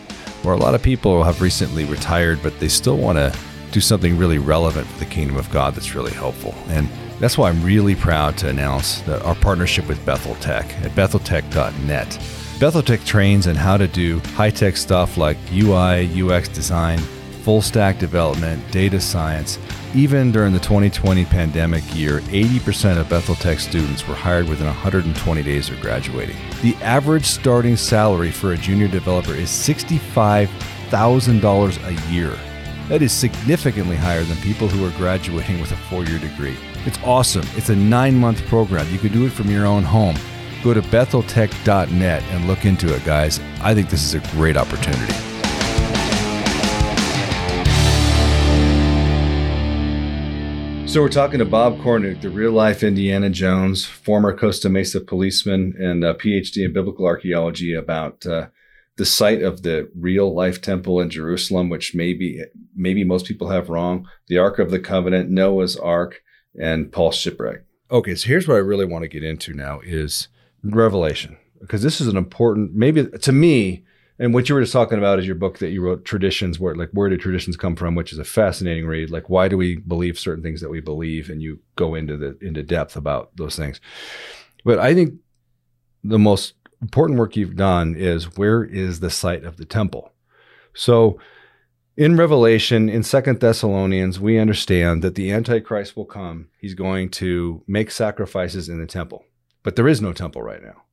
or 0.46 0.54
a 0.54 0.56
lot 0.56 0.76
of 0.76 0.84
people 0.84 1.24
have 1.24 1.42
recently 1.42 1.84
retired, 1.86 2.44
but 2.44 2.60
they 2.60 2.68
still 2.68 2.98
want 2.98 3.18
to 3.18 3.36
do 3.72 3.82
something 3.82 4.20
really 4.20 4.38
relevant 4.38 4.86
for 4.86 5.00
the 5.00 5.06
kingdom 5.06 5.36
of 5.36 5.50
God 5.50 5.74
that's 5.74 5.96
really 5.96 6.14
helpful. 6.14 6.54
And 6.68 6.88
that's 7.20 7.36
why 7.36 7.50
I'm 7.50 7.64
really 7.64 7.96
proud 7.96 8.38
to 8.38 8.50
announce 8.50 9.02
our 9.10 9.34
partnership 9.34 9.88
with 9.88 10.06
Bethel 10.06 10.36
Tech 10.36 10.66
at 10.84 10.92
betheltech.net. 10.92 12.20
Bethel 12.60 12.84
Tech 12.84 13.04
trains 13.04 13.48
in 13.48 13.56
how 13.56 13.78
to 13.78 13.88
do 13.88 14.20
high 14.36 14.52
tech 14.52 14.78
stuff 14.78 15.18
like 15.18 15.38
UI, 15.52 16.08
UX 16.22 16.50
design, 16.50 17.00
full 17.44 17.62
stack 17.62 18.00
development, 18.00 18.64
data 18.72 19.00
science. 19.00 19.60
Even 19.96 20.32
during 20.32 20.54
the 20.54 20.60
2020 20.60 21.26
pandemic 21.26 21.84
year, 21.96 22.20
80% 22.22 23.00
of 23.00 23.10
Bethel 23.10 23.34
Tech 23.36 23.60
students 23.60 24.08
were 24.08 24.14
hired 24.14 24.48
within 24.48 24.68
120 24.68 25.44
days 25.44 25.70
of 25.70 25.82
graduating. 25.82 26.36
The 26.62 26.76
average 26.76 27.26
starting 27.26 27.76
salary 27.76 28.30
for 28.32 28.54
a 28.54 28.58
junior 28.58 28.88
developer 28.88 29.34
is 29.34 29.50
$65,000 29.50 31.88
a 31.88 31.94
year. 32.12 32.38
That 32.90 33.02
is 33.02 33.12
significantly 33.12 33.96
higher 33.96 34.24
than 34.24 34.38
people 34.38 34.68
who 34.68 34.86
are 34.86 34.92
graduating 34.98 35.60
with 35.62 35.72
a 35.72 35.76
four 35.76 36.04
year 36.06 36.20
degree. 36.20 36.58
It's 36.86 37.00
awesome. 37.04 37.48
It's 37.56 37.70
a 37.70 37.76
nine 37.76 38.16
month 38.16 38.46
program. 38.48 38.88
You 38.92 39.00
can 39.00 39.14
do 39.14 39.26
it 39.26 39.32
from 39.32 39.50
your 39.50 39.66
own 39.66 39.84
home. 39.84 40.16
Go 40.64 40.74
to 40.74 40.82
betheltech.net 40.82 42.24
and 42.24 42.48
look 42.48 42.66
into 42.66 42.94
it, 42.94 43.06
guys. 43.06 43.40
I 43.62 43.74
think 43.74 43.90
this 43.90 44.04
is 44.04 44.16
a 44.16 44.20
great 44.36 44.58
opportunity. 44.58 45.29
So 50.90 51.02
we're 51.02 51.10
talking 51.10 51.38
to 51.38 51.46
Bob 51.46 51.78
Cornuke, 51.82 52.20
the 52.20 52.32
real 52.32 52.52
life 52.52 52.82
Indiana 52.82 53.30
Jones, 53.30 53.86
former 53.86 54.36
Costa 54.36 54.70
Mesa 54.70 55.00
policeman 55.00 55.76
and 55.80 56.04
a 56.04 56.16
PhD 56.16 56.66
in 56.66 56.74
biblical 56.74 57.06
archaeology, 57.06 57.76
about 57.76 58.26
uh, 58.26 58.48
the 58.96 59.06
site 59.06 59.44
of 59.44 59.62
the 59.62 59.88
real 59.96 60.34
life 60.34 60.62
temple 60.62 61.00
in 61.00 61.12
Jerusalem, 61.12 61.70
which 61.70 61.94
maybe 61.94 62.42
maybe 62.76 63.04
most 63.04 63.28
people 63.28 63.50
have 63.50 63.70
wrong. 63.70 64.08
The 64.30 64.40
Ark 64.40 64.58
of 64.58 64.72
the 64.72 64.80
Covenant, 64.80 65.30
Noah's 65.30 65.78
Ark, 65.78 66.24
and 66.60 66.92
Paul's 66.92 67.18
shipwreck. 67.18 67.66
Okay, 67.92 68.16
so 68.16 68.28
here's 68.28 68.48
what 68.48 68.56
I 68.56 68.62
really 68.62 68.86
want 68.86 69.04
to 69.04 69.10
get 69.10 69.24
into 69.24 69.54
now 69.54 69.82
is 69.82 70.28
Revelation, 70.64 71.38
because 71.62 71.84
this 71.84 72.02
is 72.02 72.08
an 72.08 72.18
important, 72.18 72.74
maybe 72.74 73.06
to 73.06 73.32
me, 73.32 73.86
and 74.20 74.34
what 74.34 74.50
you 74.50 74.56
were 74.56 74.62
just 74.62 74.74
talking 74.74 74.98
about 74.98 75.18
is 75.18 75.26
your 75.26 75.36
book 75.36 75.60
that 75.60 75.70
you 75.70 75.82
wrote, 75.82 76.04
Traditions, 76.04 76.60
where 76.60 76.76
like 76.76 76.90
where 76.92 77.10
do 77.10 77.18
traditions 77.18 77.56
come 77.56 77.76
from, 77.76 77.96
which 77.96 78.12
is 78.12 78.20
a 78.20 78.26
fascinating 78.26 78.86
read. 78.86 79.10
Like 79.10 79.30
why 79.30 79.48
do 79.48 79.58
we 79.58 79.78
believe 79.78 80.20
certain 80.20 80.44
things 80.44 80.60
that 80.60 80.70
we 80.70 80.82
believe, 80.82 81.30
and 81.30 81.42
you 81.42 81.60
go 81.76 81.96
into 81.96 82.18
the 82.18 82.38
into 82.42 82.62
depth 82.62 82.98
about 82.98 83.32
those 83.38 83.56
things. 83.56 83.80
But 84.66 84.78
I 84.78 84.94
think 84.94 85.16
the 86.04 86.20
most 86.20 86.54
important 86.82 87.18
work 87.18 87.38
you've 87.38 87.56
done 87.56 87.96
is 87.96 88.38
where 88.38 88.64
is 88.64 89.00
the 89.00 89.10
site 89.10 89.46
of 89.46 89.58
the 89.58 89.66
temple. 89.66 90.12
So 90.74 91.20
in 91.96 92.16
Revelation, 92.16 92.88
in 92.90 93.04
Second 93.04 93.40
Thessalonians, 93.40 94.20
we 94.20 94.38
understand 94.38 95.02
that 95.02 95.16
the 95.16 95.32
Antichrist 95.32 95.98
will 95.98 96.06
come. 96.06 96.48
He's 96.60 96.74
going 96.74 97.10
to 97.12 97.64
make 97.68 97.92
sacrifices 97.92 98.70
in 98.70 98.80
the 98.80 98.88
temple, 98.88 99.26
but 99.64 99.76
there 99.76 99.88
is 99.88 100.02
no 100.02 100.14
temple 100.14 100.42
right 100.42 100.62
now. 100.62 100.84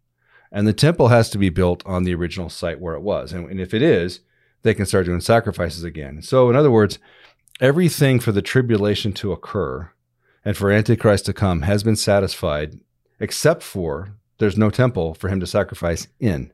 And 0.52 0.66
the 0.66 0.72
temple 0.72 1.08
has 1.08 1.28
to 1.30 1.38
be 1.38 1.48
built 1.48 1.82
on 1.86 2.04
the 2.04 2.14
original 2.14 2.48
site 2.48 2.80
where 2.80 2.94
it 2.94 3.02
was. 3.02 3.32
And, 3.32 3.50
and 3.50 3.60
if 3.60 3.74
it 3.74 3.82
is, 3.82 4.20
they 4.62 4.74
can 4.74 4.86
start 4.86 5.06
doing 5.06 5.20
sacrifices 5.20 5.84
again. 5.84 6.22
So, 6.22 6.50
in 6.50 6.56
other 6.56 6.70
words, 6.70 6.98
everything 7.60 8.20
for 8.20 8.32
the 8.32 8.42
tribulation 8.42 9.12
to 9.14 9.32
occur 9.32 9.90
and 10.44 10.56
for 10.56 10.70
Antichrist 10.70 11.26
to 11.26 11.32
come 11.32 11.62
has 11.62 11.82
been 11.82 11.96
satisfied, 11.96 12.78
except 13.18 13.62
for 13.62 14.14
there's 14.38 14.56
no 14.56 14.70
temple 14.70 15.14
for 15.14 15.28
him 15.28 15.40
to 15.40 15.46
sacrifice 15.46 16.06
in. 16.20 16.52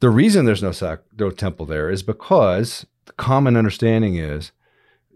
The 0.00 0.10
reason 0.10 0.44
there's 0.44 0.62
no, 0.62 0.72
sac- 0.72 1.02
no 1.18 1.30
temple 1.30 1.66
there 1.66 1.90
is 1.90 2.02
because 2.02 2.86
the 3.06 3.12
common 3.12 3.56
understanding 3.56 4.16
is 4.16 4.52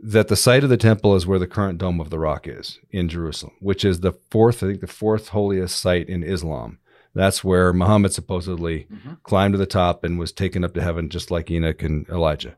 that 0.02 0.28
the 0.28 0.36
site 0.36 0.62
of 0.62 0.70
the 0.70 0.76
temple 0.76 1.14
is 1.16 1.26
where 1.26 1.38
the 1.38 1.46
current 1.46 1.78
Dome 1.78 2.00
of 2.00 2.10
the 2.10 2.18
Rock 2.18 2.46
is 2.46 2.78
in 2.90 3.08
Jerusalem, 3.08 3.54
which 3.60 3.84
is 3.84 4.00
the 4.00 4.12
fourth, 4.12 4.62
I 4.62 4.68
think, 4.68 4.80
the 4.80 4.86
fourth 4.86 5.28
holiest 5.28 5.78
site 5.78 6.08
in 6.08 6.22
Islam. 6.22 6.78
That's 7.16 7.42
where 7.42 7.72
Muhammad 7.72 8.12
supposedly 8.12 8.86
Mhm. 8.92 9.22
climbed 9.22 9.54
to 9.54 9.58
the 9.58 9.66
top 9.66 10.04
and 10.04 10.18
was 10.18 10.32
taken 10.32 10.64
up 10.64 10.74
to 10.74 10.82
heaven, 10.82 11.08
just 11.08 11.30
like 11.30 11.50
Enoch 11.50 11.82
and 11.82 12.06
Elijah. 12.10 12.56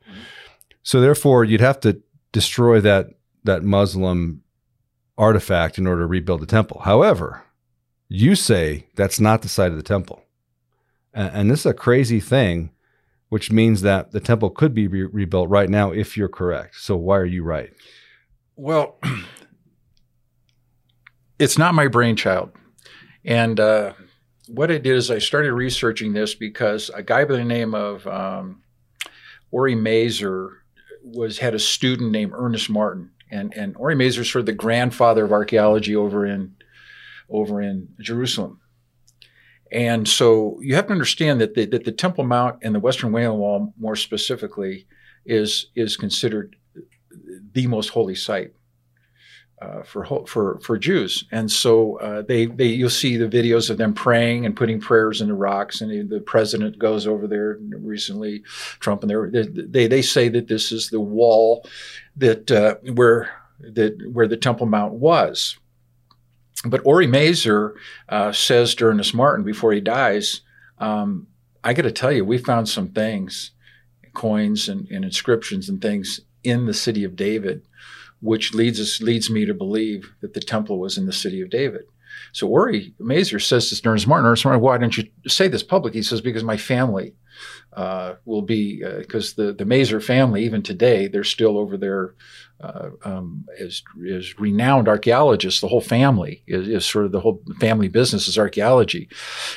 So 0.83 1.01
therefore, 1.01 1.45
you'd 1.45 1.61
have 1.61 1.79
to 1.81 2.01
destroy 2.33 2.81
that 2.81 3.11
that 3.45 3.63
Muslim 3.63 4.43
artifact 5.17 5.79
in 5.79 5.87
order 5.87 6.03
to 6.03 6.07
rebuild 6.07 6.41
the 6.41 6.47
temple. 6.47 6.81
However, 6.85 7.43
you 8.09 8.35
say 8.35 8.87
that's 8.97 9.21
not 9.21 9.43
the 9.43 9.49
site 9.49 9.71
of 9.71 9.77
the 9.77 9.83
temple, 9.83 10.25
and, 11.15 11.31
and 11.33 11.51
this 11.51 11.61
is 11.61 11.67
a 11.67 11.75
crazy 11.75 12.21
thing, 12.21 12.71
which 13.29 13.53
means 13.53 13.83
that 13.83 14.11
the 14.11 14.21
temple 14.21 14.51
could 14.51 14.75
be 14.75 14.89
re- 14.89 15.05
rebuilt 15.05 15.49
right 15.49 15.71
now 15.71 15.93
if 15.93 16.17
you're 16.17 16.29
correct. 16.29 16.77
So 16.77 16.97
why 16.97 17.19
are 17.19 17.25
you 17.25 17.45
right? 17.45 17.73
Well, 18.57 18.99
it's 21.39 21.59
not 21.59 21.75
my 21.75 21.89
brainchild. 21.89 22.51
And 23.25 23.61
uh, 23.61 23.93
what 24.49 24.71
I 24.71 24.79
did 24.79 24.97
is 24.97 25.11
I 25.11 25.19
started 25.19 25.53
researching 25.53 26.13
this 26.13 26.35
because 26.35 26.91
a 26.91 27.03
guy 27.03 27.25
by 27.25 27.37
the 27.37 27.45
name 27.45 27.75
of 27.75 28.07
um, 28.07 28.63
Ori 29.51 29.75
Mazar 29.75 30.59
was 31.03 31.39
had 31.39 31.55
a 31.55 31.59
student 31.59 32.11
named 32.11 32.33
Ernest 32.35 32.71
Martin, 32.71 33.11
and 33.31 33.53
and 33.55 33.77
Ori 33.77 33.95
Mazar 33.95 34.21
is 34.21 34.31
sort 34.31 34.41
of 34.41 34.47
the 34.47 34.53
grandfather 34.53 35.25
of 35.25 35.33
archaeology 35.33 35.95
over 35.95 36.27
in 36.27 36.57
over 37.29 37.61
in 37.61 37.89
Jerusalem. 38.01 38.61
And 39.71 40.09
so 40.09 40.59
you 40.63 40.75
have 40.77 40.87
to 40.87 40.93
understand 40.93 41.43
that 41.43 41.55
the, 41.55 41.67
that 41.67 41.85
the 41.85 41.93
Temple 41.93 42.25
Mount 42.25 42.59
and 42.63 42.75
the 42.75 42.81
Western 42.81 43.13
Wailing 43.13 43.39
Wall, 43.39 43.75
more 43.79 43.97
specifically, 43.97 44.87
is 45.27 45.67
is 45.75 45.97
considered 45.97 46.57
the 47.53 47.67
most 47.67 47.91
holy 47.91 48.15
site 48.15 48.53
uh, 49.61 49.83
for 49.83 50.25
for 50.27 50.61
for 50.61 50.79
Jews, 50.79 51.25
and 51.33 51.51
so 51.51 51.99
uh, 51.99 52.23
they 52.23 52.47
they 52.47 52.67
you'll 52.67 52.91
see 52.91 53.17
the 53.17 53.29
videos 53.29 53.71
of 53.71 53.77
them 53.77 53.93
praying 53.93 54.47
and 54.47 54.57
putting 54.57 54.81
prayers 54.81 55.21
in 55.21 55.29
the 55.29 55.35
rocks, 55.35 55.81
and 55.81 56.09
the, 56.09 56.21
president 56.21 56.79
goes 56.79 57.07
over 57.07 57.27
there 57.27 57.59
recently, 57.61 58.43
Trump, 58.79 59.03
and 59.03 59.73
they 59.73 59.89
they 59.89 60.03
say 60.03 60.29
that 60.29 60.47
this 60.47 60.71
is 60.71 60.91
the 60.91 61.01
wall 61.01 61.67
that 62.17 62.51
uh, 62.51 62.77
where 62.93 63.31
that 63.59 63.97
where 64.13 64.29
the 64.29 64.37
Temple 64.37 64.67
Mount 64.67 64.95
was. 64.95 65.59
But 66.65 66.85
Ori 66.85 67.07
Mazar 67.07 67.75
uh, 68.09 68.33
says 68.33 68.75
to 68.77 68.87
Ernest 68.87 69.15
Martin 69.15 69.45
before 69.45 69.73
he 69.73 69.81
dies, 69.81 70.41
um, 70.79 71.29
I 71.63 71.73
got 71.73 71.83
to 71.83 71.93
tell 71.93 72.13
you, 72.13 72.25
we 72.25 72.39
found 72.39 72.69
some 72.69 72.89
things, 72.89 73.53
coins 74.13 74.69
and, 74.69 74.89
and 74.91 75.05
inscriptions 75.05 75.69
and 75.69 75.81
things 75.81 76.21
in 76.43 76.67
the 76.67 76.75
city 76.75 77.05
of 77.05 77.17
David 77.17 77.63
which 78.21 78.55
leads 78.55 78.81
us 78.81 79.01
leads 79.01 79.31
me 79.31 79.45
to 79.45 79.55
believe 79.55 80.13
that 80.21 80.35
the 80.35 80.41
temple 80.41 80.79
was 80.79 80.99
in 80.99 81.07
the 81.07 81.13
city 81.13 81.41
of 81.41 81.51
David. 81.51 81.83
So 82.33 82.49
Ori 82.49 82.95
Mazar 83.01 83.41
says 83.41 83.71
to 83.71 83.89
Ernest 83.89 84.07
Martin, 84.07 84.27
Ernest 84.27 84.45
Martin, 84.45 84.61
why 84.61 84.79
don't 84.79 84.97
you 84.97 85.05
say 85.27 85.49
this 85.49 85.63
public? 85.63 85.95
He 85.95 86.03
says, 86.03 86.21
because 86.21 86.43
my 86.43 86.57
family 86.57 87.15
uh, 87.75 88.15
will 88.25 88.43
be, 88.43 88.83
because 88.83 89.35
the, 89.35 89.53
the 89.53 89.65
Mazar 89.65 90.03
family, 90.03 90.45
even 90.45 90.63
today, 90.63 91.07
they're 91.07 91.25
still 91.25 91.57
over 91.57 91.77
there 91.77 92.15
uh, 92.61 92.91
um, 93.05 93.47
as, 93.61 93.83
as 94.11 94.39
renowned 94.39 94.89
archaeologists. 94.89 95.61
The 95.61 95.69
whole 95.69 95.81
family 95.81 96.43
is, 96.47 96.69
is 96.69 96.87
sort 96.87 97.05
of 97.05 97.13
the 97.13 97.21
whole 97.21 97.43
family 97.61 97.89
business 97.89 98.27
is 98.27 98.39
archaeology. 98.39 99.09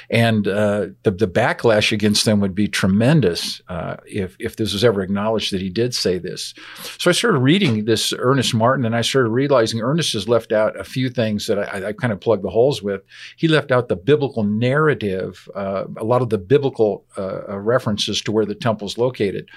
And 0.10 0.48
uh, 0.48 0.88
the, 1.04 1.12
the 1.12 1.28
backlash 1.28 1.92
against 1.92 2.26
them 2.26 2.40
would 2.42 2.54
be 2.54 2.68
tremendous 2.68 3.62
uh, 3.70 3.98
if, 4.06 4.36
if 4.40 4.56
this 4.56 4.74
was 4.74 4.84
ever 4.84 5.02
acknowledged 5.02 5.52
that 5.52 5.62
he 5.62 5.70
did 5.70 5.96
say 5.96 6.20
this. 6.20 6.54
So 7.00 7.10
I 7.10 7.14
started 7.14 7.40
reading 7.40 7.86
this 7.86 8.14
Ernest 8.18 8.54
Martin, 8.54 8.86
and 8.86 8.96
I 8.96 9.02
started 9.02 9.30
realizing 9.30 9.82
Ernest 9.82 10.14
has 10.14 10.30
left 10.30 10.52
out 10.52 10.80
a 10.80 10.84
few 10.84 11.10
things 11.10 11.48
that 11.48 11.58
I, 11.58 11.88
I 11.88 11.94
kind 11.94 12.14
of 12.14 12.20
plugged 12.20 12.44
the 12.44 12.50
holes 12.50 12.82
with. 12.84 13.02
He 13.36 13.48
left 13.48 13.72
out 13.72 13.88
the 13.88 13.96
biblical 13.96 14.44
narrative, 14.44 15.50
uh, 15.56 15.86
a 15.98 16.04
lot 16.04 16.22
of 16.22 16.30
the 16.30 16.38
biblical 16.38 17.06
uh, 17.18 17.58
references 17.58 18.22
to 18.22 18.32
where 18.32 18.46
the 18.46 18.56
temple's 18.56 18.98
located. 18.98 19.50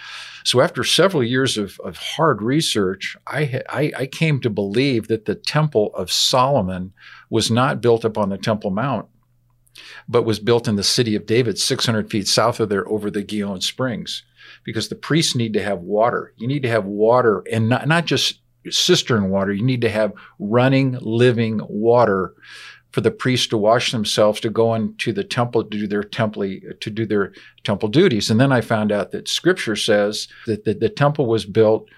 So 0.44 0.61
after 0.61 0.85
several 0.85 1.24
years 1.24 1.57
of, 1.57 1.80
of 1.80 1.96
hard 1.96 2.42
research, 2.42 3.16
I, 3.35 3.62
I, 3.68 3.92
I 3.99 4.07
came 4.07 4.40
to 4.40 4.51
believe 4.51 5.09
that 5.09 5.25
the 5.25 5.35
Temple 5.35 5.92
of 5.94 6.12
Solomon 6.12 6.92
was 7.31 7.51
not 7.51 7.81
built 7.81 8.04
up 8.04 8.17
on 8.17 8.29
the 8.29 8.38
Temple 8.38 8.71
Mount. 8.71 9.08
but 10.08 10.23
was 10.23 10.38
built 10.38 10.69
in 10.69 10.77
the 10.77 10.85
city 10.85 11.17
of 11.17 11.27
David, 11.27 11.58
600 11.58 12.08
feet 12.08 12.29
south 12.29 12.61
of 12.61 12.69
there 12.69 12.88
over 12.88 13.11
the 13.11 13.25
Gihon 13.25 13.61
Springs, 13.61 14.23
because 14.63 14.88
the 14.88 14.94
priests 14.94 15.35
need 15.35 15.52
to 15.54 15.63
have 15.63 15.81
water. 15.81 16.33
You 16.37 16.46
need 16.46 16.63
to 16.63 16.69
have 16.69 16.85
water 16.85 17.42
and 17.50 17.69
not, 17.69 17.88
not 17.88 18.04
just 18.04 18.40
cistern 18.71 19.31
water. 19.31 19.52
You 19.52 19.65
need 19.65 19.81
to 19.81 19.90
have 19.90 20.13
running, 20.38 20.92
living 21.00 21.61
water 21.69 22.35
for 22.92 23.00
the 23.00 23.11
priests 23.11 23.48
to 23.48 23.58
wash 23.58 23.90
themselves 23.90 24.38
to 24.40 24.50
go 24.50 24.75
into 24.75 25.13
the 25.13 25.25
temple 25.25 25.65
to 25.65 25.79
do 25.79 25.88
their 25.88 26.04
temple 26.04 26.44
to 26.81 26.90
do 26.90 27.04
their 27.04 27.33
temple 27.65 27.88
duties. 27.88 28.31
And 28.31 28.38
then 28.38 28.52
I 28.52 28.61
found 28.61 28.92
out 28.92 29.11
that 29.11 29.27
Scripture 29.27 29.75
says 29.75 30.29
that 30.46 30.65
the, 30.65 30.75
the 30.75 30.88
temple 30.88 31.27
was 31.27 31.44
built 31.44 31.88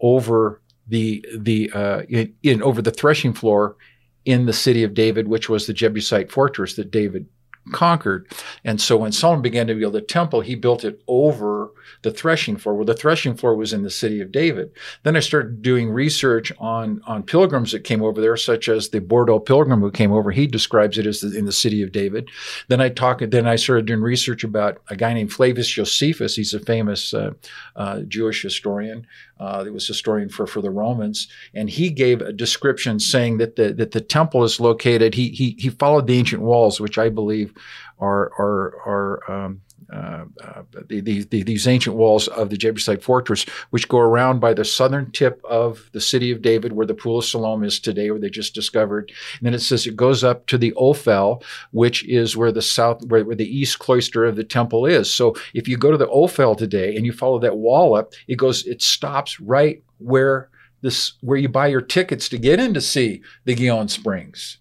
over 0.00 0.62
the 0.86 1.24
the 1.36 1.70
uh, 1.72 2.02
in, 2.08 2.34
in 2.42 2.62
over 2.62 2.80
the 2.82 2.90
threshing 2.90 3.32
floor 3.32 3.76
in 4.24 4.46
the 4.46 4.52
city 4.52 4.82
of 4.82 4.94
David, 4.94 5.28
which 5.28 5.48
was 5.48 5.66
the 5.66 5.72
Jebusite 5.72 6.30
fortress 6.30 6.74
that 6.74 6.90
David 6.90 7.26
conquered. 7.72 8.30
And 8.64 8.80
so 8.80 8.96
when 8.96 9.12
Solomon 9.12 9.42
began 9.42 9.66
to 9.68 9.74
build 9.74 9.94
the 9.94 10.00
temple, 10.00 10.40
he 10.40 10.54
built 10.54 10.84
it 10.84 11.02
over 11.06 11.55
the 12.02 12.10
threshing 12.10 12.56
floor, 12.56 12.74
Well, 12.74 12.84
the 12.84 12.94
threshing 12.94 13.34
floor 13.34 13.54
was 13.54 13.72
in 13.72 13.82
the 13.82 13.90
city 13.90 14.20
of 14.20 14.32
David. 14.32 14.70
Then 15.02 15.16
I 15.16 15.20
started 15.20 15.62
doing 15.62 15.90
research 15.90 16.52
on, 16.58 17.00
on 17.06 17.22
pilgrims 17.22 17.72
that 17.72 17.84
came 17.84 18.02
over 18.02 18.20
there, 18.20 18.36
such 18.36 18.68
as 18.68 18.88
the 18.88 19.00
Bordeaux 19.00 19.40
pilgrim 19.40 19.80
who 19.80 19.90
came 19.90 20.12
over. 20.12 20.30
He 20.30 20.46
describes 20.46 20.98
it 20.98 21.06
as 21.06 21.20
the, 21.20 21.36
in 21.36 21.44
the 21.44 21.52
city 21.52 21.82
of 21.82 21.92
David. 21.92 22.28
Then 22.68 22.80
I 22.80 22.88
talked, 22.88 23.30
then 23.30 23.46
I 23.46 23.56
started 23.56 23.86
doing 23.86 24.00
research 24.00 24.44
about 24.44 24.82
a 24.88 24.96
guy 24.96 25.12
named 25.12 25.32
Flavius 25.32 25.68
Josephus. 25.68 26.36
He's 26.36 26.54
a 26.54 26.60
famous 26.60 27.12
uh, 27.14 27.32
uh, 27.76 28.00
Jewish 28.00 28.42
historian. 28.42 29.06
Uh, 29.38 29.64
he 29.64 29.70
was 29.70 29.86
historian 29.86 30.28
for, 30.28 30.46
for 30.46 30.62
the 30.62 30.70
Romans, 30.70 31.28
and 31.54 31.68
he 31.68 31.90
gave 31.90 32.22
a 32.22 32.32
description 32.32 32.98
saying 32.98 33.36
that 33.38 33.56
the 33.56 33.72
that 33.74 33.90
the 33.90 34.00
temple 34.00 34.44
is 34.44 34.60
located. 34.60 35.14
He 35.14 35.28
he 35.28 35.56
he 35.58 35.68
followed 35.68 36.06
the 36.06 36.18
ancient 36.18 36.42
walls, 36.42 36.80
which 36.80 36.96
I 36.96 37.10
believe 37.10 37.52
are 37.98 38.32
are 38.38 38.74
are 38.86 39.30
um, 39.30 39.60
Uh, 39.92 40.24
uh, 40.42 40.62
the, 40.88 41.00
the, 41.00 41.42
these 41.44 41.68
ancient 41.68 41.94
walls 41.94 42.26
of 42.28 42.50
the 42.50 42.56
Jebusite 42.56 43.04
fortress, 43.04 43.44
which 43.70 43.88
go 43.88 43.98
around 43.98 44.40
by 44.40 44.52
the 44.52 44.64
southern 44.64 45.12
tip 45.12 45.40
of 45.44 45.88
the 45.92 46.00
city 46.00 46.32
of 46.32 46.42
David, 46.42 46.72
where 46.72 46.86
the 46.86 46.94
Pool 46.94 47.18
of 47.18 47.24
Siloam 47.24 47.62
is 47.62 47.78
today, 47.78 48.10
where 48.10 48.18
they 48.18 48.28
just 48.28 48.52
discovered. 48.52 49.12
And 49.38 49.46
then 49.46 49.54
it 49.54 49.60
says 49.60 49.86
it 49.86 49.94
goes 49.94 50.24
up 50.24 50.46
to 50.46 50.58
the 50.58 50.72
Ophel, 50.72 51.42
which 51.70 52.04
is 52.08 52.36
where 52.36 52.50
the 52.50 52.62
south, 52.62 53.04
where, 53.06 53.24
where 53.24 53.36
the 53.36 53.48
east 53.48 53.78
cloister 53.78 54.24
of 54.24 54.34
the 54.34 54.42
temple 54.44 54.86
is. 54.86 55.12
So 55.12 55.36
if 55.54 55.68
you 55.68 55.76
go 55.76 55.92
to 55.92 55.96
the 55.96 56.08
Ophel 56.08 56.56
today 56.56 56.96
and 56.96 57.06
you 57.06 57.12
follow 57.12 57.38
that 57.38 57.56
wall 57.56 57.94
up, 57.94 58.12
it 58.26 58.36
goes, 58.36 58.66
it 58.66 58.82
stops 58.82 59.38
right 59.38 59.84
where 59.98 60.48
this, 60.82 61.12
where 61.20 61.38
you 61.38 61.48
buy 61.48 61.68
your 61.68 61.80
tickets 61.80 62.28
to 62.30 62.38
get 62.38 62.58
in 62.58 62.74
to 62.74 62.80
see 62.80 63.22
the 63.44 63.54
Gihon 63.54 63.88
Springs. 63.88 64.58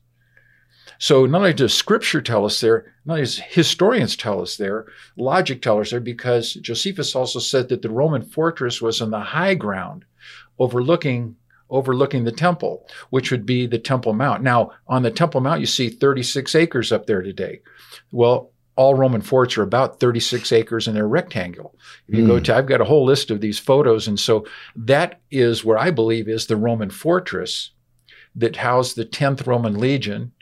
So 0.99 1.25
not 1.25 1.39
only 1.39 1.53
does 1.53 1.73
scripture 1.73 2.21
tell 2.21 2.45
us 2.45 2.61
there, 2.61 2.93
not 3.05 3.15
only 3.15 3.23
does 3.23 3.39
historians 3.39 4.15
tell 4.15 4.41
us 4.41 4.57
there, 4.57 4.85
logic 5.17 5.61
tells 5.61 5.87
us 5.87 5.91
there, 5.91 5.99
because 5.99 6.53
Josephus 6.53 7.15
also 7.15 7.39
said 7.39 7.69
that 7.69 7.81
the 7.81 7.89
Roman 7.89 8.23
fortress 8.23 8.81
was 8.81 9.01
on 9.01 9.11
the 9.11 9.19
high 9.19 9.55
ground 9.55 10.05
overlooking 10.59 11.35
overlooking 11.69 12.23
the 12.23 12.31
temple, 12.31 12.87
which 13.09 13.31
would 13.31 13.43
be 13.43 13.65
the 13.65 13.79
Temple 13.79 14.13
Mount. 14.13 14.43
Now, 14.43 14.71
on 14.87 15.01
the 15.01 15.09
Temple 15.09 15.41
Mount, 15.41 15.61
you 15.61 15.65
see 15.65 15.89
36 15.89 16.53
acres 16.53 16.91
up 16.91 17.07
there 17.07 17.23
today. 17.23 17.61
Well, 18.11 18.51
all 18.75 18.93
Roman 18.93 19.21
forts 19.21 19.57
are 19.57 19.63
about 19.63 19.99
36 19.99 20.51
acres 20.51 20.87
and 20.87 20.95
they're 20.95 21.07
rectangle. 21.07 21.75
If 22.07 22.15
you 22.15 22.23
mm. 22.23 22.27
go 22.27 22.37
hmm. 22.37 22.43
to, 22.43 22.55
I've 22.55 22.67
got 22.67 22.81
a 22.81 22.85
whole 22.85 23.05
list 23.05 23.31
of 23.31 23.41
these 23.41 23.57
photos. 23.57 24.07
And 24.07 24.19
so 24.19 24.45
that 24.75 25.21
is 25.31 25.63
where 25.63 25.77
I 25.77 25.91
believe 25.91 26.27
is 26.27 26.47
the 26.47 26.57
Roman 26.57 26.89
fortress 26.89 27.71
that 28.35 28.57
housed 28.57 28.95
the 28.95 29.05
10th 29.05 29.47
Roman 29.47 29.79
Legion 29.79 30.33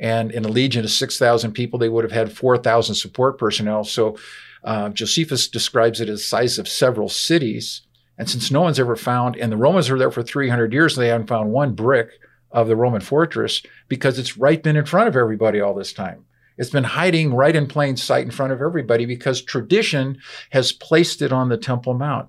and 0.00 0.32
in 0.32 0.44
a 0.44 0.48
legion 0.48 0.84
of 0.84 0.90
6,000 0.90 1.52
people, 1.52 1.78
they 1.78 1.90
would 1.90 2.04
have 2.04 2.12
had 2.12 2.32
4,000 2.32 2.94
support 2.94 3.38
personnel. 3.38 3.84
So 3.84 4.16
uh, 4.64 4.88
Josephus 4.88 5.46
describes 5.46 6.00
it 6.00 6.08
as 6.08 6.24
size 6.24 6.58
of 6.58 6.66
several 6.66 7.08
cities. 7.08 7.82
And 8.18 8.28
since 8.28 8.50
no 8.50 8.62
one's 8.62 8.80
ever 8.80 8.96
found, 8.96 9.36
and 9.36 9.52
the 9.52 9.56
Romans 9.56 9.90
were 9.90 9.98
there 9.98 10.10
for 10.10 10.22
300 10.22 10.72
years, 10.72 10.96
they 10.96 11.08
haven't 11.08 11.28
found 11.28 11.52
one 11.52 11.74
brick 11.74 12.10
of 12.50 12.66
the 12.66 12.76
Roman 12.76 13.00
fortress 13.00 13.62
because 13.88 14.18
it's 14.18 14.36
right 14.36 14.62
been 14.62 14.76
in 14.76 14.86
front 14.86 15.08
of 15.08 15.16
everybody 15.16 15.60
all 15.60 15.74
this 15.74 15.92
time. 15.92 16.24
It's 16.56 16.70
been 16.70 16.84
hiding 16.84 17.32
right 17.32 17.54
in 17.56 17.66
plain 17.66 17.96
sight 17.96 18.24
in 18.24 18.30
front 18.30 18.52
of 18.52 18.60
everybody 18.60 19.06
because 19.06 19.40
tradition 19.40 20.18
has 20.50 20.72
placed 20.72 21.22
it 21.22 21.32
on 21.32 21.48
the 21.48 21.56
Temple 21.56 21.94
Mount. 21.94 22.28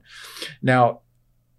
Now, 0.61 1.01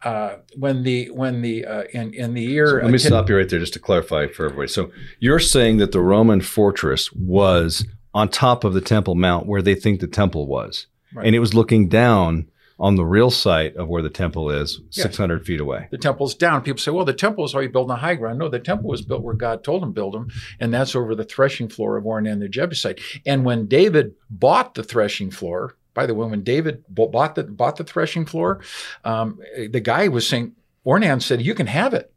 uh, 0.05 0.37
when 0.57 0.83
the 0.83 1.11
when 1.11 1.43
the 1.43 1.65
uh, 1.65 1.85
in 1.93 2.13
in 2.15 2.35
the 2.35 2.43
year. 2.43 2.67
So 2.67 2.85
let 2.85 2.91
me 2.91 2.99
stop 2.99 3.29
you 3.29 3.37
right 3.37 3.49
there 3.49 3.61
just 3.61 3.73
to 3.75 3.79
clarify 3.79 4.27
for 4.27 4.47
everybody. 4.47 4.69
So 4.69 4.91
you're 5.21 5.39
saying 5.39 5.79
that 5.79 5.93
the 5.93 6.01
Roman 6.01 6.41
fortress 6.41 7.13
was 7.13 7.85
on 8.15 8.29
top 8.29 8.65
of 8.65 8.75
the 8.75 8.81
Temple 8.81 9.15
Mount 9.15 9.47
where 9.47 9.63
they 9.63 9.75
think 9.75 10.01
the 10.01 10.07
temple 10.07 10.47
was, 10.47 10.87
right. 11.15 11.27
and 11.27 11.35
it 11.35 11.39
was 11.39 11.55
looking 11.55 11.89
down 11.89 12.49
on 12.83 12.97
the 12.97 13.05
real 13.05 13.31
site 13.31 13.77
of 13.77 13.89
where 13.89 14.03
the 14.03 14.11
temple 14.11 14.51
is, 14.51 14.81
yes. 14.91 15.05
600 15.05 15.47
feet 15.47 15.61
away. 15.61 15.87
The 15.93 15.99
temple's 15.99 16.35
down. 16.35 16.63
People 16.63 16.81
say, 16.81 16.91
well, 16.91 17.05
the 17.05 17.13
temple 17.13 17.43
was 17.43 17.55
already 17.55 17.71
built 17.71 17.89
on 17.89 17.99
high 17.99 18.17
ground. 18.17 18.41
No, 18.41 18.49
the 18.49 18.59
temple 18.59 18.91
was 18.91 19.03
built 19.03 19.23
where 19.23 19.37
God 19.37 19.63
told 19.63 19.85
him 19.85 19.91
to 19.91 19.95
build 19.95 20.15
them, 20.15 20.29
and 20.59 20.75
that's 20.75 20.97
over 20.97 21.15
the 21.15 21.25
threshing 21.25 21.69
floor 21.69 21.97
of 21.97 22.05
Ornan 22.05 22.41
the 22.41 22.49
Jebusite. 22.49 23.01
And 23.25 23.45
when 23.45 23.67
David 23.67 24.15
bought 24.29 24.75
the 24.75 24.83
threshing 24.83 25.31
floor, 25.31 25.77
by 25.95 26.07
the 26.07 26.15
way, 26.15 26.27
when 26.27 26.43
David 26.43 26.85
bought 26.89 27.35
the 27.35 27.45
bought 27.45 27.77
the 27.77 27.85
threshing 27.85 28.27
floor, 28.27 28.61
um, 29.05 29.39
the 29.71 29.81
guy 29.81 30.09
was 30.09 30.27
saying, 30.27 30.55
Ornan 30.87 31.23
said, 31.23 31.43
"You 31.43 31.55
can 31.55 31.67
have 31.67 31.95
it," 31.95 32.13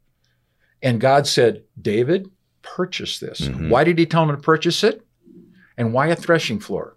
and 0.81 1.01
God 1.01 1.27
said, 1.27 1.63
"David, 1.81 2.29
purchase 2.61 3.19
this." 3.19 3.41
Mm-hmm. 3.41 3.69
Why 3.69 3.83
did 3.83 3.97
He 3.97 4.05
tell 4.05 4.23
him 4.23 4.35
to 4.35 4.41
purchase 4.41 4.83
it? 4.83 5.05
And 5.77 5.93
why 5.93 6.07
a 6.07 6.15
threshing 6.15 6.59
floor? 6.59 6.95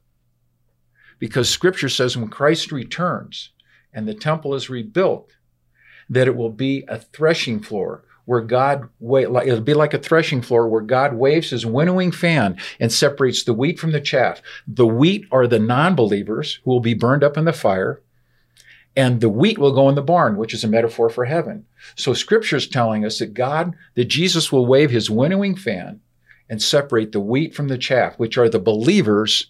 Because 1.19 1.51
Scripture 1.51 1.89
says 1.89 2.17
when 2.17 2.29
Christ 2.29 2.71
returns 2.71 3.51
and 3.93 4.07
the 4.07 4.15
temple 4.15 4.55
is 4.55 4.71
rebuilt, 4.71 5.33
that 6.09 6.29
it 6.29 6.37
will 6.37 6.51
be 6.51 6.85
a 6.87 6.99
threshing 6.99 7.61
floor 7.61 8.05
where 8.29 8.43
God, 8.43 8.91
it'll 9.01 9.61
be 9.63 9.73
like 9.73 9.95
a 9.95 9.99
threshing 9.99 10.43
floor 10.43 10.69
where 10.69 10.83
God 10.83 11.15
waves 11.15 11.49
his 11.49 11.65
winnowing 11.65 12.13
fan 12.13 12.59
and 12.79 12.93
separates 12.93 13.43
the 13.43 13.55
wheat 13.55 13.79
from 13.79 13.93
the 13.93 14.03
chaff. 14.03 14.43
The 14.67 14.87
wheat 14.87 15.27
are 15.33 15.47
the 15.47 15.59
non 15.59 15.95
believers 15.95 16.61
who 16.63 16.71
will 16.73 16.81
be 16.81 16.93
burned 16.93 17.25
up 17.25 17.39
in 17.39 17.47
the 17.47 17.55
fire, 17.55 18.03
and 18.95 19.23
the 19.23 19.31
wheat 19.31 19.57
will 19.57 19.73
go 19.73 19.89
in 19.89 19.95
the 19.95 20.03
barn, 20.03 20.37
which 20.37 20.53
is 20.53 20.63
a 20.63 20.69
metaphor 20.69 21.09
for 21.09 21.25
heaven. 21.25 21.65
So 21.95 22.13
scripture 22.13 22.57
is 22.57 22.69
telling 22.69 23.03
us 23.03 23.19
that 23.21 23.33
God, 23.33 23.75
that 23.95 24.09
Jesus 24.09 24.53
will 24.53 24.67
wave 24.67 24.91
his 24.91 25.09
winnowing 25.09 25.57
fan 25.57 26.01
and 26.51 26.61
separate 26.61 27.13
the 27.13 27.21
wheat 27.21 27.55
from 27.55 27.69
the 27.69 27.79
chaff, 27.79 28.19
which 28.19 28.37
are 28.37 28.51
the 28.51 28.61
believers 28.61 29.47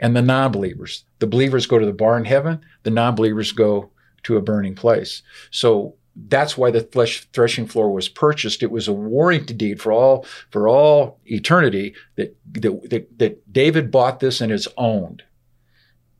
and 0.00 0.16
the 0.16 0.22
non 0.22 0.50
believers. 0.50 1.04
The 1.18 1.26
believers 1.26 1.66
go 1.66 1.78
to 1.78 1.84
the 1.84 1.92
barn 1.92 2.24
heaven, 2.24 2.64
the 2.84 2.90
non 2.90 3.14
believers 3.14 3.52
go 3.52 3.90
to 4.22 4.38
a 4.38 4.40
burning 4.40 4.76
place. 4.76 5.20
So 5.50 5.96
that's 6.26 6.58
why 6.58 6.70
the 6.70 6.80
flesh 6.80 7.26
threshing 7.32 7.66
floor 7.66 7.92
was 7.92 8.08
purchased. 8.08 8.62
It 8.62 8.70
was 8.70 8.88
a 8.88 8.92
warranty 8.92 9.54
deed 9.54 9.80
for 9.80 9.92
all 9.92 10.26
for 10.50 10.68
all 10.68 11.20
eternity 11.26 11.94
that, 12.16 12.36
that, 12.52 12.90
that, 12.90 13.18
that 13.18 13.52
David 13.52 13.90
bought 13.90 14.20
this 14.20 14.40
and 14.40 14.50
it's 14.50 14.68
owned. 14.76 15.22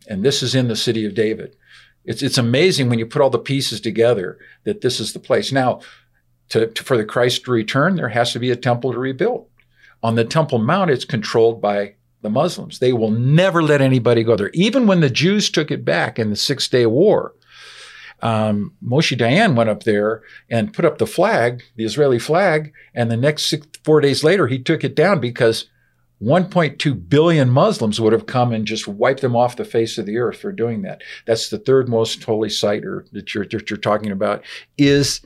And 0.08 0.24
this 0.24 0.42
is 0.42 0.54
in 0.54 0.68
the 0.68 0.76
city 0.76 1.04
of 1.04 1.14
David. 1.14 1.56
It's 2.04 2.22
it's 2.22 2.38
amazing 2.38 2.88
when 2.88 2.98
you 2.98 3.06
put 3.06 3.20
all 3.20 3.30
the 3.30 3.38
pieces 3.38 3.80
together 3.80 4.38
that 4.64 4.80
this 4.80 5.00
is 5.00 5.12
the 5.12 5.18
place. 5.18 5.52
Now, 5.52 5.80
to, 6.50 6.68
to, 6.68 6.84
for 6.84 6.96
the 6.96 7.04
Christ 7.04 7.44
to 7.44 7.50
return, 7.50 7.96
there 7.96 8.08
has 8.08 8.32
to 8.32 8.38
be 8.38 8.50
a 8.50 8.56
temple 8.56 8.92
to 8.92 8.98
rebuild. 8.98 9.48
On 10.02 10.14
the 10.14 10.24
Temple 10.24 10.58
Mount, 10.58 10.90
it's 10.90 11.04
controlled 11.04 11.60
by 11.60 11.94
the 12.22 12.30
Muslims. 12.30 12.78
They 12.78 12.92
will 12.92 13.10
never 13.10 13.62
let 13.62 13.80
anybody 13.80 14.22
go 14.22 14.36
there. 14.36 14.50
Even 14.54 14.86
when 14.86 15.00
the 15.00 15.10
Jews 15.10 15.50
took 15.50 15.70
it 15.70 15.84
back 15.84 16.18
in 16.18 16.30
the 16.30 16.36
Six 16.36 16.68
Day 16.68 16.86
War, 16.86 17.34
um, 18.20 18.74
Moshe 18.84 19.16
Dayan 19.16 19.54
went 19.54 19.70
up 19.70 19.84
there 19.84 20.22
and 20.50 20.72
put 20.72 20.84
up 20.84 20.98
the 20.98 21.06
flag, 21.06 21.62
the 21.76 21.84
Israeli 21.84 22.18
flag, 22.18 22.72
and 22.94 23.10
the 23.10 23.16
next 23.16 23.46
six, 23.46 23.66
four 23.84 24.00
days 24.00 24.24
later 24.24 24.46
he 24.46 24.58
took 24.58 24.84
it 24.84 24.94
down 24.94 25.20
because 25.20 25.66
1.2 26.22 27.08
billion 27.08 27.48
Muslims 27.48 28.00
would 28.00 28.12
have 28.12 28.26
come 28.26 28.52
and 28.52 28.66
just 28.66 28.88
wiped 28.88 29.20
them 29.20 29.36
off 29.36 29.56
the 29.56 29.64
face 29.64 29.98
of 29.98 30.06
the 30.06 30.18
earth 30.18 30.38
for 30.38 30.50
doing 30.50 30.82
that. 30.82 31.02
That's 31.26 31.48
the 31.48 31.58
third 31.58 31.88
most 31.88 32.22
holy 32.24 32.50
site 32.50 32.84
or, 32.84 33.06
that, 33.12 33.34
you're, 33.34 33.46
that 33.46 33.70
you're 33.70 33.76
talking 33.76 34.10
about 34.10 34.44
is 34.76 35.20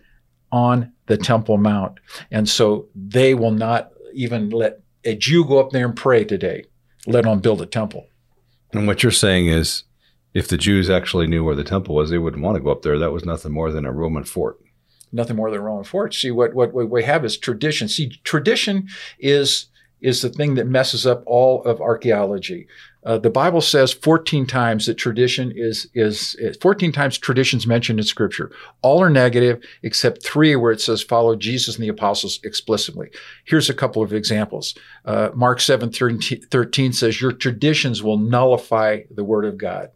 on 0.51 0.93
the 1.07 1.17
Temple 1.17 1.57
Mount. 1.57 1.99
And 2.31 2.47
so 2.47 2.89
they 2.95 3.35
will 3.35 3.53
not 3.53 3.91
even 4.13 4.51
let 4.51 4.81
a 5.05 5.17
Jew 5.17 5.45
go 5.45 5.59
up 5.59 5.71
there 5.71 5.87
and 5.87 5.97
pray 5.97 6.25
today, 6.25 6.67
let 7.07 7.25
alone 7.25 7.41
build 7.41 7.63
a 7.63 7.67
temple. 7.67 8.07
And 8.73 8.87
what 8.87 9.03
you're 9.03 9.13
saying 9.13 9.49
is 9.49 9.85
if 10.35 10.49
the 10.49 10.57
Jews 10.57 10.89
actually 10.89 11.27
knew 11.27 11.45
where 11.45 11.57
the 11.57 11.65
temple 11.65 11.95
was, 11.95 12.11
they 12.11 12.19
wouldn't 12.19 12.43
want 12.43 12.57
to 12.57 12.63
go 12.63 12.71
up 12.71 12.83
there. 12.83 12.99
That 12.99 13.13
was 13.13 13.25
nothing 13.25 13.53
more 13.53 13.71
than 13.71 13.85
a 13.85 13.93
Roman 13.93 14.25
fort. 14.25 14.59
Nothing 15.13 15.37
more 15.37 15.51
than 15.51 15.61
a 15.61 15.63
Roman 15.63 15.85
fort. 15.85 16.15
See, 16.15 16.31
what, 16.31 16.55
what, 16.55 16.73
we 16.73 17.03
have 17.05 17.25
is 17.25 17.37
tradition. 17.37 17.89
See, 17.89 18.11
tradition 18.25 18.89
is 19.19 19.67
is 20.03 20.21
the 20.21 20.29
thing 20.29 20.57
that 20.57 20.67
messes 20.67 21.07
up 21.07 21.23
all 21.27 21.63
of 21.63 21.81
archaeology. 21.81 22.67
Uh, 23.05 23.19
the 23.19 23.31
Bible 23.31 23.61
says 23.61 23.93
14 23.93 24.47
times 24.47 24.87
that 24.87 24.95
tradition 24.95 25.53
is, 25.55 25.89
is, 25.95 26.35
is 26.41 26.57
14 26.61 26.93
times 26.93 27.19
traditions 27.19 27.67
mentioned 27.67 27.99
in 27.99 28.05
Scripture. 28.05 28.51
All 28.83 29.03
are 29.03 29.11
negative 29.11 29.63
except 29.83 30.25
three 30.25 30.55
where 30.57 30.73
it 30.73 30.81
says 30.81 31.03
follow 31.03 31.35
Jesus 31.37 31.77
and 31.77 31.85
the 31.85 31.89
apostles 31.89 32.41
explicitly. 32.45 33.11
Here's 33.45 33.71
a 33.71 33.75
couple 33.75 34.03
of 34.03 34.13
examples. 34.13 34.75
Uh, 35.05 35.31
Mark 35.35 35.61
7 35.61 35.91
13, 35.91 36.43
13 36.51 36.93
says, 36.93 37.21
Your 37.21 37.33
traditions 37.33 38.03
will 38.03 38.19
nullify 38.19 39.01
the 39.11 39.25
word 39.25 39.45
of 39.45 39.57
God. 39.57 39.91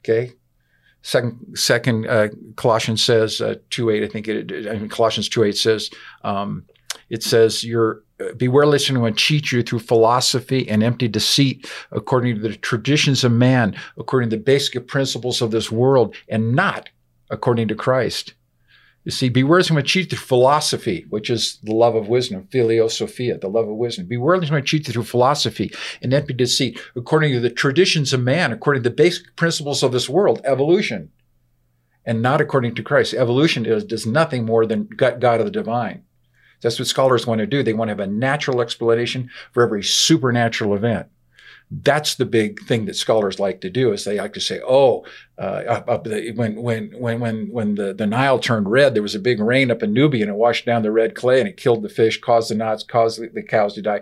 Okay. 0.00 0.32
Second, 1.02 1.56
second 1.56 2.06
uh, 2.06 2.28
Colossians 2.56 3.02
says 3.02 3.40
uh, 3.40 3.54
2 3.70 3.90
8, 3.90 4.02
I 4.02 4.08
think 4.08 4.28
it, 4.28 4.90
Colossians 4.90 5.28
2 5.28 5.44
8 5.44 5.56
says, 5.56 5.90
um, 6.22 6.64
it 7.08 7.22
says, 7.22 7.64
You're 7.64 8.02
beware 8.36 8.66
lest 8.66 8.90
anyone 8.90 9.14
cheat 9.14 9.52
you 9.52 9.62
through 9.62 9.78
philosophy 9.78 10.68
and 10.68 10.82
empty 10.82 11.08
deceit, 11.08 11.70
according 11.92 12.36
to 12.36 12.40
the 12.40 12.56
traditions 12.56 13.24
of 13.24 13.32
man, 13.32 13.76
according 13.96 14.30
to 14.30 14.36
the 14.36 14.42
basic 14.42 14.86
principles 14.88 15.40
of 15.40 15.50
this 15.50 15.70
world, 15.70 16.14
and 16.28 16.54
not 16.54 16.88
according 17.30 17.68
to 17.68 17.74
Christ. 17.74 18.34
You 19.08 19.12
see, 19.12 19.30
beware 19.30 19.58
lest 19.58 19.70
anyone 19.70 19.86
cheat 19.86 20.10
through 20.10 20.18
philosophy, 20.18 21.06
which 21.08 21.30
is 21.30 21.60
the 21.62 21.72
love 21.72 21.94
of 21.94 22.08
wisdom, 22.08 22.46
philosophia, 22.52 23.38
the 23.38 23.48
love 23.48 23.66
of 23.66 23.74
wisdom. 23.74 24.04
Beware 24.04 24.36
lest 24.36 24.50
anyone 24.50 24.66
cheat 24.66 24.86
through 24.86 25.02
philosophy 25.04 25.72
and 26.02 26.12
empty 26.12 26.34
deceit, 26.34 26.78
according 26.94 27.32
to 27.32 27.40
the 27.40 27.48
traditions 27.48 28.12
of 28.12 28.22
man, 28.22 28.52
according 28.52 28.82
to 28.82 28.90
the 28.90 28.94
basic 28.94 29.34
principles 29.34 29.82
of 29.82 29.92
this 29.92 30.10
world, 30.10 30.42
evolution, 30.44 31.10
and 32.04 32.20
not 32.20 32.42
according 32.42 32.74
to 32.74 32.82
Christ. 32.82 33.14
Evolution 33.14 33.64
is, 33.64 33.82
does 33.82 34.04
nothing 34.04 34.44
more 34.44 34.66
than 34.66 34.90
gut 34.94 35.20
God 35.20 35.40
of 35.40 35.46
the 35.46 35.52
divine. 35.52 36.02
That's 36.60 36.78
what 36.78 36.86
scholars 36.86 37.26
want 37.26 37.38
to 37.38 37.46
do. 37.46 37.62
They 37.62 37.72
want 37.72 37.88
to 37.88 37.92
have 37.92 38.00
a 38.00 38.06
natural 38.06 38.60
explanation 38.60 39.30
for 39.52 39.62
every 39.62 39.82
supernatural 39.82 40.74
event. 40.74 41.06
That's 41.70 42.14
the 42.14 42.24
big 42.24 42.60
thing 42.60 42.86
that 42.86 42.96
scholars 42.96 43.38
like 43.38 43.60
to 43.60 43.68
do 43.68 43.92
is 43.92 44.04
they 44.04 44.18
like 44.18 44.32
to 44.34 44.40
say, 44.40 44.60
oh, 44.66 45.04
uh, 45.36 45.82
up, 45.86 46.04
the, 46.04 46.32
when 46.34 46.56
when 46.56 46.90
when 46.98 47.20
when 47.20 47.48
when 47.50 47.74
the, 47.74 47.92
the 47.92 48.06
Nile 48.06 48.38
turned 48.38 48.70
red, 48.70 48.94
there 48.94 49.02
was 49.02 49.14
a 49.14 49.20
big 49.20 49.38
rain 49.40 49.70
up 49.70 49.82
in 49.82 49.92
Nubia 49.92 50.22
and 50.22 50.30
it 50.30 50.36
washed 50.36 50.64
down 50.64 50.82
the 50.82 50.90
red 50.90 51.14
clay 51.14 51.40
and 51.40 51.48
it 51.48 51.58
killed 51.58 51.82
the 51.82 51.88
fish, 51.88 52.20
caused 52.20 52.50
the 52.50 52.54
knots, 52.54 52.82
caused 52.82 53.20
the, 53.20 53.28
the 53.28 53.42
cows 53.42 53.74
to 53.74 53.82
die. 53.82 54.00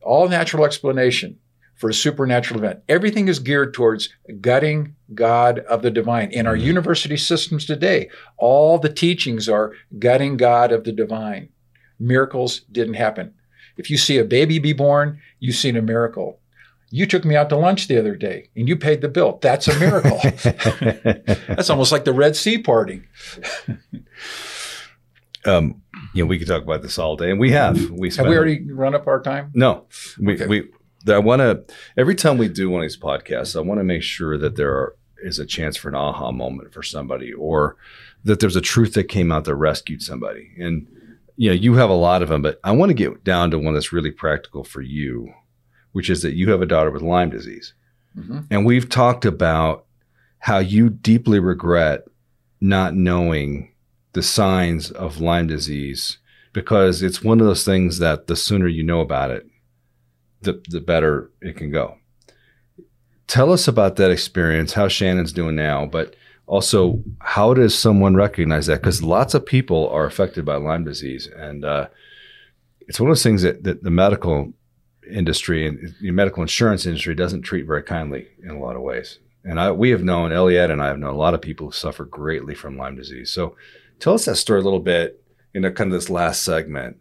All 0.00 0.28
natural 0.28 0.64
explanation 0.64 1.38
for 1.74 1.90
a 1.90 1.94
supernatural 1.94 2.60
event. 2.60 2.84
Everything 2.88 3.26
is 3.26 3.40
geared 3.40 3.74
towards 3.74 4.08
gutting 4.40 4.94
God 5.14 5.58
of 5.60 5.82
the 5.82 5.90
divine. 5.90 6.30
In 6.30 6.46
our 6.46 6.54
mm-hmm. 6.54 6.66
university 6.66 7.16
systems 7.16 7.66
today, 7.66 8.08
all 8.36 8.78
the 8.78 8.92
teachings 8.92 9.48
are 9.48 9.72
gutting 9.98 10.36
God 10.36 10.70
of 10.70 10.84
the 10.84 10.92
divine 10.92 11.48
miracles 12.02 12.60
didn't 12.70 12.94
happen. 12.94 13.34
If 13.76 13.90
you 13.90 13.96
see 13.96 14.18
a 14.18 14.24
baby 14.24 14.58
be 14.58 14.72
born, 14.72 15.20
you've 15.38 15.56
seen 15.56 15.76
a 15.76 15.82
miracle. 15.82 16.40
You 16.92 17.06
took 17.06 17.24
me 17.24 17.34
out 17.34 17.48
to 17.48 17.56
lunch 17.56 17.88
the 17.88 17.98
other 17.98 18.14
day 18.14 18.50
and 18.54 18.68
you 18.68 18.76
paid 18.76 19.00
the 19.00 19.08
bill. 19.08 19.38
That's 19.40 19.66
a 19.66 19.78
miracle. 19.78 20.20
That's 21.48 21.70
almost 21.70 21.90
like 21.90 22.04
the 22.04 22.12
Red 22.12 22.36
Sea 22.36 22.58
parting. 22.58 23.06
um, 25.46 25.80
you 26.14 26.22
know, 26.22 26.28
we 26.28 26.38
could 26.38 26.46
talk 26.46 26.62
about 26.62 26.82
this 26.82 26.98
all 26.98 27.16
day, 27.16 27.30
and 27.30 27.40
we 27.40 27.50
have. 27.52 27.90
We 27.90 28.10
have 28.10 28.26
we 28.26 28.36
already 28.36 28.70
run 28.70 28.94
up 28.94 29.06
our 29.06 29.22
time? 29.22 29.50
No, 29.54 29.86
we 30.20 30.34
okay. 30.34 30.46
we. 30.46 30.68
I 31.08 31.18
want 31.18 31.40
to 31.40 31.64
every 31.96 32.14
time 32.14 32.38
we 32.38 32.48
do 32.48 32.70
one 32.70 32.82
of 32.82 32.84
these 32.84 32.98
podcasts, 32.98 33.56
I 33.56 33.60
want 33.60 33.80
to 33.80 33.84
make 33.84 34.02
sure 34.02 34.38
that 34.38 34.56
there 34.56 34.70
are, 34.70 34.96
is 35.22 35.38
a 35.38 35.46
chance 35.46 35.76
for 35.76 35.88
an 35.88 35.94
aha 35.94 36.30
moment 36.30 36.72
for 36.72 36.82
somebody, 36.82 37.32
or 37.32 37.76
that 38.24 38.40
there's 38.40 38.56
a 38.56 38.60
truth 38.60 38.94
that 38.94 39.04
came 39.04 39.32
out 39.32 39.44
that 39.44 39.54
rescued 39.54 40.02
somebody. 40.02 40.50
And 40.58 40.86
you 41.36 41.48
know, 41.48 41.54
you 41.54 41.74
have 41.74 41.90
a 41.90 41.94
lot 41.94 42.22
of 42.22 42.28
them, 42.28 42.42
but 42.42 42.60
I 42.62 42.72
want 42.72 42.90
to 42.90 42.94
get 42.94 43.24
down 43.24 43.50
to 43.50 43.58
one 43.58 43.74
that's 43.74 43.92
really 43.92 44.10
practical 44.10 44.64
for 44.64 44.82
you, 44.82 45.32
which 45.92 46.10
is 46.10 46.22
that 46.22 46.34
you 46.34 46.50
have 46.50 46.62
a 46.62 46.66
daughter 46.66 46.90
with 46.90 47.02
Lyme 47.02 47.30
disease. 47.30 47.74
Mm-hmm. 48.16 48.40
And 48.50 48.66
we've 48.66 48.88
talked 48.88 49.24
about 49.24 49.86
how 50.38 50.58
you 50.58 50.90
deeply 50.90 51.38
regret 51.38 52.04
not 52.60 52.94
knowing 52.94 53.72
the 54.12 54.22
signs 54.22 54.90
of 54.90 55.20
Lyme 55.20 55.46
disease 55.46 56.18
because 56.52 57.02
it's 57.02 57.22
one 57.22 57.40
of 57.40 57.46
those 57.46 57.64
things 57.64 57.98
that 57.98 58.26
the 58.26 58.36
sooner 58.36 58.68
you 58.68 58.82
know 58.82 59.00
about 59.00 59.30
it, 59.30 59.46
the, 60.42 60.62
the 60.68 60.80
better 60.80 61.30
it 61.40 61.56
can 61.56 61.70
go. 61.70 61.96
Tell 63.26 63.52
us 63.52 63.66
about 63.66 63.96
that 63.96 64.10
experience, 64.10 64.74
how 64.74 64.88
Shannon's 64.88 65.32
doing 65.32 65.56
now, 65.56 65.86
but 65.86 66.14
also 66.46 67.02
how 67.20 67.54
does 67.54 67.76
someone 67.76 68.14
recognize 68.14 68.66
that 68.66 68.80
because 68.80 69.02
lots 69.02 69.32
of 69.32 69.46
people 69.46 69.88
are 69.88 70.04
affected 70.04 70.44
by 70.44 70.56
lyme 70.56 70.84
disease 70.84 71.26
and 71.36 71.64
uh, 71.64 71.86
it's 72.80 73.00
one 73.00 73.08
of 73.08 73.12
those 73.12 73.22
things 73.22 73.42
that, 73.42 73.62
that 73.64 73.82
the 73.82 73.90
medical 73.90 74.52
industry 75.10 75.66
and 75.66 75.94
the 76.00 76.10
medical 76.10 76.42
insurance 76.42 76.86
industry 76.86 77.14
doesn't 77.14 77.42
treat 77.42 77.66
very 77.66 77.82
kindly 77.82 78.28
in 78.42 78.50
a 78.50 78.58
lot 78.58 78.76
of 78.76 78.82
ways 78.82 79.18
and 79.44 79.58
I, 79.58 79.72
we 79.72 79.90
have 79.90 80.02
known 80.02 80.30
Eliette 80.30 80.70
and 80.70 80.82
I 80.82 80.88
have 80.88 80.98
known 80.98 81.14
a 81.14 81.18
lot 81.18 81.34
of 81.34 81.42
people 81.42 81.66
who 81.66 81.72
suffer 81.72 82.04
greatly 82.04 82.54
from 82.54 82.76
Lyme 82.76 82.96
disease. 82.96 83.30
So 83.30 83.56
tell 83.98 84.14
us 84.14 84.24
that 84.26 84.36
story 84.36 84.60
a 84.60 84.64
little 84.64 84.80
bit 84.80 85.22
in 85.54 85.64
a 85.64 85.72
kind 85.72 85.92
of 85.92 85.98
this 85.98 86.10
last 86.10 86.42
segment 86.42 86.98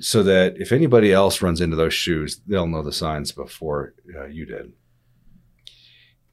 so 0.00 0.22
that 0.22 0.56
if 0.58 0.72
anybody 0.72 1.12
else 1.12 1.42
runs 1.42 1.60
into 1.60 1.76
those 1.76 1.94
shoes, 1.94 2.40
they'll 2.46 2.66
know 2.66 2.82
the 2.82 2.92
signs 2.92 3.32
before 3.32 3.94
uh, 4.16 4.26
you 4.26 4.46
did. 4.46 4.72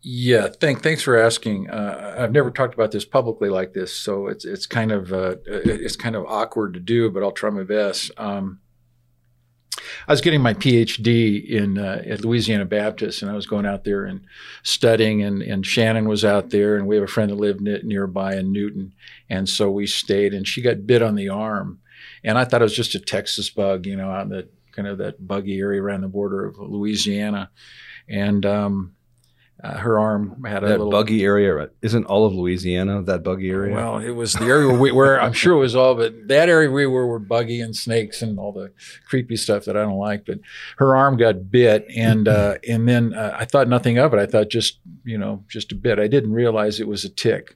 Yeah, 0.08 0.50
thank, 0.50 0.84
thanks 0.84 1.02
for 1.02 1.18
asking. 1.18 1.70
Uh, 1.70 2.16
I've 2.20 2.32
never 2.32 2.52
talked 2.52 2.76
about 2.76 2.92
this 2.92 3.06
publicly 3.06 3.50
like 3.50 3.74
this, 3.74 3.92
so 3.92 4.28
it's 4.28 4.46
it's 4.46 4.68
kind 4.68 4.92
of 4.92 5.12
uh, 5.12 5.38
it's 5.48 5.96
kind 5.96 6.16
of 6.16 6.26
awkward 6.28 6.76
to 6.76 6.80
do, 6.80 7.10
but 7.10 7.24
I'll 7.24 7.32
try 7.32 7.50
my 7.50 7.64
best. 7.64 8.12
Um, 8.16 8.60
I 10.08 10.12
was 10.12 10.22
getting 10.22 10.42
my 10.42 10.54
PhD 10.54 11.48
in 11.48 11.78
uh, 11.78 12.04
at 12.06 12.24
Louisiana 12.24 12.66
Baptist, 12.66 13.22
and 13.22 13.30
I 13.30 13.36
was 13.36 13.46
going 13.46 13.66
out 13.66 13.84
there 13.84 14.06
and 14.06 14.22
studying. 14.64 15.22
And, 15.24 15.42
and 15.42 15.66
Shannon 15.66 16.08
was 16.08 16.26
out 16.26 16.50
there, 16.50 16.78
and 16.78 16.88
we 16.88 16.96
have 16.96 17.04
a 17.04 17.08
friend 17.08 17.32
that 17.32 17.36
lived 17.36 17.62
nearby 17.62 18.36
in 18.36 18.52
Newton, 18.52 18.94
and 19.30 19.48
so 19.48 19.70
we 19.70 19.88
stayed. 19.88 20.34
And 20.34 20.48
she 20.48 20.62
got 20.62 20.88
bit 20.88 21.02
on 21.02 21.16
the 21.16 21.30
arm, 21.30 21.80
and 22.24 22.38
I 22.38 22.46
thought 22.46 22.62
it 22.62 22.66
was 22.66 22.76
just 22.76 22.96
a 22.96 23.00
Texas 23.00 23.50
bug, 23.50 23.86
you 23.86 23.96
know, 23.96 24.10
out 24.10 24.24
in 24.24 24.30
the 24.30 24.48
kind 24.72 24.88
of 24.88 24.98
that 24.98 25.26
buggy 25.26 25.60
area 25.60 25.82
around 25.82 26.02
the 26.02 26.08
border 26.08 26.46
of 26.46 26.58
Louisiana, 26.58 27.52
and 28.10 28.46
um, 28.46 28.95
uh, 29.64 29.78
her 29.78 29.98
arm 29.98 30.44
had 30.44 30.64
a 30.64 30.68
little 30.68 30.92
buggy 30.92 31.24
area. 31.24 31.70
Isn't 31.82 32.06
all 32.06 32.26
of 32.26 32.34
Louisiana 32.34 33.02
that 33.04 33.24
buggy 33.24 33.50
area? 33.50 33.74
Well, 33.74 34.00
it 34.00 34.12
was 34.12 34.34
the 34.34 34.46
area 34.46 34.68
where, 34.68 34.94
we, 34.94 35.20
I'm 35.20 35.32
sure 35.32 35.54
it 35.54 35.60
was 35.60 35.76
all, 35.76 35.96
but 35.96 36.28
that 36.28 36.50
area 36.50 36.70
we 36.70 36.86
were 36.86 37.08
were 37.08 37.20
buggy 37.20 37.62
and 37.62 37.76
snakes 37.76 38.22
and 38.22 38.38
all 38.38 38.52
the 38.52 38.74
creepy 39.08 39.38
stuff 39.38 39.64
that 39.66 39.78
I 39.78 39.84
don't 39.84 39.98
like. 39.98 40.26
But 40.26 40.40
her 40.78 40.96
arm 40.96 41.16
got 41.16 41.50
bit, 41.50 41.86
and 41.96 42.28
uh, 42.28 42.56
and 42.70 42.88
then 42.88 43.14
uh, 43.14 43.36
I 43.40 43.46
thought 43.46 43.70
nothing 43.70 43.98
of 43.98 44.14
it. 44.14 44.20
I 44.20 44.26
thought 44.26 44.50
just 44.50 44.80
you 45.06 45.18
know 45.18 45.44
just 45.48 45.72
a 45.72 45.76
bit. 45.76 46.00
I 46.00 46.08
didn't 46.08 46.34
realize 46.34 46.80
it 46.80 46.88
was 46.88 47.06
a 47.06 47.10
tick. 47.10 47.56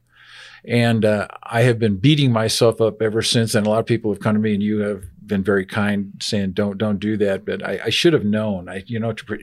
And 0.66 1.06
uh, 1.06 1.28
I 1.43 1.62
have 1.62 1.80
been 1.80 1.97
beating 1.97 2.34
myself 2.34 2.82
up 2.82 3.02
ever 3.02 3.22
since. 3.22 3.56
And 3.56 3.66
a 3.66 3.70
lot 3.70 3.80
of 3.80 3.86
people 3.86 4.12
have 4.12 4.22
come 4.22 4.36
to 4.36 4.41
me, 4.41 4.54
and 4.54 4.64
you 4.64 4.80
have 4.80 5.06
been 5.26 5.43
very 5.43 5.66
kind, 5.66 6.12
saying, 6.20 6.52
"Don't, 6.52 6.78
don't 6.78 7.00
do 7.00 7.16
that." 7.18 7.45
But 7.45 7.64
I, 7.66 7.80
I 7.86 7.89
should 7.89 8.14
have 8.14 8.26
known. 8.26 8.68
I, 8.68 8.84
you 8.86 9.00
know, 9.00 9.14
to, 9.14 9.39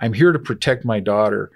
I'm 0.00 0.12
here 0.12 0.32
to 0.32 0.38
protect 0.38 0.84
my 0.84 1.00
daughter, 1.00 1.50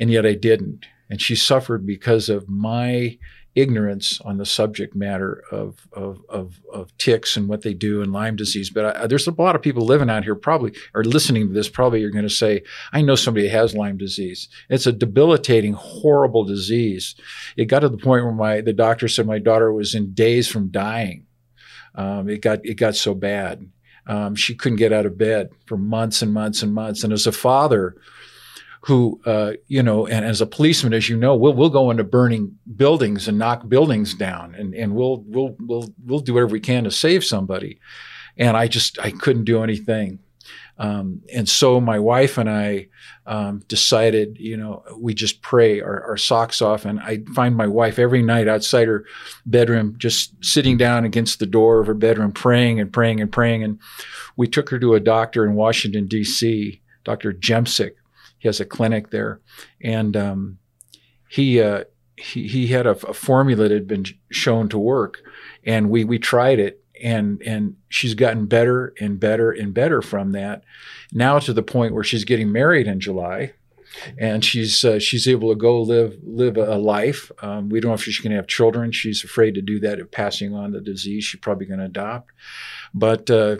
and 0.00 0.10
yet 0.10 0.26
I 0.26 0.34
didn't. 0.34 0.86
And 1.08 1.20
she 1.20 1.36
suffered 1.36 1.86
because 1.86 2.28
of 2.28 2.48
my 2.48 3.18
ignorance 3.56 4.20
on 4.20 4.36
the 4.36 4.46
subject 4.46 4.94
matter 4.94 5.42
of, 5.50 5.88
of, 5.92 6.22
of, 6.28 6.60
of 6.72 6.96
ticks 6.98 7.36
and 7.36 7.48
what 7.48 7.62
they 7.62 7.74
do 7.74 8.00
and 8.00 8.12
Lyme 8.12 8.36
disease. 8.36 8.70
But 8.70 8.96
I, 8.96 9.06
there's 9.08 9.26
a 9.26 9.32
lot 9.32 9.56
of 9.56 9.62
people 9.62 9.84
living 9.84 10.08
out 10.08 10.22
here 10.22 10.36
probably, 10.36 10.72
or 10.94 11.02
listening 11.02 11.48
to 11.48 11.52
this, 11.52 11.68
probably 11.68 12.00
you're 12.00 12.10
going 12.10 12.22
to 12.22 12.30
say, 12.30 12.62
I 12.92 13.02
know 13.02 13.16
somebody 13.16 13.48
has 13.48 13.74
Lyme 13.74 13.98
disease. 13.98 14.48
It's 14.68 14.86
a 14.86 14.92
debilitating, 14.92 15.72
horrible 15.72 16.44
disease. 16.44 17.16
It 17.56 17.64
got 17.64 17.80
to 17.80 17.88
the 17.88 17.98
point 17.98 18.24
where 18.24 18.32
my, 18.32 18.60
the 18.60 18.72
doctor 18.72 19.08
said 19.08 19.26
my 19.26 19.40
daughter 19.40 19.72
was 19.72 19.94
in 19.96 20.14
days 20.14 20.46
from 20.46 20.68
dying. 20.68 21.26
Um, 21.96 22.28
it 22.28 22.42
got, 22.42 22.64
it 22.64 22.74
got 22.74 22.94
so 22.94 23.14
bad. 23.14 23.68
Um, 24.06 24.36
she 24.36 24.54
couldn't 24.54 24.78
get 24.78 24.92
out 24.92 25.06
of 25.06 25.18
bed 25.18 25.50
for 25.66 25.76
months 25.76 26.22
and 26.22 26.32
months 26.32 26.62
and 26.62 26.72
months. 26.72 27.02
And 27.02 27.12
as 27.12 27.26
a 27.26 27.32
father, 27.32 27.96
who, 28.80 29.20
uh, 29.26 29.52
you 29.66 29.82
know, 29.82 30.06
and 30.06 30.24
as 30.24 30.40
a 30.40 30.46
policeman, 30.46 30.94
as 30.94 31.08
you 31.08 31.16
know, 31.16 31.34
we'll 31.34 31.52
we'll 31.52 31.70
go 31.70 31.90
into 31.90 32.04
burning 32.04 32.58
buildings 32.76 33.28
and 33.28 33.38
knock 33.38 33.68
buildings 33.68 34.14
down, 34.14 34.54
and 34.54 34.74
and 34.74 34.94
we'll 34.94 35.22
we'll 35.26 35.54
we'll 35.60 35.94
we'll 36.04 36.20
do 36.20 36.34
whatever 36.34 36.52
we 36.52 36.60
can 36.60 36.84
to 36.84 36.90
save 36.90 37.24
somebody. 37.24 37.78
And 38.36 38.56
I 38.56 38.68
just 38.68 38.98
I 38.98 39.10
couldn't 39.10 39.44
do 39.44 39.62
anything. 39.62 40.20
Um, 40.78 41.20
and 41.30 41.46
so 41.46 41.78
my 41.78 41.98
wife 41.98 42.38
and 42.38 42.48
I 42.48 42.88
um, 43.26 43.62
decided, 43.68 44.38
you 44.38 44.56
know, 44.56 44.82
we 44.96 45.12
just 45.12 45.42
pray 45.42 45.82
our, 45.82 46.02
our, 46.04 46.16
socks 46.16 46.62
off. 46.62 46.86
And 46.86 46.98
I 47.00 47.18
find 47.34 47.54
my 47.54 47.66
wife 47.66 47.98
every 47.98 48.22
night 48.22 48.48
outside 48.48 48.88
her 48.88 49.04
bedroom, 49.44 49.96
just 49.98 50.42
sitting 50.42 50.78
down 50.78 51.04
against 51.04 51.38
the 51.38 51.44
door 51.44 51.80
of 51.80 51.86
her 51.86 51.94
bedroom, 51.94 52.32
praying 52.32 52.80
and 52.80 52.90
praying 52.90 53.20
and 53.20 53.30
praying. 53.30 53.62
And 53.62 53.78
we 54.38 54.48
took 54.48 54.70
her 54.70 54.78
to 54.78 54.94
a 54.94 55.00
doctor 55.00 55.44
in 55.44 55.54
Washington, 55.54 56.06
D.C., 56.06 56.80
Dr. 57.04 57.34
Jemsek, 57.34 57.92
he 58.40 58.48
has 58.48 58.58
a 58.58 58.64
clinic 58.64 59.10
there, 59.10 59.40
and 59.82 60.16
um, 60.16 60.58
he, 61.28 61.60
uh, 61.60 61.84
he 62.16 62.48
he 62.48 62.66
had 62.68 62.86
a, 62.86 62.92
a, 63.06 63.12
formula 63.12 63.68
that 63.68 63.70
had 63.70 63.86
been 63.86 64.06
shown 64.30 64.68
to 64.70 64.78
work, 64.78 65.20
and 65.64 65.90
we 65.90 66.04
we 66.04 66.18
tried 66.18 66.58
it, 66.58 66.82
and 67.02 67.40
and 67.42 67.76
she's 67.90 68.14
gotten 68.14 68.46
better 68.46 68.94
and 68.98 69.20
better 69.20 69.50
and 69.50 69.74
better 69.74 70.00
from 70.00 70.32
that, 70.32 70.64
now 71.12 71.38
to 71.38 71.52
the 71.52 71.62
point 71.62 71.94
where 71.94 72.02
she's 72.02 72.24
getting 72.24 72.50
married 72.50 72.86
in 72.86 72.98
July, 72.98 73.52
and 74.18 74.42
she's 74.42 74.86
uh, 74.86 74.98
she's 74.98 75.28
able 75.28 75.50
to 75.50 75.54
go 75.54 75.82
live 75.82 76.16
live 76.22 76.56
a 76.56 76.78
life. 76.78 77.30
Um, 77.42 77.68
we 77.68 77.78
don't 77.78 77.90
know 77.90 77.94
if 77.94 78.02
she's 78.02 78.20
going 78.20 78.30
to 78.30 78.36
have 78.36 78.46
children. 78.46 78.90
She's 78.90 79.22
afraid 79.22 79.54
to 79.54 79.62
do 79.62 79.78
that 79.80 80.00
of 80.00 80.10
passing 80.10 80.54
on 80.54 80.72
the 80.72 80.80
disease. 80.80 81.24
She's 81.24 81.40
probably 81.40 81.66
going 81.66 81.80
to 81.80 81.86
adopt, 81.86 82.30
but 82.94 83.30
uh, 83.30 83.56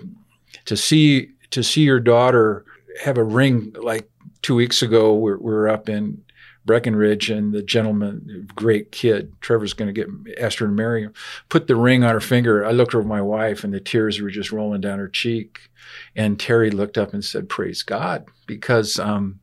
to 0.65 0.75
see 0.75 1.33
to 1.51 1.63
see 1.63 1.83
your 1.83 2.01
daughter 2.01 2.65
have 3.03 3.19
a 3.19 3.25
ring 3.25 3.75
like 3.81 4.11
two 4.43 4.55
weeks 4.55 4.83
ago, 4.83 5.15
we're, 5.15 5.39
we're 5.39 5.69
up 5.69 5.89
in 5.89 6.23
Breckenridge, 6.65 7.31
and 7.31 7.53
the 7.53 7.63
gentleman, 7.63 8.49
great 8.55 8.93
kid, 8.93 9.33
Trevor's 9.41 9.73
going 9.73 9.93
to 9.93 9.93
get 9.93 10.39
asked 10.39 10.59
her 10.59 10.67
to 10.67 10.73
marry 10.73 11.03
him, 11.03 11.15
put 11.49 11.67
the 11.67 11.77
ring 11.77 12.05
on 12.05 12.13
her 12.13 12.21
finger. 12.21 12.65
I 12.65 12.73
looked 12.73 12.95
over 12.95 13.07
my 13.07 13.23
wife, 13.23 13.65
and 13.65 13.73
the 13.73 13.81
tears 13.81 14.21
were 14.21 14.31
just 14.31 14.53
rolling 14.53 14.83
down 14.83 14.99
her 14.99 15.09
cheek. 15.09 15.71
And 16.15 16.39
Terry 16.39 16.71
looked 16.71 16.99
up 16.99 17.15
and 17.15 17.25
said, 17.25 17.49
"Praise 17.49 17.83
God," 17.83 18.27
because 18.47 18.99
um, 18.99 19.41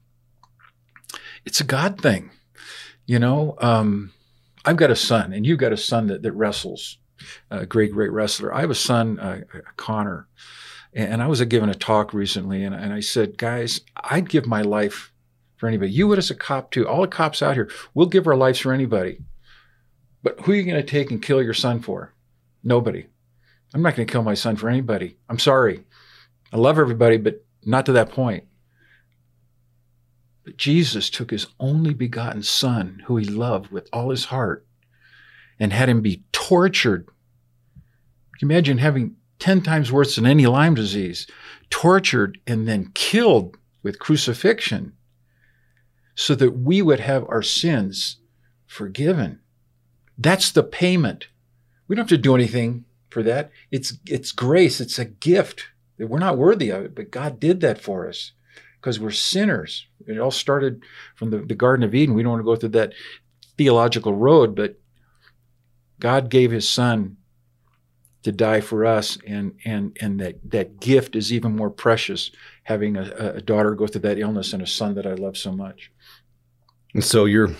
it's 1.44 1.60
a 1.60 1.66
God 1.66 2.00
thing, 2.00 2.30
you 3.08 3.18
know. 3.18 3.56
Um, 3.60 4.14
I've 4.64 4.78
got 4.78 4.92
a 4.92 4.96
son, 4.96 5.34
and 5.34 5.46
you've 5.46 5.60
got 5.60 5.74
a 5.74 5.78
son 5.78 6.08
that 6.08 6.22
that 6.22 6.34
wrestles, 6.34 6.98
a 7.50 7.66
great, 7.66 7.94
great 7.94 8.12
wrestler. 8.12 8.54
I 8.54 8.62
have 8.62 8.70
a 8.70 8.76
son, 8.76 9.20
uh, 9.20 9.42
Connor, 9.76 10.28
and 10.94 11.22
I 11.22 11.28
was 11.28 11.44
given 11.44 11.70
a 11.70 11.76
talk 11.76 12.14
recently, 12.14 12.64
and, 12.64 12.74
and 12.74 12.94
I 12.94 13.00
said, 13.02 13.38
guys, 13.38 13.82
I'd 13.96 14.30
give 14.30 14.46
my 14.46 14.62
life 14.62 15.12
for 15.58 15.68
anybody. 15.68 15.92
You 15.92 16.08
would 16.08 16.18
as 16.18 16.32
a 16.32 16.36
cop 16.36 16.72
too. 16.72 16.88
All 16.88 17.02
the 17.02 17.08
cops 17.08 17.42
out 17.42 17.56
here, 17.56 17.70
we'll 17.94 18.08
give 18.08 18.28
our 18.28 18.36
lives 18.36 18.60
for 18.60 18.74
anybody. 18.74 19.20
But 20.24 20.40
who 20.42 20.52
are 20.52 20.56
you 20.56 20.64
going 20.64 20.76
to 20.76 20.84
take 20.84 21.12
and 21.12 21.22
kill 21.22 21.42
your 21.42 21.54
son 21.54 21.82
for? 21.82 22.14
Nobody. 22.64 23.08
I'm 23.74 23.82
not 23.82 23.96
going 23.96 24.08
to 24.08 24.12
kill 24.12 24.24
my 24.24 24.34
son 24.34 24.56
for 24.56 24.70
anybody. 24.70 25.18
I'm 25.30 25.40
sorry. 25.40 25.84
I 26.52 26.58
love 26.58 26.80
everybody, 26.80 27.18
but 27.18 27.46
not 27.66 27.86
to 27.88 27.92
that 27.94 28.10
point. 28.10 28.46
But 30.46 30.58
Jesus 30.58 31.10
took 31.10 31.32
his 31.32 31.48
only 31.60 31.94
begotten 31.94 32.44
son, 32.44 33.04
who 33.06 33.18
he 33.18 33.26
loved 33.26 33.72
with 33.72 33.90
all 33.92 34.12
his 34.12 34.26
heart, 34.26 34.66
and 35.60 35.74
had 35.74 35.90
him 35.90 36.02
be 36.02 36.24
tortured. 36.32 37.10
Imagine 38.42 38.78
having 38.78 39.16
10 39.40 39.62
times 39.62 39.92
worse 39.92 40.16
than 40.16 40.26
any 40.26 40.46
Lyme 40.46 40.76
disease, 40.76 41.28
tortured 41.70 42.40
and 42.48 42.68
then 42.68 42.92
killed 42.94 43.58
with 43.84 44.00
crucifixion 44.00 44.94
so 46.16 46.34
that 46.36 46.58
we 46.58 46.82
would 46.82 47.00
have 47.00 47.26
our 47.30 47.44
sins 47.44 48.18
forgiven. 48.66 49.40
That's 50.18 50.52
the 50.52 50.64
payment. 50.64 51.28
We 51.88 51.96
don't 51.96 52.04
have 52.04 52.10
to 52.10 52.18
do 52.18 52.36
anything 52.36 52.86
for 53.10 53.22
that. 53.24 53.52
It's, 53.72 53.94
it's 54.06 54.32
grace. 54.32 54.82
It's 54.82 54.98
a 54.98 55.06
gift 55.06 55.68
that 55.98 56.08
we're 56.08 56.20
not 56.20 56.38
worthy 56.38 56.70
of 56.70 56.84
it, 56.84 56.96
but 56.96 57.12
God 57.12 57.40
did 57.40 57.62
that 57.62 57.80
for 57.80 58.08
us 58.08 58.32
because 58.82 59.00
we're 59.00 59.12
sinners. 59.12 59.88
It 60.08 60.20
all 60.20 60.32
started 60.32 60.84
from 61.16 61.30
the, 61.30 61.40
the 61.40 61.56
Garden 61.56 61.84
of 61.84 61.94
Eden. 61.94 62.16
We 62.16 62.24
don't 62.24 62.32
want 62.32 62.42
to 62.42 62.46
go 62.46 62.56
through 62.56 62.70
that 62.70 62.94
theological 63.58 64.14
road, 64.14 64.56
but 64.56 64.80
God 66.00 66.30
gave 66.30 66.52
his 66.52 66.68
son 66.68 67.18
to 68.28 68.32
die 68.34 68.60
for 68.60 68.86
us 68.86 69.18
and 69.26 69.54
and 69.64 69.98
and 70.02 70.20
that 70.20 70.36
that 70.52 70.82
gift 70.82 71.16
is 71.16 71.32
even 71.32 71.56
more 71.56 71.70
precious 71.70 72.30
having 72.64 72.98
a, 72.98 73.36
a 73.36 73.42
daughter 73.42 73.74
go 73.74 73.88
through 73.88 74.02
that 74.02 74.20
illness 74.20 74.52
and 74.52 74.62
a 74.62 74.68
son 74.68 74.96
that 74.96 75.08
I 75.08 75.14
love 75.14 75.38
so 75.38 75.54
much. 75.54 75.90
And 76.94 77.02
so 77.02 77.24
your 77.24 77.52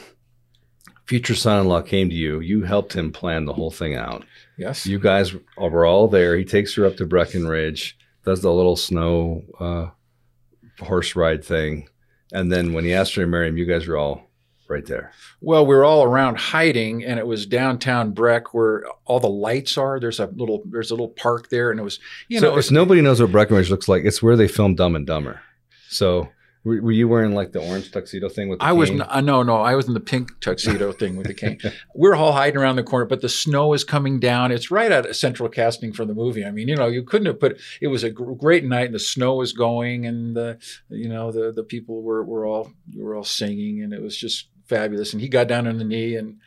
future 1.06 1.36
son-in-law 1.36 1.84
came 1.84 2.10
to 2.10 2.16
you. 2.16 2.42
You 2.42 2.64
helped 2.64 2.94
him 2.94 3.14
plan 3.14 3.46
the 3.46 3.54
whole 3.54 3.72
thing 3.72 3.96
out. 3.96 4.26
Yes. 4.58 4.86
You 4.86 5.00
guys 5.00 5.34
were 5.58 5.86
all 5.86 6.10
there. 6.10 6.36
He 6.36 6.44
takes 6.44 6.76
her 6.76 6.86
up 6.86 6.98
to 6.98 7.06
Breckenridge, 7.06 7.98
does 8.26 8.42
the 8.42 8.52
little 8.52 8.76
snow 8.76 9.46
uh, 9.62 10.84
horse 10.84 11.16
ride 11.16 11.46
thing, 11.46 11.88
and 12.34 12.52
then 12.52 12.74
when 12.74 12.84
he 12.84 12.94
asked 12.94 13.16
her 13.16 13.22
to 13.22 13.28
marry 13.28 13.48
him, 13.48 13.58
you 13.58 13.66
guys 13.66 13.88
were 13.88 13.96
all 13.96 14.27
right 14.70 14.86
there. 14.86 15.12
Well, 15.42 15.66
we 15.66 15.76
were 15.76 15.86
all 15.86 16.04
around 16.04 16.38
hiding, 16.38 17.04
and 17.04 17.20
it 17.20 17.28
was 17.28 17.46
downtown 17.46 18.12
Breck 18.12 18.54
where 18.54 18.86
all 19.06 19.20
the 19.20 19.30
lights 19.30 19.78
are. 19.78 20.00
There's 20.00 20.20
a 20.20 20.28
little 20.28 20.64
there's 20.66 20.92
a 20.92 20.94
little 20.94 21.10
park 21.10 21.50
there, 21.50 21.72
and 21.72 21.80
it 21.80 21.84
was 21.84 22.00
you 22.28 22.40
so 22.40 22.52
know. 22.52 22.58
if 22.58 22.72
nobody 22.72 23.02
knows 23.02 23.22
what 23.22 23.32
Breckenridge 23.32 23.70
looks 23.70 23.88
like, 23.88 24.06
it's 24.06 24.22
where 24.22 24.36
they 24.36 24.48
filmed 24.48 24.78
Dumb 24.78 24.96
and 24.96 25.06
Dumber. 25.06 25.42
So 25.90 26.30
were, 26.68 26.82
were 26.82 26.92
you 26.92 27.08
wearing 27.08 27.34
like 27.34 27.54
the 27.54 27.66
orange 27.66 27.92
tuxedo 27.92 28.28
thing 28.28 28.50
with? 28.50 28.60
the 28.60 28.66
I 28.66 28.74
was 28.74 28.90
n- 28.90 29.02
uh, 29.02 29.22
no, 29.22 29.42
no. 29.42 29.56
I 29.58 29.76
was 29.76 29.88
in 29.88 29.94
the 29.94 30.02
pink 30.02 30.40
tuxedo 30.42 30.92
thing 30.92 31.16
with 31.16 31.28
the 31.28 31.34
cane. 31.34 31.60
We're 31.96 32.16
all 32.16 32.34
hiding 32.34 32.58
around 32.60 32.76
the 32.76 32.84
corner, 32.84 33.06
but 33.06 33.22
the 33.22 33.30
snow 33.30 33.74
is 33.74 33.84
coming 33.86 34.20
down. 34.20 34.52
It's 34.52 34.70
right 34.70 34.92
at 34.92 35.06
a 35.06 35.14
central 35.14 35.48
casting 35.48 35.94
for 35.94 36.04
the 36.04 36.14
movie. 36.14 36.44
I 36.44 36.52
mean, 36.52 36.68
you 36.68 36.76
know, 36.76 36.88
you 36.88 37.04
couldn't 37.04 37.28
have 37.28 37.40
put. 37.40 37.60
It 37.82 37.88
was 37.88 38.04
a 38.04 38.10
gr- 38.10 38.34
great 38.34 38.66
night, 38.66 38.88
and 38.88 38.96
the 38.96 39.00
snow 39.00 39.36
was 39.36 39.54
going, 39.54 40.06
and 40.06 40.36
the, 40.36 40.60
you 40.90 41.08
know, 41.08 41.32
the 41.32 41.54
the 41.54 41.64
people 41.64 42.02
were 42.02 42.24
were 42.24 42.46
all 42.46 42.74
were 42.96 43.16
all 43.16 43.24
singing, 43.24 43.82
and 43.82 43.94
it 43.94 44.02
was 44.02 44.18
just 44.18 44.50
fabulous. 44.68 45.14
And 45.14 45.22
he 45.22 45.30
got 45.30 45.48
down 45.48 45.68
on 45.68 45.78
the 45.78 45.84
knee 45.84 46.16
and 46.16 46.38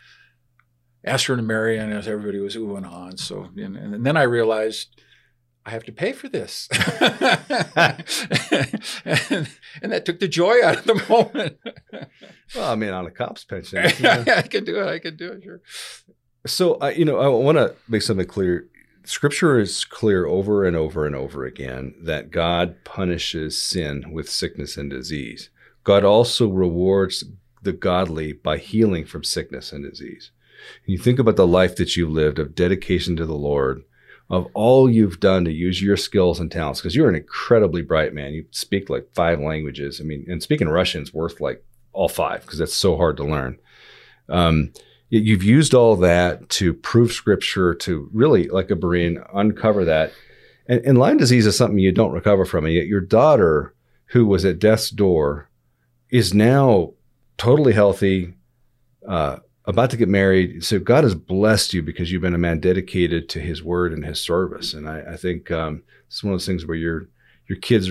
asked 1.05 1.27
her 1.27 1.37
to 1.37 1.43
marry, 1.43 1.79
and 1.79 1.93
as 1.93 2.07
everybody 2.07 2.39
was 2.41 2.57
oohing 2.57 2.91
on. 2.91 3.17
So, 3.17 3.49
and, 3.57 3.77
and 3.77 4.07
then 4.07 4.17
I 4.17 4.23
realized. 4.23 4.89
I 5.67 5.71
have 5.73 5.85
to 5.85 5.93
pay 5.93 6.13
for 6.13 6.27
this. 6.27 6.69
and, 6.73 6.81
and 9.83 9.93
that 9.93 10.05
took 10.07 10.19
the 10.19 10.27
joy 10.27 10.65
out 10.65 10.79
of 10.79 10.85
the 10.85 11.05
moment. 11.07 11.59
Well, 12.55 12.73
I 12.73 12.75
mean, 12.77 12.89
on 12.91 13.07
a 13.07 13.11
cop's 13.11 13.45
pension. 13.45 13.79
I 13.79 14.41
can 14.41 14.65
do 14.65 14.81
it. 14.81 14.89
I 14.89 14.99
can 14.99 15.17
do 15.17 15.33
it. 15.33 15.43
Sure. 15.45 15.61
So, 16.47 16.77
I, 16.77 16.93
you 16.93 17.05
know, 17.05 17.19
I 17.19 17.29
want 17.29 17.59
to 17.59 17.75
make 17.89 18.01
something 18.01 18.27
clear. 18.27 18.71
Scripture 19.05 19.61
is 19.61 19.85
clear 19.85 20.25
over 20.25 20.65
and 20.65 20.77
over 20.77 21.07
and 21.07 21.15
over 21.15 21.45
again 21.45 21.95
that 22.05 22.31
God 22.31 22.83
punishes 22.85 23.61
sin 23.61 24.13
with 24.13 24.31
sickness 24.31 24.79
and 24.79 24.89
disease. 24.89 25.51
God 25.85 26.05
also 26.05 26.49
rewards 26.49 27.23
the 27.63 27.73
godly 27.73 28.33
by 28.33 28.59
healing 28.59 29.05
from 29.05 29.25
sickness 29.25 29.73
and 29.73 29.89
disease. 29.89 30.31
And 30.85 30.93
you 30.93 30.99
think 30.99 31.19
about 31.19 31.37
the 31.37 31.47
life 31.47 31.77
that 31.77 31.97
you've 31.97 32.11
lived 32.11 32.39
of 32.39 32.55
dedication 32.55 33.17
to 33.17 33.27
the 33.27 33.35
Lord, 33.35 33.83
of 34.29 34.47
all 34.55 34.89
you've 34.89 35.21
done 35.21 35.45
to 35.45 35.53
use 35.53 35.83
your 35.83 35.97
skills 35.97 36.39
and 36.39 36.51
talents, 36.51 36.81
because 36.81 36.95
you're 36.95 37.09
an 37.09 37.15
incredibly 37.17 37.83
bright 37.83 38.15
man. 38.15 38.33
You 38.33 38.45
speak 38.51 38.89
like 38.89 39.09
five 39.15 39.41
languages. 39.41 40.01
I 40.01 40.05
mean, 40.05 40.25
and 40.29 40.43
speaking 40.43 40.69
Russian's 40.69 41.13
worth 41.13 41.41
like 41.41 41.65
all 41.93 42.09
five 42.09 42.43
because 42.43 42.59
that's 42.59 42.75
so 42.75 42.97
hard 42.97 43.17
to 43.17 43.25
learn. 43.25 43.59
Um, 44.29 44.73
you've 45.09 45.43
used 45.43 45.75
all 45.75 45.97
that 45.97 46.49
to 46.51 46.73
prove 46.73 47.13
scripture, 47.13 47.75
to 47.75 48.09
really, 48.13 48.49
like 48.49 48.71
a 48.71 48.77
Berean, 48.77 49.27
uncover 49.35 49.85
that. 49.85 50.13
And, 50.69 50.81
and 50.85 50.99
Lyme 50.99 51.17
disease 51.17 51.47
is 51.47 51.57
something 51.57 51.79
you 51.79 51.91
don't 51.91 52.13
recover 52.13 52.45
from. 52.45 52.65
And 52.65 52.75
yet 52.75 52.87
your 52.87 53.01
daughter, 53.01 53.75
who 54.07 54.25
was 54.25 54.45
at 54.45 54.61
death's 54.61 54.91
door, 54.91 55.51
is 56.11 56.33
now 56.33 56.93
totally 57.41 57.73
healthy, 57.73 58.35
uh, 59.09 59.39
about 59.65 59.89
to 59.91 59.97
get 59.97 60.11
married. 60.11 60.63
So 60.63 60.79
God 60.79 61.05
has 61.05 61.15
blessed 61.15 61.73
you 61.73 61.83
because 61.83 62.13
you've 62.13 62.21
been 62.21 62.35
a 62.35 62.39
man 62.39 62.61
dedicated 62.61 63.31
to 63.31 63.41
His 63.41 63.63
word 63.63 63.95
and 63.95 64.05
His 64.05 64.21
service. 64.21 64.75
And 64.75 64.87
I, 64.87 65.13
I 65.13 65.17
think 65.17 65.51
um, 65.51 65.83
it's 66.07 66.23
one 66.23 66.35
of 66.35 66.39
those 66.39 66.47
things 66.47 66.67
where 66.67 66.77
your 66.77 67.09
your 67.49 67.59
kids 67.59 67.91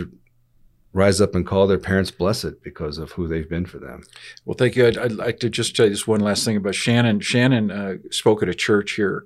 rise 0.94 1.20
up 1.20 1.34
and 1.34 1.48
call 1.48 1.66
their 1.66 1.80
parents 1.80 2.12
blessed 2.12 2.62
because 2.64 3.00
of 3.00 3.12
who 3.14 3.28
they've 3.28 3.50
been 3.50 3.66
for 3.66 3.80
them. 3.80 4.04
Well, 4.46 4.56
thank 4.56 4.76
you. 4.76 4.86
I'd, 4.86 4.98
I'd 5.00 5.12
like 5.14 5.40
to 5.40 5.50
just 5.50 5.76
tell 5.76 5.86
you 5.86 5.92
this 5.92 6.08
one 6.08 6.20
last 6.20 6.46
thing 6.46 6.56
about 6.56 6.76
Shannon. 6.76 7.20
Shannon 7.20 7.72
uh, 7.72 7.96
spoke 8.12 8.44
at 8.44 8.50
a 8.50 8.54
church 8.54 8.92
here 8.92 9.26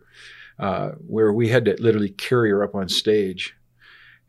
uh, 0.58 0.92
where 1.06 1.34
we 1.34 1.50
had 1.50 1.66
to 1.66 1.76
literally 1.82 2.10
carry 2.10 2.50
her 2.50 2.64
up 2.64 2.76
on 2.76 2.88
stage. 2.88 3.56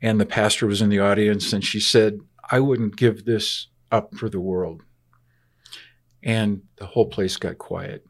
And 0.03 0.21
the 0.21 0.27
pastor 0.27 0.67
was 0.67 0.83
in 0.83 0.91
the 0.91 0.99
audience, 0.99 1.53
and 1.53 1.65
she 1.65 1.79
said, 1.81 2.19
I 2.51 2.59
wouldn't 2.59 2.97
give 2.97 3.25
this 3.25 3.69
up 3.93 4.17
for 4.17 4.29
the 4.29 4.41
world. 4.41 4.83
And 6.25 6.63
the 6.77 6.87
whole 6.87 7.07
place 7.07 7.37
got 7.37 7.59
quiet. 7.59 8.05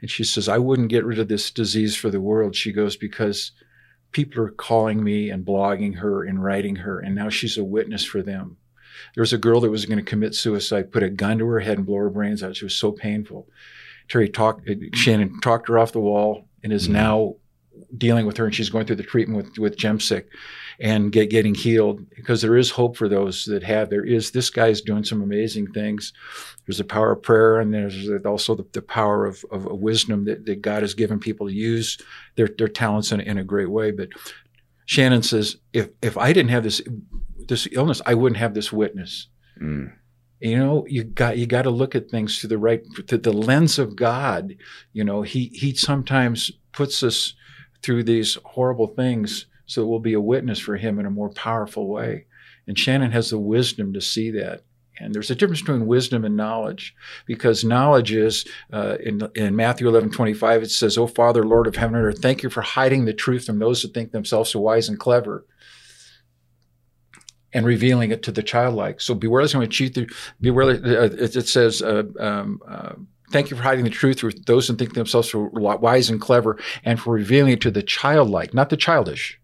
And 0.00 0.10
she 0.10 0.22
says, 0.24 0.48
I 0.48 0.58
wouldn't 0.58 0.90
get 0.90 1.04
rid 1.04 1.18
of 1.18 1.28
this 1.28 1.50
disease 1.50 1.96
for 1.96 2.10
the 2.10 2.20
world. 2.20 2.54
She 2.54 2.72
goes, 2.72 2.96
because 2.96 3.52
people 4.10 4.42
are 4.42 4.50
calling 4.50 5.02
me 5.02 5.30
and 5.30 5.44
blogging 5.46 5.96
her 5.98 6.24
and 6.24 6.42
writing 6.44 6.76
her, 6.76 7.00
and 7.00 7.14
now 7.14 7.30
she's 7.30 7.56
a 7.56 7.64
witness 7.64 8.04
for 8.04 8.20
them. 8.22 8.58
There 9.14 9.22
was 9.22 9.32
a 9.32 9.38
girl 9.38 9.60
that 9.60 9.70
was 9.70 9.86
going 9.86 9.98
to 9.98 10.04
commit 10.04 10.34
suicide, 10.34 10.92
put 10.92 11.02
a 11.02 11.08
gun 11.08 11.38
to 11.38 11.46
her 11.46 11.60
head 11.60 11.78
and 11.78 11.86
blow 11.86 11.96
her 11.96 12.10
brains 12.10 12.42
out. 12.42 12.56
She 12.56 12.64
was 12.66 12.74
so 12.74 12.92
painful. 12.92 13.48
Terry 14.08 14.28
talked, 14.28 14.68
Shannon 14.94 15.40
talked 15.40 15.68
her 15.68 15.78
off 15.78 15.92
the 15.92 16.00
wall 16.00 16.46
and 16.62 16.72
is 16.72 16.88
Mhm. 16.88 16.92
now 16.92 17.36
dealing 17.96 18.26
with 18.26 18.36
her, 18.36 18.44
and 18.44 18.54
she's 18.54 18.68
going 18.68 18.84
through 18.86 18.96
the 18.96 19.02
treatment 19.02 19.36
with, 19.44 19.58
with 19.58 19.76
Jemsek 19.78 20.24
and 20.82 21.12
get, 21.12 21.30
getting 21.30 21.54
healed 21.54 22.10
because 22.10 22.42
there 22.42 22.56
is 22.56 22.68
hope 22.68 22.96
for 22.96 23.08
those 23.08 23.44
that 23.44 23.62
have. 23.62 23.88
There 23.88 24.04
is, 24.04 24.32
this 24.32 24.50
guy's 24.50 24.80
doing 24.80 25.04
some 25.04 25.22
amazing 25.22 25.72
things. 25.72 26.12
There's 26.66 26.78
the 26.78 26.84
power 26.84 27.12
of 27.12 27.22
prayer, 27.22 27.60
and 27.60 27.72
there's 27.72 28.10
also 28.26 28.56
the, 28.56 28.66
the 28.72 28.82
power 28.82 29.24
of, 29.24 29.44
of 29.52 29.64
wisdom 29.64 30.24
that, 30.24 30.44
that 30.44 30.60
God 30.60 30.82
has 30.82 30.94
given 30.94 31.20
people 31.20 31.46
to 31.46 31.54
use 31.54 31.98
their, 32.34 32.48
their 32.58 32.66
talents 32.66 33.12
in, 33.12 33.20
in 33.20 33.38
a 33.38 33.44
great 33.44 33.70
way. 33.70 33.92
But 33.92 34.08
Shannon 34.84 35.22
says, 35.22 35.56
if, 35.72 35.90
if 36.02 36.18
I 36.18 36.32
didn't 36.32 36.50
have 36.50 36.64
this, 36.64 36.82
this 37.46 37.68
illness, 37.70 38.02
I 38.04 38.14
wouldn't 38.14 38.38
have 38.38 38.54
this 38.54 38.72
witness. 38.72 39.28
Mm. 39.62 39.92
You 40.40 40.58
know, 40.58 40.84
you 40.88 41.04
got 41.04 41.38
you 41.38 41.46
got 41.46 41.62
to 41.62 41.70
look 41.70 41.94
at 41.94 42.10
things 42.10 42.40
through 42.40 42.48
the 42.48 42.58
right 42.58 42.82
through 43.06 43.18
the 43.18 43.32
lens 43.32 43.78
of 43.78 43.94
God. 43.94 44.56
You 44.92 45.04
know, 45.04 45.22
he 45.22 45.52
he 45.54 45.72
sometimes 45.76 46.50
puts 46.72 47.04
us 47.04 47.34
through 47.80 48.02
these 48.02 48.36
horrible 48.44 48.88
things 48.88 49.46
so 49.72 49.80
that 49.80 49.86
we'll 49.86 50.00
be 50.00 50.12
a 50.12 50.20
witness 50.20 50.58
for 50.58 50.76
him 50.76 50.98
in 50.98 51.06
a 51.06 51.10
more 51.10 51.30
powerful 51.30 51.88
way. 51.88 52.26
And 52.66 52.78
Shannon 52.78 53.10
has 53.12 53.30
the 53.30 53.38
wisdom 53.38 53.94
to 53.94 54.02
see 54.02 54.30
that. 54.32 54.64
And 54.98 55.14
there's 55.14 55.30
a 55.30 55.34
difference 55.34 55.62
between 55.62 55.86
wisdom 55.86 56.26
and 56.26 56.36
knowledge 56.36 56.94
because 57.24 57.64
knowledge 57.64 58.12
is, 58.12 58.44
uh, 58.70 58.98
in, 59.02 59.22
in 59.34 59.56
Matthew 59.56 59.88
11 59.88 60.10
25, 60.10 60.62
it 60.62 60.70
says, 60.70 60.98
Oh, 60.98 61.06
Father, 61.06 61.42
Lord 61.42 61.66
of 61.66 61.76
heaven 61.76 61.96
and 61.96 62.04
earth, 62.04 62.20
thank 62.20 62.42
you 62.42 62.50
for 62.50 62.60
hiding 62.60 63.06
the 63.06 63.14
truth 63.14 63.46
from 63.46 63.58
those 63.58 63.80
who 63.80 63.88
think 63.88 64.12
themselves 64.12 64.50
so 64.50 64.60
wise 64.60 64.90
and 64.90 65.00
clever 65.00 65.46
and 67.54 67.64
revealing 67.64 68.10
it 68.10 68.22
to 68.24 68.32
the 68.32 68.42
childlike. 68.42 69.00
So 69.00 69.14
beware 69.14 69.40
lest 69.40 69.54
anyone 69.54 69.70
cheat 69.70 69.94
through, 69.94 70.08
beware, 70.38 70.68
uh, 70.68 71.04
it, 71.06 71.34
it, 71.34 71.48
says, 71.48 71.80
uh, 71.80 72.04
um, 72.20 72.60
uh, 72.68 72.92
Thank 73.32 73.50
you 73.50 73.56
for 73.56 73.62
hiding 73.62 73.84
the 73.84 73.90
truth 73.90 74.20
from 74.20 74.32
those 74.44 74.68
who 74.68 74.76
think 74.76 74.92
themselves 74.92 75.30
so 75.30 75.48
wise 75.54 76.10
and 76.10 76.20
clever 76.20 76.58
and 76.84 77.00
for 77.00 77.14
revealing 77.14 77.52
it 77.52 77.62
to 77.62 77.70
the 77.70 77.82
childlike, 77.82 78.52
not 78.52 78.68
the 78.68 78.76
childish. 78.76 79.40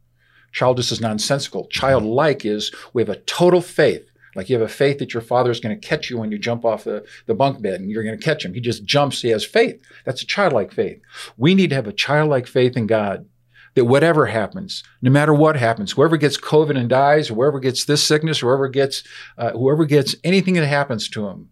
Childish 0.53 0.92
is 0.92 1.01
nonsensical. 1.01 1.66
Childlike 1.66 2.44
is 2.44 2.72
we 2.92 3.03
have 3.03 3.09
a 3.09 3.20
total 3.20 3.61
faith 3.61 4.09
like 4.38 4.49
you 4.49 4.57
have 4.57 4.68
a 4.68 4.72
faith 4.72 4.99
that 4.99 5.12
your 5.12 5.20
father 5.20 5.51
is 5.51 5.59
going 5.59 5.78
to 5.78 5.88
catch 5.88 6.11
you 6.11 6.16
when 6.16 6.30
you 6.30 6.38
jump 6.38 6.64
off 6.64 6.84
the, 6.84 7.05
the 7.26 7.34
bunk 7.34 7.61
bed 7.61 7.80
and 7.80 7.90
you're 7.90 8.05
going 8.05 8.16
to 8.16 8.24
catch 8.24 8.44
him. 8.44 8.55
He 8.55 8.61
just 8.61 8.84
jumps. 8.84 9.20
He 9.20 9.30
has 9.30 9.44
faith. 9.44 9.82
That's 10.05 10.22
a 10.22 10.26
childlike 10.26 10.72
faith. 10.72 11.01
We 11.36 11.55
need 11.55 11.70
to 11.70 11.76
have 11.76 11.88
a 11.88 11.92
childlike 11.92 12.46
faith 12.46 12.76
in 12.76 12.86
God 12.86 13.26
that 13.74 13.86
whatever 13.86 14.26
happens, 14.26 14.84
no 15.03 15.11
matter 15.11 15.34
what 15.34 15.57
happens, 15.57 15.90
whoever 15.90 16.16
gets 16.16 16.38
COVID 16.38 16.78
and 16.78 16.88
dies, 16.88 17.28
whoever 17.28 17.59
gets 17.59 17.84
this 17.84 18.03
sickness, 18.03 18.38
whoever 18.38 18.68
gets, 18.68 19.03
uh, 19.38 19.51
whoever 19.51 19.84
gets 19.84 20.14
anything 20.22 20.55
that 20.55 20.66
happens 20.66 21.09
to 21.11 21.26
him, 21.26 21.49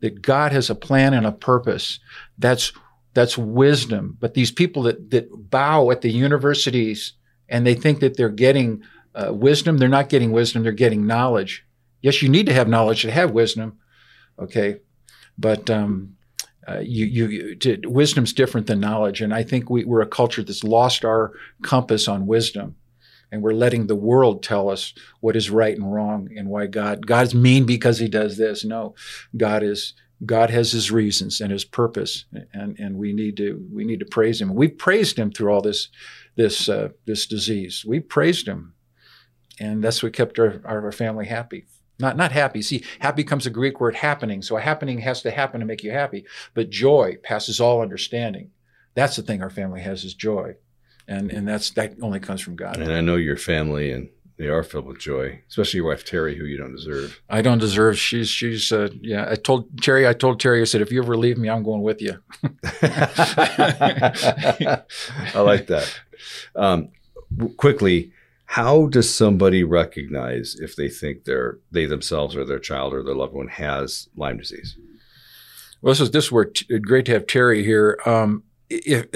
that 0.00 0.20
God 0.20 0.52
has 0.52 0.68
a 0.68 0.74
plan 0.74 1.14
and 1.14 1.26
a 1.26 1.32
purpose. 1.32 2.00
That's 2.38 2.72
that's 3.12 3.36
wisdom. 3.36 4.16
But 4.20 4.34
these 4.34 4.50
people 4.50 4.82
that 4.84 5.10
that 5.10 5.50
bow 5.50 5.90
at 5.90 6.02
the 6.02 6.10
universities 6.10 7.14
and 7.50 7.66
they 7.66 7.74
think 7.74 8.00
that 8.00 8.16
they're 8.16 8.28
getting 8.28 8.82
uh, 9.14 9.32
wisdom, 9.34 9.78
they're 9.78 9.88
not 9.88 10.08
getting 10.08 10.32
wisdom. 10.32 10.62
They're 10.62 10.72
getting 10.72 11.06
knowledge. 11.06 11.66
Yes, 12.00 12.22
you 12.22 12.28
need 12.28 12.46
to 12.46 12.54
have 12.54 12.68
knowledge 12.68 13.02
to 13.02 13.10
have 13.10 13.32
wisdom, 13.32 13.78
okay, 14.38 14.80
but 15.36 15.68
um, 15.68 16.16
uh, 16.66 16.78
you, 16.78 17.06
you, 17.06 17.54
to, 17.56 17.78
wisdom's 17.86 18.32
different 18.32 18.66
than 18.66 18.80
knowledge, 18.80 19.20
and 19.20 19.34
I 19.34 19.42
think 19.42 19.68
we, 19.68 19.84
we're 19.84 20.00
a 20.00 20.06
culture 20.06 20.42
that's 20.42 20.64
lost 20.64 21.04
our 21.04 21.32
compass 21.62 22.08
on 22.08 22.26
wisdom, 22.26 22.76
and 23.30 23.42
we're 23.42 23.52
letting 23.52 23.86
the 23.86 23.96
world 23.96 24.42
tell 24.42 24.70
us 24.70 24.94
what 25.20 25.36
is 25.36 25.50
right 25.50 25.76
and 25.76 25.92
wrong, 25.92 26.30
and 26.36 26.48
why 26.48 26.66
God 26.66 27.06
God's 27.06 27.34
mean 27.34 27.66
because 27.66 27.98
He 27.98 28.08
does 28.08 28.38
this. 28.38 28.64
No, 28.64 28.94
God 29.36 29.62
is 29.62 29.94
God 30.24 30.50
has 30.50 30.72
His 30.72 30.90
reasons 30.90 31.40
and 31.40 31.52
His 31.52 31.64
purpose, 31.64 32.24
and 32.54 32.78
and 32.78 32.96
we 32.96 33.12
need 33.12 33.36
to 33.38 33.62
we 33.72 33.84
need 33.84 34.00
to 34.00 34.06
praise 34.06 34.40
Him. 34.40 34.54
We've 34.54 34.78
praised 34.78 35.18
Him 35.18 35.30
through 35.30 35.52
all 35.52 35.62
this 35.62 35.88
this 36.36 36.68
uh, 36.68 36.90
this 37.06 37.26
disease. 37.26 37.84
We 37.84 38.00
praised 38.00 38.46
Him, 38.46 38.74
and 39.58 39.82
that's 39.82 40.02
what 40.02 40.12
kept 40.12 40.38
our, 40.38 40.60
our 40.64 40.92
family 40.92 41.26
happy. 41.26 41.66
Not, 42.00 42.16
not 42.16 42.32
happy. 42.32 42.62
See, 42.62 42.82
happy 42.98 43.24
comes 43.24 43.46
a 43.46 43.50
Greek 43.50 43.78
word 43.78 43.94
happening. 43.94 44.42
So 44.42 44.56
a 44.56 44.60
happening 44.60 45.00
has 45.00 45.22
to 45.22 45.30
happen 45.30 45.60
to 45.60 45.66
make 45.66 45.84
you 45.84 45.90
happy. 45.90 46.24
But 46.54 46.70
joy 46.70 47.18
passes 47.22 47.60
all 47.60 47.82
understanding. 47.82 48.50
That's 48.94 49.16
the 49.16 49.22
thing 49.22 49.42
our 49.42 49.50
family 49.50 49.82
has 49.82 50.04
is 50.04 50.14
joy. 50.14 50.56
And, 51.06 51.30
and 51.30 51.46
that's, 51.46 51.70
that 51.72 51.94
only 52.00 52.20
comes 52.20 52.40
from 52.40 52.56
God. 52.56 52.78
And 52.78 52.92
I 52.92 53.00
know 53.00 53.16
your 53.16 53.36
family 53.36 53.92
and 53.92 54.08
they 54.40 54.48
are 54.48 54.62
filled 54.62 54.86
with 54.86 54.98
joy, 54.98 55.42
especially 55.50 55.78
your 55.78 55.88
wife 55.88 56.02
Terry, 56.02 56.34
who 56.34 56.46
you 56.46 56.56
don't 56.56 56.74
deserve. 56.74 57.20
I 57.28 57.42
don't 57.42 57.58
deserve. 57.58 57.98
She's 57.98 58.30
she's 58.30 58.72
uh, 58.72 58.88
yeah. 59.02 59.28
I 59.30 59.34
told 59.34 59.82
Terry. 59.82 60.08
I 60.08 60.14
told 60.14 60.40
Terry. 60.40 60.62
I 60.62 60.64
said, 60.64 60.80
if 60.80 60.90
you 60.90 61.02
ever 61.02 61.14
leave 61.14 61.36
me, 61.36 61.50
I'm 61.50 61.62
going 61.62 61.82
with 61.82 62.00
you. 62.00 62.22
I 62.82 64.82
like 65.34 65.66
that. 65.66 65.94
Um, 66.56 66.88
quickly, 67.56 68.12
how 68.46 68.86
does 68.86 69.14
somebody 69.14 69.62
recognize 69.62 70.56
if 70.58 70.74
they 70.74 70.88
think 70.88 71.24
they're 71.24 71.58
they 71.70 71.86
themselves 71.86 72.34
or 72.36 72.44
their 72.44 72.58
child 72.58 72.92
or 72.94 73.02
their 73.02 73.14
loved 73.14 73.34
one 73.34 73.48
has 73.48 74.08
Lyme 74.16 74.38
disease? 74.38 74.76
Well, 75.82 75.92
this 75.92 76.00
is 76.00 76.10
this 76.10 76.24
is 76.26 76.32
where 76.32 76.46
t- 76.46 76.78
great 76.78 77.06
to 77.06 77.12
have 77.12 77.26
Terry 77.26 77.62
here. 77.62 77.98
Um, 78.04 78.42
if 78.68 79.10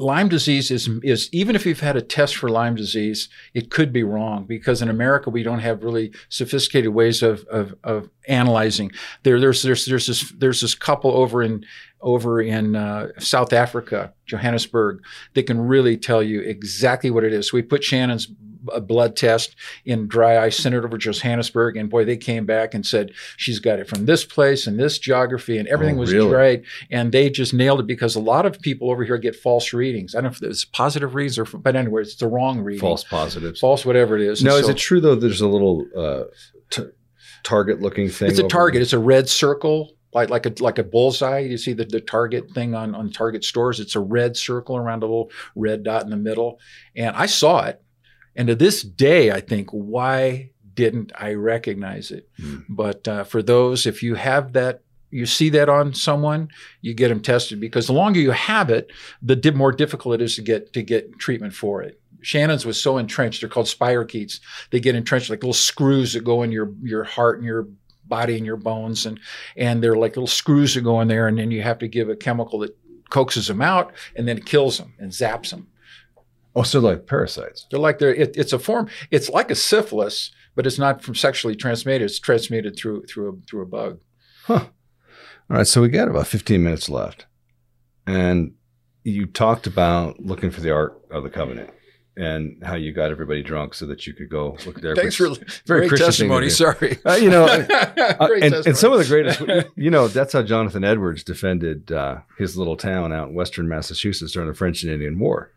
Lyme 0.00 0.28
disease 0.28 0.70
is 0.70 0.88
is 1.02 1.28
even 1.32 1.54
if 1.54 1.66
you've 1.66 1.80
had 1.80 1.96
a 1.96 2.02
test 2.02 2.36
for 2.36 2.48
Lyme 2.48 2.74
disease, 2.74 3.28
it 3.52 3.70
could 3.70 3.92
be 3.92 4.02
wrong 4.02 4.44
because 4.44 4.80
in 4.80 4.88
America 4.88 5.28
we 5.30 5.42
don't 5.42 5.60
have 5.60 5.84
really 5.84 6.12
sophisticated 6.30 6.90
ways 6.94 7.22
of 7.22 7.44
of, 7.44 7.74
of 7.84 8.08
analyzing. 8.26 8.90
There, 9.24 9.38
there's 9.38 9.62
there's 9.62 9.84
there's 9.84 10.06
this 10.06 10.30
there's 10.30 10.62
this 10.62 10.74
couple 10.74 11.12
over 11.12 11.42
in 11.42 11.64
over 12.00 12.40
in 12.40 12.76
uh, 12.76 13.08
South 13.18 13.52
Africa, 13.52 14.12
Johannesburg, 14.24 15.04
they 15.34 15.42
can 15.42 15.60
really 15.60 15.96
tell 15.98 16.22
you 16.22 16.40
exactly 16.40 17.10
what 17.10 17.24
it 17.24 17.32
is. 17.34 17.50
So 17.50 17.56
we 17.56 17.62
put 17.62 17.84
Shannon's 17.84 18.28
a 18.72 18.80
blood 18.80 19.16
test 19.16 19.56
in 19.84 20.06
dry 20.06 20.38
ice, 20.38 20.56
sent 20.56 20.74
it 20.74 20.84
over 20.84 20.98
Johannesburg, 20.98 21.76
and 21.76 21.88
boy, 21.88 22.04
they 22.04 22.16
came 22.16 22.46
back 22.46 22.74
and 22.74 22.86
said 22.86 23.12
she's 23.36 23.58
got 23.58 23.78
it 23.78 23.88
from 23.88 24.06
this 24.06 24.24
place 24.24 24.66
and 24.66 24.78
this 24.78 24.98
geography, 24.98 25.58
and 25.58 25.68
everything 25.68 25.96
oh, 25.96 26.00
was 26.00 26.12
really? 26.12 26.34
right. 26.34 26.62
And 26.90 27.12
they 27.12 27.30
just 27.30 27.54
nailed 27.54 27.80
it 27.80 27.86
because 27.86 28.14
a 28.16 28.20
lot 28.20 28.46
of 28.46 28.60
people 28.60 28.90
over 28.90 29.04
here 29.04 29.18
get 29.18 29.36
false 29.36 29.72
readings. 29.72 30.14
I 30.14 30.18
don't 30.20 30.32
know 30.32 30.46
if 30.46 30.50
it's 30.50 30.64
positive 30.64 31.14
readings 31.14 31.38
or, 31.38 31.44
but 31.44 31.76
anyway, 31.76 32.02
it's 32.02 32.16
the 32.16 32.28
wrong 32.28 32.60
reading. 32.60 32.80
False 32.80 33.04
positives. 33.04 33.60
False, 33.60 33.84
whatever 33.84 34.16
it 34.16 34.22
is. 34.22 34.42
No, 34.42 34.56
and 34.56 34.64
is 34.64 34.68
it 34.68 34.76
true 34.76 35.00
though? 35.00 35.14
There's 35.14 35.40
a 35.40 35.48
little 35.48 35.86
uh, 35.96 36.24
t- 36.70 36.90
target-looking 37.42 38.08
thing. 38.08 38.30
It's 38.30 38.38
a 38.38 38.48
target. 38.48 38.82
It's 38.82 38.92
a 38.92 38.98
red 38.98 39.28
circle 39.28 39.94
like 40.12 40.30
like 40.30 40.46
a 40.46 40.52
like 40.62 40.78
a 40.78 40.84
bullseye. 40.84 41.40
You 41.40 41.56
see 41.56 41.72
the, 41.72 41.84
the 41.84 42.00
Target 42.00 42.50
thing 42.52 42.74
on 42.74 42.94
on 42.94 43.10
Target 43.10 43.44
stores. 43.44 43.80
It's 43.80 43.94
a 43.94 44.00
red 44.00 44.36
circle 44.36 44.76
around 44.76 45.02
a 45.02 45.06
little 45.06 45.30
red 45.54 45.82
dot 45.82 46.02
in 46.02 46.10
the 46.10 46.16
middle. 46.16 46.58
And 46.96 47.14
I 47.16 47.26
saw 47.26 47.66
it. 47.66 47.82
And 48.36 48.48
to 48.48 48.54
this 48.54 48.82
day, 48.82 49.30
I 49.30 49.40
think, 49.40 49.70
why 49.70 50.50
didn't 50.74 51.12
I 51.18 51.34
recognize 51.34 52.10
it? 52.10 52.28
Mm. 52.38 52.64
But 52.68 53.06
uh, 53.08 53.24
for 53.24 53.42
those, 53.42 53.86
if 53.86 54.02
you 54.02 54.14
have 54.14 54.52
that, 54.52 54.82
you 55.10 55.26
see 55.26 55.48
that 55.50 55.68
on 55.68 55.92
someone, 55.92 56.48
you 56.80 56.94
get 56.94 57.08
them 57.08 57.20
tested 57.20 57.60
because 57.60 57.86
the 57.86 57.92
longer 57.92 58.20
you 58.20 58.30
have 58.30 58.70
it, 58.70 58.90
the 59.20 59.52
more 59.52 59.72
difficult 59.72 60.14
it 60.14 60.22
is 60.22 60.36
to 60.36 60.42
get 60.42 60.72
to 60.72 60.82
get 60.82 61.18
treatment 61.18 61.52
for 61.52 61.82
it. 61.82 62.00
Shannon's 62.22 62.64
was 62.64 62.80
so 62.80 62.98
entrenched; 62.98 63.40
they're 63.40 63.50
called 63.50 63.66
spirochetes. 63.66 64.40
They 64.70 64.78
get 64.78 64.94
entrenched 64.94 65.30
like 65.30 65.42
little 65.42 65.52
screws 65.52 66.12
that 66.12 66.24
go 66.24 66.42
in 66.42 66.52
your 66.52 66.72
your 66.82 67.04
heart 67.04 67.38
and 67.38 67.46
your 67.46 67.66
body 68.06 68.36
and 68.36 68.46
your 68.46 68.56
bones, 68.56 69.06
and 69.06 69.18
and 69.56 69.82
they're 69.82 69.96
like 69.96 70.12
little 70.12 70.26
screws 70.26 70.74
that 70.74 70.82
go 70.82 71.00
in 71.00 71.08
there, 71.08 71.26
and 71.26 71.38
then 71.38 71.50
you 71.50 71.62
have 71.62 71.78
to 71.78 71.88
give 71.88 72.08
a 72.08 72.16
chemical 72.16 72.60
that 72.60 72.76
coaxes 73.08 73.48
them 73.48 73.62
out, 73.62 73.92
and 74.14 74.28
then 74.28 74.38
it 74.38 74.46
kills 74.46 74.78
them 74.78 74.94
and 74.98 75.10
zaps 75.10 75.50
them. 75.50 75.66
Oh, 76.54 76.62
so 76.62 76.80
like 76.80 77.06
parasites. 77.06 77.66
They're 77.70 77.80
like 77.80 77.98
they're 77.98 78.14
it, 78.14 78.36
it's 78.36 78.52
a 78.52 78.58
form. 78.58 78.88
It's 79.10 79.28
like 79.28 79.50
a 79.50 79.54
syphilis, 79.54 80.32
but 80.54 80.66
it's 80.66 80.78
not 80.78 81.02
from 81.02 81.14
sexually 81.14 81.54
transmitted. 81.54 82.04
It's 82.04 82.18
transmitted 82.18 82.76
through 82.76 83.04
through 83.06 83.28
a, 83.28 83.46
through 83.46 83.62
a 83.62 83.66
bug. 83.66 84.00
Huh. 84.44 84.66
All 85.50 85.56
right. 85.56 85.66
So 85.66 85.80
we 85.80 85.88
got 85.88 86.08
about 86.08 86.26
15 86.26 86.62
minutes 86.62 86.88
left, 86.88 87.26
and 88.06 88.54
you 89.04 89.26
talked 89.26 89.66
about 89.66 90.20
looking 90.20 90.50
for 90.50 90.60
the 90.60 90.72
Ark 90.72 91.00
of 91.10 91.22
the 91.22 91.30
Covenant 91.30 91.70
and 92.16 92.62
how 92.64 92.74
you 92.74 92.92
got 92.92 93.10
everybody 93.10 93.42
drunk 93.42 93.72
so 93.72 93.86
that 93.86 94.06
you 94.06 94.12
could 94.12 94.28
go 94.28 94.56
look 94.66 94.80
there. 94.80 94.96
Thanks 94.96 95.14
for 95.14 95.30
very 95.66 95.88
great 95.88 95.98
testimony. 95.98 96.50
Sorry, 96.50 96.98
uh, 97.06 97.14
you 97.14 97.30
know, 97.30 97.44
uh, 97.46 98.28
and, 98.42 98.54
and, 98.54 98.76
some 98.76 98.92
of 98.92 98.98
the 98.98 99.06
greatest. 99.06 99.70
You 99.76 99.90
know, 99.90 100.08
that's 100.08 100.32
how 100.32 100.42
Jonathan 100.42 100.84
Edwards 100.84 101.22
defended 101.22 101.92
uh, 101.92 102.18
his 102.36 102.56
little 102.56 102.76
town 102.76 103.12
out 103.12 103.28
in 103.28 103.34
western 103.34 103.68
Massachusetts 103.68 104.32
during 104.32 104.48
the 104.48 104.54
French 104.54 104.82
and 104.82 104.92
Indian 104.92 105.18
War 105.18 105.52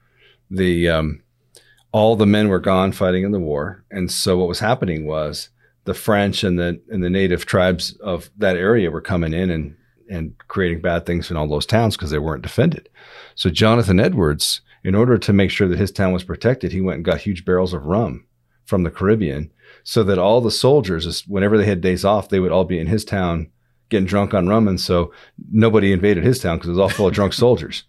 the 0.49 0.89
um, 0.89 1.23
all 1.91 2.15
the 2.15 2.25
men 2.25 2.49
were 2.49 2.59
gone 2.59 2.91
fighting 2.91 3.23
in 3.23 3.31
the 3.31 3.39
war, 3.39 3.83
and 3.91 4.11
so 4.11 4.37
what 4.37 4.47
was 4.47 4.59
happening 4.59 5.05
was 5.05 5.49
the 5.85 5.93
French 5.93 6.43
and 6.43 6.57
the 6.57 6.81
and 6.89 7.03
the 7.03 7.09
native 7.09 7.45
tribes 7.45 7.95
of 7.97 8.29
that 8.37 8.57
area 8.57 8.91
were 8.91 9.01
coming 9.01 9.33
in 9.33 9.49
and 9.49 9.75
and 10.09 10.35
creating 10.47 10.81
bad 10.81 11.05
things 11.05 11.31
in 11.31 11.37
all 11.37 11.47
those 11.47 11.65
towns 11.65 11.95
because 11.95 12.11
they 12.11 12.19
weren't 12.19 12.43
defended. 12.43 12.89
So 13.35 13.49
Jonathan 13.49 13.99
Edwards, 13.99 14.61
in 14.83 14.95
order 14.95 15.17
to 15.17 15.33
make 15.33 15.49
sure 15.49 15.67
that 15.67 15.79
his 15.79 15.91
town 15.91 16.13
was 16.13 16.23
protected, 16.23 16.71
he 16.71 16.81
went 16.81 16.97
and 16.97 17.05
got 17.05 17.21
huge 17.21 17.45
barrels 17.45 17.73
of 17.73 17.85
rum 17.85 18.25
from 18.65 18.83
the 18.83 18.91
Caribbean, 18.91 19.51
so 19.83 20.03
that 20.03 20.19
all 20.19 20.41
the 20.41 20.51
soldiers, 20.51 21.25
whenever 21.27 21.57
they 21.57 21.65
had 21.65 21.81
days 21.81 22.05
off, 22.05 22.29
they 22.29 22.39
would 22.39 22.51
all 22.51 22.65
be 22.65 22.79
in 22.79 22.87
his 22.87 23.03
town 23.03 23.49
getting 23.89 24.07
drunk 24.07 24.33
on 24.33 24.47
rum, 24.47 24.67
and 24.67 24.79
so 24.79 25.11
nobody 25.51 25.91
invaded 25.91 26.23
his 26.23 26.39
town 26.39 26.57
because 26.57 26.69
it 26.69 26.71
was 26.71 26.79
all 26.79 26.89
full 26.89 27.07
of 27.07 27.13
drunk 27.13 27.33
soldiers. 27.33 27.83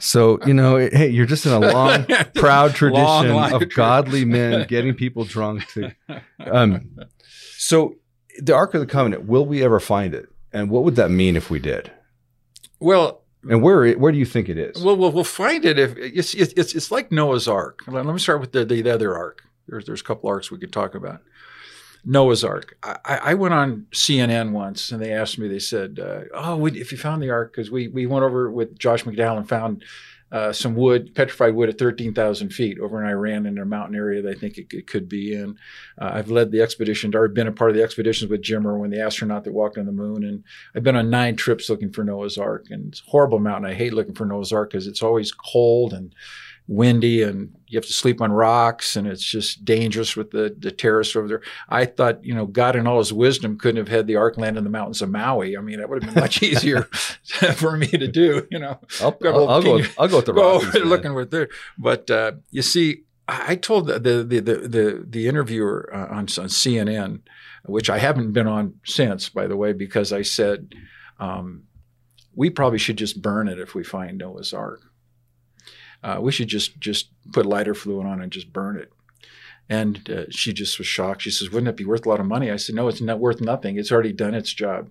So, 0.00 0.38
you 0.46 0.54
know, 0.54 0.76
hey, 0.76 1.08
you're 1.08 1.26
just 1.26 1.46
in 1.46 1.52
a 1.52 1.58
long, 1.60 2.06
proud 2.34 2.74
tradition 2.74 3.34
long 3.34 3.52
of 3.52 3.68
godly 3.74 4.24
men 4.24 4.66
getting 4.68 4.94
people 4.94 5.24
drunk. 5.24 5.66
To, 5.72 5.94
um, 6.40 6.96
so, 7.56 7.96
the 8.38 8.54
Ark 8.54 8.74
of 8.74 8.80
the 8.80 8.86
Covenant, 8.86 9.26
will 9.26 9.46
we 9.46 9.64
ever 9.64 9.80
find 9.80 10.14
it? 10.14 10.28
And 10.52 10.70
what 10.70 10.84
would 10.84 10.96
that 10.96 11.10
mean 11.10 11.36
if 11.36 11.50
we 11.50 11.58
did? 11.58 11.90
Well, 12.80 13.22
and 13.48 13.62
where 13.62 13.92
where 13.94 14.12
do 14.12 14.18
you 14.18 14.24
think 14.24 14.48
it 14.48 14.58
is? 14.58 14.82
Well, 14.82 14.96
we'll, 14.96 15.12
we'll 15.12 15.24
find 15.24 15.64
it 15.64 15.78
if 15.78 15.96
it's, 15.96 16.34
it's 16.34 16.74
it's 16.74 16.90
like 16.90 17.12
Noah's 17.12 17.48
Ark. 17.48 17.80
Let 17.86 18.04
me 18.06 18.18
start 18.18 18.40
with 18.40 18.52
the, 18.52 18.64
the 18.64 18.88
other 18.90 19.16
Ark. 19.16 19.42
There's 19.66 19.86
there's 19.86 20.00
a 20.00 20.04
couple 20.04 20.28
arcs 20.28 20.50
we 20.50 20.58
could 20.58 20.72
talk 20.72 20.94
about. 20.94 21.22
Noah's 22.04 22.44
Ark. 22.44 22.76
I, 22.82 23.20
I, 23.22 23.34
went 23.34 23.54
on 23.54 23.86
CNN 23.92 24.52
once 24.52 24.92
and 24.92 25.02
they 25.02 25.12
asked 25.12 25.38
me, 25.38 25.48
they 25.48 25.58
said, 25.58 25.98
uh, 25.98 26.20
Oh, 26.32 26.66
if 26.66 26.92
you 26.92 26.98
found 26.98 27.22
the 27.22 27.30
Ark, 27.30 27.52
because 27.52 27.70
we, 27.70 27.88
we 27.88 28.06
went 28.06 28.24
over 28.24 28.50
with 28.50 28.78
Josh 28.78 29.04
McDowell 29.04 29.38
and 29.38 29.48
found 29.48 29.84
uh, 30.30 30.52
some 30.52 30.74
wood, 30.74 31.14
petrified 31.14 31.54
wood 31.54 31.70
at 31.70 31.78
13,000 31.78 32.50
feet 32.50 32.78
over 32.78 33.02
in 33.02 33.08
Iran 33.08 33.46
in 33.46 33.58
a 33.58 33.64
mountain 33.64 33.96
area 33.96 34.20
that 34.20 34.36
I 34.36 34.38
think 34.38 34.58
it, 34.58 34.66
it 34.72 34.86
could 34.86 35.08
be 35.08 35.32
in. 35.32 35.56
Uh, 35.98 36.10
I've 36.12 36.30
led 36.30 36.50
the 36.50 36.60
expedition, 36.60 37.14
or 37.14 37.28
been 37.28 37.46
a 37.46 37.52
part 37.52 37.70
of 37.70 37.76
the 37.76 37.82
expeditions 37.82 38.30
with 38.30 38.42
Jim 38.42 38.66
Irwin, 38.66 38.90
the 38.90 39.00
astronaut 39.00 39.44
that 39.44 39.54
walked 39.54 39.78
on 39.78 39.86
the 39.86 39.92
moon. 39.92 40.24
And 40.24 40.44
I've 40.74 40.82
been 40.82 40.96
on 40.96 41.08
nine 41.08 41.36
trips 41.36 41.70
looking 41.70 41.90
for 41.90 42.04
Noah's 42.04 42.36
Ark. 42.36 42.66
And 42.70 42.88
it's 42.88 43.00
a 43.06 43.10
horrible 43.10 43.38
mountain. 43.38 43.70
I 43.70 43.74
hate 43.74 43.94
looking 43.94 44.14
for 44.14 44.26
Noah's 44.26 44.52
Ark 44.52 44.70
because 44.70 44.86
it's 44.86 45.02
always 45.02 45.32
cold 45.32 45.94
and 45.94 46.14
windy 46.68 47.22
and 47.22 47.54
you 47.66 47.78
have 47.78 47.86
to 47.86 47.92
sleep 47.92 48.20
on 48.20 48.30
rocks 48.30 48.94
and 48.94 49.06
it's 49.06 49.24
just 49.24 49.64
dangerous 49.64 50.16
with 50.16 50.30
the, 50.30 50.54
the 50.58 50.70
terrorists 50.70 51.16
over 51.16 51.26
there. 51.26 51.42
I 51.68 51.86
thought, 51.86 52.22
you 52.22 52.34
know, 52.34 52.46
God 52.46 52.76
in 52.76 52.86
all 52.86 52.98
his 52.98 53.12
wisdom 53.12 53.58
couldn't 53.58 53.78
have 53.78 53.88
had 53.88 54.06
the 54.06 54.16
ark 54.16 54.36
land 54.36 54.58
in 54.58 54.64
the 54.64 54.70
mountains 54.70 55.00
of 55.00 55.10
Maui. 55.10 55.56
I 55.56 55.60
mean, 55.60 55.78
that 55.80 55.88
would 55.88 56.02
have 56.02 56.14
been 56.14 56.22
much 56.22 56.42
easier 56.42 56.82
for 57.56 57.76
me 57.76 57.86
to 57.86 58.06
do, 58.06 58.46
you 58.50 58.58
know. 58.58 58.78
I'll, 59.00 59.16
I'll, 59.24 59.48
I'll 59.48 59.62
go, 59.62 59.82
I'll 59.98 60.08
go 60.08 60.16
with 60.16 60.26
the 60.26 60.32
go 60.34 60.60
Rockies. 60.60 60.84
looking 60.84 61.14
with 61.14 61.30
there. 61.30 61.48
But 61.78 62.10
uh, 62.10 62.32
you 62.50 62.62
see, 62.62 63.04
I 63.26 63.56
told 63.56 63.86
the 63.86 63.98
the 63.98 64.22
the 64.22 64.40
the, 64.40 65.06
the 65.06 65.28
interviewer 65.28 65.90
uh, 65.92 66.06
on, 66.06 66.18
on 66.20 66.26
CNN, 66.26 67.20
which 67.64 67.90
I 67.90 67.98
haven't 67.98 68.32
been 68.32 68.46
on 68.46 68.74
since, 68.84 69.28
by 69.28 69.46
the 69.46 69.56
way, 69.56 69.72
because 69.72 70.12
I 70.12 70.22
said 70.22 70.74
um, 71.18 71.64
we 72.34 72.50
probably 72.50 72.78
should 72.78 72.96
just 72.96 73.20
burn 73.20 73.48
it 73.48 73.58
if 73.58 73.74
we 73.74 73.84
find 73.84 74.18
Noah's 74.18 74.52
Ark 74.54 74.87
uh, 76.02 76.18
we 76.20 76.32
should 76.32 76.48
just 76.48 76.78
just 76.80 77.10
put 77.32 77.46
lighter 77.46 77.74
fluid 77.74 78.06
on 78.06 78.20
and 78.20 78.32
just 78.32 78.52
burn 78.52 78.76
it. 78.76 78.92
And 79.70 80.08
uh, 80.10 80.24
she 80.30 80.52
just 80.52 80.78
was 80.78 80.86
shocked. 80.86 81.22
She 81.22 81.30
says, 81.30 81.50
"Wouldn't 81.50 81.68
it 81.68 81.76
be 81.76 81.84
worth 81.84 82.06
a 82.06 82.08
lot 82.08 82.20
of 82.20 82.26
money?" 82.26 82.50
I 82.50 82.56
said, 82.56 82.74
"No, 82.74 82.88
it's 82.88 83.00
not 83.00 83.18
worth 83.18 83.40
nothing. 83.40 83.76
It's 83.76 83.92
already 83.92 84.12
done 84.12 84.34
its 84.34 84.52
job." 84.52 84.90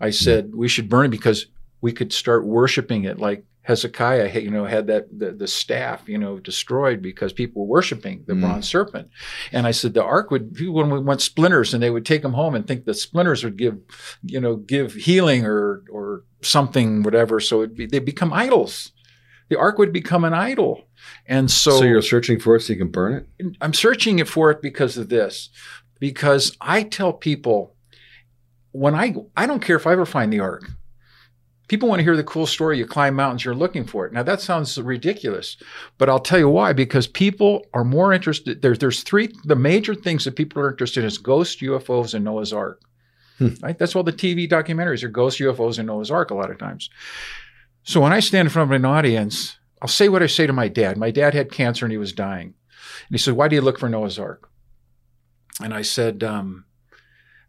I 0.00 0.10
said, 0.10 0.54
"We 0.54 0.68
should 0.68 0.88
burn 0.88 1.06
it 1.06 1.10
because 1.10 1.46
we 1.80 1.92
could 1.92 2.12
start 2.12 2.46
worshiping 2.46 3.04
it 3.04 3.18
like 3.18 3.44
Hezekiah, 3.62 4.40
you 4.40 4.50
know, 4.50 4.64
had 4.64 4.88
that 4.88 5.06
the, 5.16 5.30
the 5.30 5.46
staff, 5.46 6.02
you 6.08 6.18
know, 6.18 6.40
destroyed 6.40 7.00
because 7.00 7.32
people 7.32 7.62
were 7.62 7.68
worshiping 7.68 8.24
the 8.26 8.32
mm. 8.32 8.40
bronze 8.40 8.68
serpent. 8.68 9.08
And 9.52 9.68
I 9.68 9.70
said 9.70 9.94
the 9.94 10.02
ark 10.02 10.32
would 10.32 10.54
people 10.54 10.74
would 10.74 11.04
want 11.04 11.20
splinters, 11.20 11.72
and 11.72 11.80
they 11.80 11.90
would 11.90 12.04
take 12.04 12.22
them 12.22 12.32
home 12.32 12.56
and 12.56 12.66
think 12.66 12.84
the 12.84 12.94
splinters 12.94 13.44
would 13.44 13.56
give, 13.56 13.78
you 14.24 14.40
know, 14.40 14.56
give 14.56 14.94
healing 14.94 15.46
or 15.46 15.84
or 15.92 16.24
something, 16.42 17.04
whatever. 17.04 17.38
So 17.38 17.64
be, 17.68 17.86
they 17.86 18.00
become 18.00 18.32
idols 18.32 18.90
the 19.52 19.58
ark 19.58 19.76
would 19.76 19.92
become 19.92 20.24
an 20.24 20.32
idol. 20.32 20.84
And 21.26 21.50
so, 21.50 21.72
so 21.72 21.84
you're 21.84 22.00
searching 22.00 22.40
for 22.40 22.56
it 22.56 22.62
so 22.62 22.72
you 22.72 22.78
can 22.78 22.88
burn 22.88 23.12
it? 23.12 23.56
I'm 23.60 23.74
searching 23.74 24.18
it 24.18 24.26
for 24.26 24.50
it 24.50 24.62
because 24.62 24.96
of 24.96 25.10
this. 25.10 25.50
Because 26.00 26.56
I 26.58 26.84
tell 26.84 27.12
people 27.12 27.76
when 28.72 28.94
I 28.94 29.14
I 29.36 29.44
don't 29.44 29.60
care 29.60 29.76
if 29.76 29.86
I 29.86 29.92
ever 29.92 30.06
find 30.06 30.32
the 30.32 30.40
ark. 30.40 30.70
People 31.68 31.88
want 31.88 32.00
to 32.00 32.02
hear 32.02 32.16
the 32.16 32.24
cool 32.24 32.46
story. 32.46 32.78
You 32.78 32.86
climb 32.86 33.14
mountains, 33.14 33.44
you're 33.44 33.54
looking 33.54 33.84
for 33.84 34.06
it. 34.06 34.12
Now 34.14 34.22
that 34.22 34.40
sounds 34.40 34.80
ridiculous, 34.80 35.58
but 35.98 36.08
I'll 36.08 36.18
tell 36.18 36.38
you 36.38 36.48
why. 36.48 36.72
Because 36.72 37.06
people 37.06 37.66
are 37.74 37.84
more 37.84 38.14
interested. 38.14 38.62
There's 38.62 38.78
there's 38.78 39.02
three 39.02 39.28
the 39.44 39.54
major 39.54 39.94
things 39.94 40.24
that 40.24 40.36
people 40.36 40.62
are 40.62 40.70
interested 40.70 41.00
in 41.00 41.08
is 41.08 41.18
ghosts, 41.18 41.60
UFOs, 41.60 42.14
and 42.14 42.24
Noah's 42.24 42.54
Ark. 42.54 42.80
Hmm. 43.38 43.54
Right? 43.62 43.78
That's 43.78 43.94
all 43.94 44.02
the 44.02 44.12
TV 44.12 44.48
documentaries 44.48 45.02
are 45.02 45.08
ghosts, 45.08 45.40
UFOs, 45.40 45.78
and 45.78 45.86
Noah's 45.86 46.10
Ark 46.10 46.30
a 46.30 46.34
lot 46.34 46.50
of 46.50 46.58
times. 46.58 46.88
So 47.82 48.00
when 48.00 48.12
I 48.12 48.20
stand 48.20 48.46
in 48.46 48.52
front 48.52 48.70
of 48.70 48.76
an 48.76 48.84
audience, 48.84 49.58
I'll 49.80 49.88
say 49.88 50.08
what 50.08 50.22
I 50.22 50.26
say 50.26 50.46
to 50.46 50.52
my 50.52 50.68
dad. 50.68 50.96
My 50.96 51.10
dad 51.10 51.34
had 51.34 51.50
cancer 51.50 51.84
and 51.84 51.92
he 51.92 51.98
was 51.98 52.12
dying. 52.12 52.54
And 53.08 53.10
he 53.10 53.18
said, 53.18 53.34
Why 53.34 53.48
do 53.48 53.56
you 53.56 53.62
look 53.62 53.78
for 53.78 53.88
Noah's 53.88 54.18
Ark? 54.18 54.48
And 55.60 55.74
I 55.74 55.82
said, 55.82 56.22
um, 56.22 56.64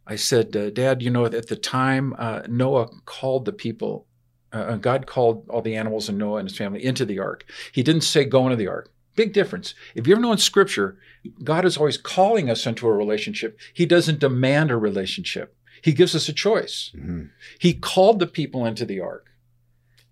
I 0.06 0.16
said, 0.16 0.56
uh, 0.56 0.70
Dad, 0.70 1.02
you 1.02 1.10
know, 1.10 1.26
at 1.26 1.48
the 1.48 1.56
time, 1.56 2.14
uh, 2.18 2.42
Noah 2.48 2.90
called 3.06 3.46
the 3.46 3.54
people, 3.54 4.08
uh, 4.52 4.58
uh, 4.58 4.76
God 4.78 5.08
called 5.08 5.48
all 5.50 5.62
the 5.62 5.76
animals 5.76 6.10
and 6.10 6.18
Noah 6.18 6.40
and 6.40 6.50
his 6.50 6.58
family 6.58 6.84
into 6.84 7.06
the 7.06 7.20
ark. 7.20 7.46
He 7.72 7.84
didn't 7.84 8.02
say 8.02 8.26
go 8.26 8.46
into 8.46 8.58
the 8.58 8.68
ark. 8.68 8.92
Big 9.16 9.32
difference. 9.32 9.76
If 9.96 10.08
you 10.08 10.14
ever 10.14 10.22
know 10.22 10.32
in 10.32 10.40
scripture, 10.40 10.98
God 11.44 11.66
is 11.66 11.78
always 11.78 11.98
calling 11.98 12.50
us 12.50 12.66
into 12.66 12.88
a 12.88 12.92
relationship. 12.92 13.58
He 13.74 13.86
doesn't 13.86 14.20
demand 14.20 14.72
a 14.72 14.78
relationship. 14.78 15.56
He 15.82 15.94
gives 15.94 16.16
us 16.16 16.28
a 16.28 16.34
choice. 16.34 16.92
Mm-hmm. 16.96 17.26
He 17.60 17.74
called 17.74 18.20
the 18.20 18.28
people 18.28 18.66
into 18.66 18.86
the 18.86 19.00
ark. 19.00 19.28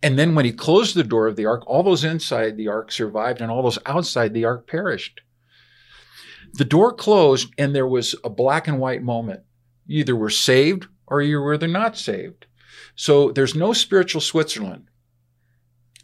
And 0.04 0.18
then 0.18 0.34
when 0.34 0.46
he 0.46 0.52
closed 0.52 0.96
the 0.96 1.04
door 1.04 1.28
of 1.28 1.36
the 1.36 1.46
ark, 1.46 1.64
all 1.68 1.84
those 1.84 2.04
inside 2.04 2.58
the 2.58 2.68
ark 2.68 2.92
survived 2.92 3.42
and 3.42 3.52
all 3.52 3.62
those 3.62 3.80
outside 3.86 4.34
the 4.34 4.46
ark 4.46 4.68
perished. 4.68 5.22
The 6.54 6.66
door 6.66 6.92
closed 6.92 7.54
and 7.58 7.76
there 7.76 7.88
was 7.88 8.16
a 8.24 8.30
black 8.30 8.68
and 8.68 8.80
white 8.80 9.04
moment. 9.04 9.42
You 9.86 10.00
either 10.00 10.16
were 10.16 10.30
saved 10.30 10.88
or 11.08 11.22
you 11.22 11.40
were 11.40 11.58
not 11.58 11.98
saved. 11.98 12.48
So 12.96 13.32
there's 13.32 13.56
no 13.56 13.74
spiritual 13.74 14.22
Switzerland. 14.22 14.90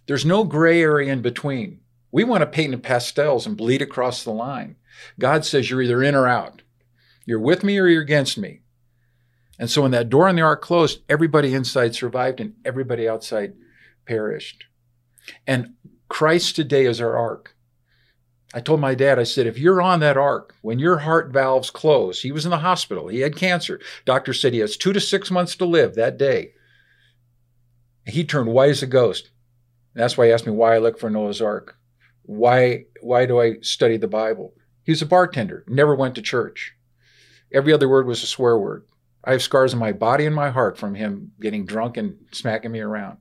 There's 0.05 0.25
no 0.25 0.43
gray 0.43 0.81
area 0.81 1.11
in 1.11 1.21
between. 1.21 1.79
We 2.11 2.23
want 2.23 2.41
to 2.41 2.47
paint 2.47 2.73
in 2.73 2.81
pastels 2.81 3.45
and 3.45 3.57
bleed 3.57 3.81
across 3.81 4.23
the 4.23 4.31
line. 4.31 4.77
God 5.19 5.43
says 5.43 5.69
you're 5.69 5.81
either 5.81 6.01
in 6.01 6.15
or 6.15 6.27
out. 6.27 6.61
You're 7.25 7.39
with 7.39 7.63
me 7.63 7.77
or 7.77 7.87
you're 7.87 8.01
against 8.01 8.37
me. 8.37 8.61
And 9.59 9.69
so 9.69 9.81
when 9.81 9.91
that 9.91 10.09
door 10.09 10.29
in 10.29 10.35
the 10.35 10.43
ark 10.43 10.61
closed, 10.61 11.01
everybody 11.09 11.53
inside 11.53 11.95
survived 11.95 12.39
and 12.39 12.53
everybody 12.63 13.09
outside 13.09 13.53
perished. 14.07 14.65
And 15.45 15.73
Christ 16.07 16.55
today 16.55 16.85
is 16.85 17.01
our 17.01 17.17
ark. 17.17 17.55
I 18.53 18.61
told 18.61 18.79
my 18.79 18.95
dad, 18.95 19.19
I 19.19 19.23
said, 19.23 19.45
if 19.45 19.59
you're 19.59 19.81
on 19.81 19.99
that 19.99 20.17
ark, 20.17 20.55
when 20.61 20.79
your 20.79 20.99
heart 20.99 21.33
valves 21.33 21.69
close, 21.69 22.21
he 22.21 22.31
was 22.31 22.45
in 22.45 22.51
the 22.51 22.59
hospital, 22.59 23.09
he 23.09 23.19
had 23.19 23.35
cancer. 23.35 23.81
Doctor 24.05 24.33
said 24.33 24.53
he 24.53 24.59
has 24.59 24.77
two 24.77 24.93
to 24.93 25.01
six 25.01 25.29
months 25.29 25.55
to 25.57 25.65
live 25.65 25.95
that 25.95 26.17
day. 26.17 26.53
He 28.05 28.23
turned 28.23 28.49
white 28.49 28.69
as 28.69 28.81
a 28.81 28.87
ghost. 28.87 29.31
That's 29.93 30.17
why 30.17 30.27
he 30.27 30.31
asked 30.31 30.45
me 30.45 30.53
why 30.53 30.75
I 30.75 30.77
look 30.77 30.97
for 30.97 31.09
Noah's 31.09 31.41
Ark. 31.41 31.77
Why, 32.23 32.85
why 33.01 33.25
do 33.25 33.41
I 33.41 33.55
study 33.61 33.97
the 33.97 34.07
Bible? 34.07 34.53
He 34.83 34.91
was 34.91 35.01
a 35.01 35.05
bartender, 35.05 35.65
never 35.67 35.93
went 35.93 36.15
to 36.15 36.21
church. 36.21 36.73
Every 37.51 37.73
other 37.73 37.89
word 37.89 38.07
was 38.07 38.23
a 38.23 38.27
swear 38.27 38.57
word. 38.57 38.85
I 39.23 39.33
have 39.33 39.43
scars 39.43 39.73
on 39.73 39.79
my 39.79 39.91
body 39.91 40.25
and 40.25 40.35
my 40.35 40.51
heart 40.51 40.77
from 40.77 40.95
him 40.95 41.33
getting 41.41 41.65
drunk 41.65 41.97
and 41.97 42.15
smacking 42.31 42.71
me 42.71 42.79
around. 42.79 43.17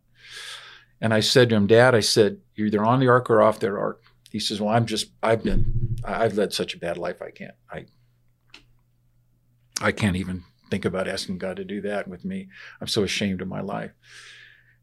And 1.01 1.13
I 1.13 1.21
said 1.21 1.51
to 1.51 1.57
him, 1.57 1.67
Dad, 1.67 1.95
I 1.95 2.01
said, 2.01 2.41
you're 2.55 2.69
either 2.69 2.85
on 2.85 3.01
the 3.01 3.09
ark 3.09 3.29
or 3.31 3.43
off 3.43 3.61
that 3.61 3.71
ark. 3.71 4.03
He 4.31 4.41
says, 4.41 4.61
Well, 4.61 4.75
I'm 4.75 4.87
just, 4.87 5.11
I've 5.23 5.43
been, 5.43 5.97
I've 6.05 6.37
led 6.37 6.53
such 6.53 6.75
a 6.75 6.79
bad 6.79 6.99
life. 6.99 7.23
I 7.23 7.31
can't, 7.31 7.55
I, 7.71 7.87
I 9.81 9.93
can't 9.93 10.17
even 10.17 10.45
think 10.71 10.85
about 10.85 11.09
asking 11.09 11.39
God 11.39 11.57
to 11.57 11.65
do 11.65 11.81
that 11.83 12.09
with 12.09 12.25
me. 12.25 12.49
I'm 12.81 12.87
so 12.87 13.03
ashamed 13.03 13.41
of 13.41 13.49
my 13.49 13.61
life. 13.61 13.93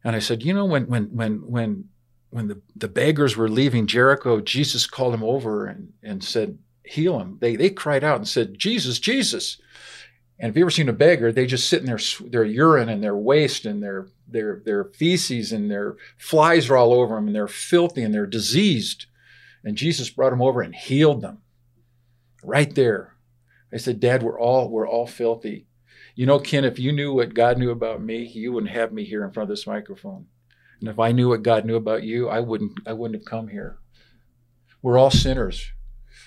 And 0.02 0.16
I 0.16 0.18
said, 0.18 0.42
You 0.42 0.54
know, 0.54 0.64
when, 0.64 0.86
when, 0.86 1.04
when, 1.14 1.38
when, 1.46 1.84
when 2.30 2.48
the, 2.48 2.60
the 2.74 2.88
beggars 2.88 3.36
were 3.36 3.48
leaving 3.48 3.86
Jericho, 3.86 4.40
Jesus 4.40 4.86
called 4.86 5.14
them 5.14 5.24
over 5.24 5.66
and, 5.66 5.92
and 6.02 6.24
said, 6.24 6.58
Heal 6.84 7.20
him. 7.20 7.38
They, 7.40 7.56
they 7.56 7.70
cried 7.70 8.04
out 8.04 8.16
and 8.16 8.28
said, 8.28 8.58
Jesus, 8.58 8.98
Jesus. 8.98 9.58
And 10.38 10.50
if 10.50 10.56
you 10.56 10.64
ever 10.64 10.70
seen 10.70 10.88
a 10.88 10.92
beggar, 10.92 11.30
they 11.30 11.46
just 11.46 11.68
sit 11.68 11.80
in 11.80 11.86
their 11.86 12.00
their 12.28 12.44
urine 12.44 12.88
and 12.88 13.02
their 13.02 13.16
waste 13.16 13.66
and 13.66 13.82
their 13.82 14.08
their 14.26 14.60
their 14.64 14.84
feces 14.84 15.52
and 15.52 15.70
their 15.70 15.96
flies 16.16 16.68
are 16.68 16.76
all 16.76 16.92
over 16.92 17.14
them 17.14 17.28
and 17.28 17.36
they're 17.36 17.46
filthy 17.46 18.02
and 18.02 18.12
they're 18.12 18.26
diseased. 18.26 19.06
And 19.62 19.76
Jesus 19.76 20.10
brought 20.10 20.30
them 20.30 20.42
over 20.42 20.60
and 20.60 20.74
healed 20.74 21.20
them. 21.20 21.38
Right 22.42 22.74
there. 22.74 23.14
I 23.72 23.78
said, 23.78 24.00
Dad, 24.00 24.22
we're 24.22 24.38
all 24.38 24.68
we're 24.68 24.88
all 24.88 25.06
filthy. 25.06 25.66
You 26.16 26.26
know, 26.26 26.38
Ken, 26.38 26.64
if 26.64 26.78
you 26.78 26.92
knew 26.92 27.12
what 27.12 27.34
God 27.34 27.58
knew 27.58 27.70
about 27.70 28.02
me, 28.02 28.24
you 28.24 28.52
wouldn't 28.52 28.72
have 28.72 28.92
me 28.92 29.04
here 29.04 29.24
in 29.24 29.32
front 29.32 29.50
of 29.50 29.56
this 29.56 29.66
microphone. 29.66 30.26
And 30.80 30.88
if 30.88 30.98
I 30.98 31.12
knew 31.12 31.28
what 31.28 31.42
God 31.42 31.64
knew 31.64 31.76
about 31.76 32.02
you, 32.02 32.28
I 32.28 32.40
wouldn't 32.40 32.72
I 32.86 32.92
wouldn't 32.92 33.20
have 33.20 33.28
come 33.28 33.48
here. 33.48 33.78
We're 34.82 34.98
all 34.98 35.10
sinners. 35.10 35.72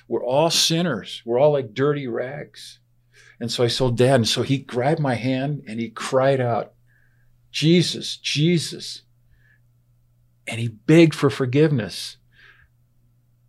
We're 0.08 0.26
all 0.26 0.50
sinners. 0.50 1.22
We're 1.26 1.40
all 1.40 1.52
like 1.52 1.74
dirty 1.74 2.08
rags. 2.08 2.80
And 3.40 3.52
so 3.52 3.64
I 3.64 3.68
told 3.68 3.98
Dad, 3.98 4.16
and 4.16 4.28
so 4.28 4.42
he 4.42 4.58
grabbed 4.58 5.00
my 5.00 5.16
hand 5.16 5.64
and 5.68 5.80
he 5.80 5.90
cried 5.90 6.42
out, 6.42 6.74
Jesus, 7.52 8.18
Jesus. 8.18 9.04
And 10.48 10.60
he 10.60 10.68
begged 10.68 11.14
for 11.14 11.30
forgiveness. 11.30 12.18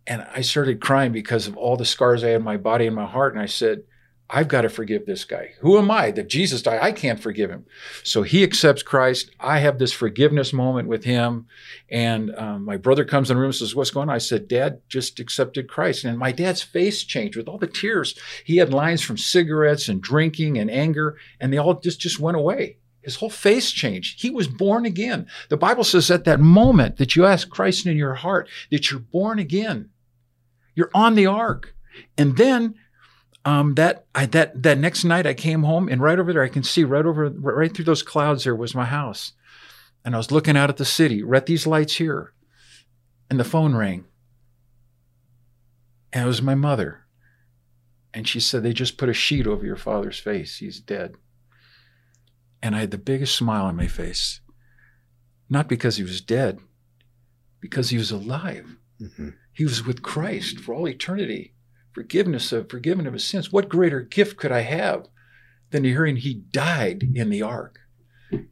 And 0.05 0.25
I 0.33 0.41
started 0.41 0.81
crying 0.81 1.11
because 1.11 1.47
of 1.47 1.55
all 1.55 1.77
the 1.77 1.85
scars 1.85 2.23
I 2.23 2.29
had 2.29 2.37
in 2.37 2.43
my 2.43 2.57
body 2.57 2.87
and 2.87 2.95
my 2.95 3.05
heart. 3.05 3.33
And 3.33 3.41
I 3.41 3.45
said, 3.45 3.83
I've 4.31 4.47
got 4.47 4.61
to 4.61 4.69
forgive 4.69 5.05
this 5.05 5.25
guy. 5.25 5.53
Who 5.61 5.79
am 5.79 5.89
I 5.89 6.11
that 6.11 6.29
Jesus 6.29 6.61
died? 6.61 6.79
I 6.83 6.91
can't 6.91 7.19
forgive 7.19 7.49
him. 7.49 7.65
So 8.03 8.21
he 8.21 8.43
accepts 8.43 8.83
Christ. 8.83 9.31
I 9.39 9.57
have 9.59 9.79
this 9.79 9.91
forgiveness 9.91 10.53
moment 10.53 10.87
with 10.87 11.03
him. 11.03 11.47
And 11.89 12.35
um, 12.35 12.63
my 12.63 12.77
brother 12.77 13.05
comes 13.05 13.31
in 13.31 13.37
the 13.37 13.41
room 13.41 13.49
and 13.49 13.55
says, 13.55 13.75
What's 13.75 13.89
going 13.89 14.07
on? 14.07 14.15
I 14.15 14.19
said, 14.19 14.47
Dad 14.47 14.81
just 14.87 15.19
accepted 15.19 15.67
Christ. 15.67 16.03
And 16.03 16.19
my 16.19 16.31
dad's 16.31 16.61
face 16.61 17.03
changed 17.03 17.37
with 17.37 17.47
all 17.47 17.57
the 17.57 17.65
tears. 17.65 18.13
He 18.43 18.57
had 18.57 18.71
lines 18.71 19.01
from 19.01 19.17
cigarettes 19.17 19.89
and 19.89 19.99
drinking 19.99 20.59
and 20.59 20.69
anger, 20.69 21.17
and 21.39 21.51
they 21.51 21.57
all 21.57 21.79
just, 21.79 21.99
just 21.99 22.19
went 22.19 22.37
away. 22.37 22.77
His 23.01 23.15
whole 23.15 23.31
face 23.31 23.71
changed. 23.71 24.21
He 24.21 24.29
was 24.29 24.47
born 24.47 24.85
again. 24.85 25.25
The 25.49 25.57
Bible 25.57 25.83
says 25.83 26.11
at 26.11 26.25
that 26.25 26.39
moment 26.39 26.97
that 26.97 27.15
you 27.15 27.25
ask 27.25 27.49
Christ 27.49 27.87
in 27.87 27.97
your 27.97 28.13
heart 28.13 28.47
that 28.69 28.91
you're 28.91 28.99
born 28.99 29.39
again. 29.39 29.89
You're 30.75 30.91
on 30.93 31.15
the 31.15 31.25
ark. 31.25 31.73
And 32.17 32.37
then 32.37 32.75
um, 33.45 33.75
that 33.75 34.05
I, 34.13 34.25
that 34.27 34.61
that 34.63 34.77
next 34.77 35.03
night 35.03 35.25
I 35.25 35.33
came 35.33 35.63
home 35.63 35.87
and 35.87 36.01
right 36.01 36.19
over 36.19 36.33
there 36.33 36.43
I 36.43 36.49
can 36.49 36.63
see 36.63 36.83
right 36.83 37.05
over 37.05 37.29
right 37.29 37.73
through 37.73 37.85
those 37.85 38.03
clouds 38.03 38.43
there 38.43 38.55
was 38.55 38.75
my 38.75 38.85
house, 38.85 39.33
and 40.03 40.13
I 40.13 40.17
was 40.17 40.31
looking 40.31 40.57
out 40.57 40.69
at 40.69 40.77
the 40.77 40.85
city. 40.85 41.23
Right, 41.23 41.45
these 41.45 41.67
lights 41.67 41.95
here, 41.95 42.33
And 43.29 43.39
the 43.39 43.43
phone 43.43 43.75
rang. 43.75 44.05
And 46.11 46.23
it 46.23 46.27
was 46.27 46.41
my 46.41 46.55
mother. 46.55 47.05
And 48.13 48.27
she 48.27 48.39
said, 48.39 48.63
They 48.63 48.73
just 48.73 48.97
put 48.97 49.09
a 49.09 49.13
sheet 49.13 49.45
over 49.45 49.65
your 49.65 49.75
father's 49.75 50.19
face. 50.19 50.57
He's 50.57 50.79
dead. 50.79 51.15
And 52.61 52.75
I 52.75 52.79
had 52.79 52.91
the 52.91 52.97
biggest 52.97 53.35
smile 53.35 53.65
on 53.65 53.75
my 53.75 53.87
face. 53.87 54.41
Not 55.49 55.69
because 55.69 55.97
he 55.97 56.03
was 56.03 56.21
dead, 56.21 56.59
because 57.59 57.89
he 57.89 57.97
was 57.97 58.11
alive. 58.11 58.77
Mm-hmm. 59.01 59.29
He 59.53 59.63
was 59.63 59.85
with 59.85 60.01
Christ 60.01 60.59
for 60.59 60.73
all 60.73 60.87
eternity. 60.87 61.53
Forgiveness 61.93 62.51
of 62.51 62.69
forgiven 62.69 63.07
of 63.07 63.13
his 63.13 63.23
sins. 63.25 63.51
What 63.51 63.69
greater 63.69 64.01
gift 64.01 64.37
could 64.37 64.51
I 64.51 64.61
have 64.61 65.07
than 65.71 65.83
hearing 65.83 66.17
he 66.17 66.33
died 66.33 67.03
in 67.15 67.29
the 67.29 67.41
ark, 67.41 67.79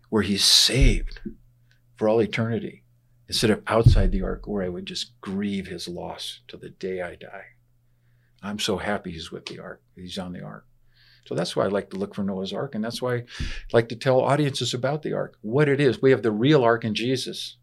where 0.10 0.24
he's 0.24 0.46
saved 0.46 1.20
for 1.96 2.10
all 2.10 2.22
eternity, 2.22 2.84
instead 3.28 3.50
of 3.50 3.64
outside 3.68 4.12
the 4.12 4.22
ark 4.22 4.48
where 4.48 4.64
I 4.64 4.70
would 4.70 4.86
just 4.86 5.20
grieve 5.22 5.68
his 5.68 5.88
loss 5.88 6.42
to 6.48 6.58
the 6.58 6.70
day 6.70 7.02
I 7.02 7.16
die. 7.16 7.46
I'm 8.42 8.60
so 8.60 8.78
happy 8.78 9.12
he's 9.12 9.32
with 9.32 9.48
the 9.48 9.60
ark. 9.60 9.82
He's 9.96 10.18
on 10.18 10.34
the 10.34 10.44
ark. 10.44 10.66
So 11.26 11.36
that's 11.36 11.56
why 11.56 11.66
I 11.66 11.68
like 11.68 11.90
to 11.90 11.98
look 11.98 12.16
for 12.16 12.24
Noah's 12.24 12.54
Ark, 12.54 12.74
and 12.74 12.84
that's 12.84 13.02
why 13.02 13.16
I 13.16 13.26
like 13.74 13.90
to 13.90 13.98
tell 13.98 14.22
audiences 14.22 14.74
about 14.74 15.02
the 15.02 15.12
ark, 15.12 15.38
what 15.42 15.68
it 15.68 15.82
is. 15.82 16.02
We 16.02 16.12
have 16.12 16.22
the 16.22 16.32
real 16.32 16.64
ark 16.64 16.86
in 16.86 16.96
Jesus. 16.96 17.58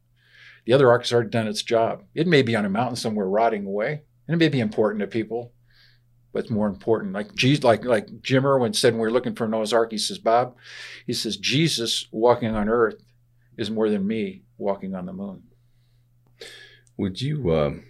The 0.67 0.75
other 0.75 0.91
ark 0.91 1.03
has 1.03 1.13
already 1.13 1.31
done 1.31 1.47
its 1.49 1.63
job. 1.63 2.03
It 2.15 2.27
may 2.27 2.43
be 2.43 2.55
on 2.55 2.67
a 2.67 2.71
mountain 2.71 2.97
somewhere 2.97 3.27
rotting 3.27 3.65
away, 3.65 4.03
and 4.29 4.35
it 4.35 4.37
may 4.37 4.51
be 4.51 4.61
important 4.61 5.01
to 5.01 5.07
people, 5.07 5.53
it's 6.41 6.51
more 6.51 6.69
important. 6.69 7.13
Like 7.13 7.35
Jesus, 7.35 7.65
like 7.65 7.85
like 7.85 8.23
Jim 8.23 8.47
Irwin 8.47 8.73
said 8.73 8.93
when 8.93 9.01
we 9.01 9.07
were 9.07 9.13
looking 9.13 9.35
for 9.35 9.49
Noah's 9.49 9.73
Ark, 9.73 9.93
he 9.93 9.99
says, 9.99 10.19
Bob, 10.19 10.57
he 11.07 11.13
says, 11.13 11.37
Jesus 11.37 12.07
walking 12.11 12.55
on 12.55 12.69
earth 12.69 13.03
is 13.57 13.71
more 13.71 13.89
than 13.89 14.07
me 14.07 14.43
walking 14.59 14.95
on 14.95 15.07
the 15.07 15.13
moon. 15.13 15.45
Would 16.97 17.21
you 17.21 17.55
um, 17.55 17.85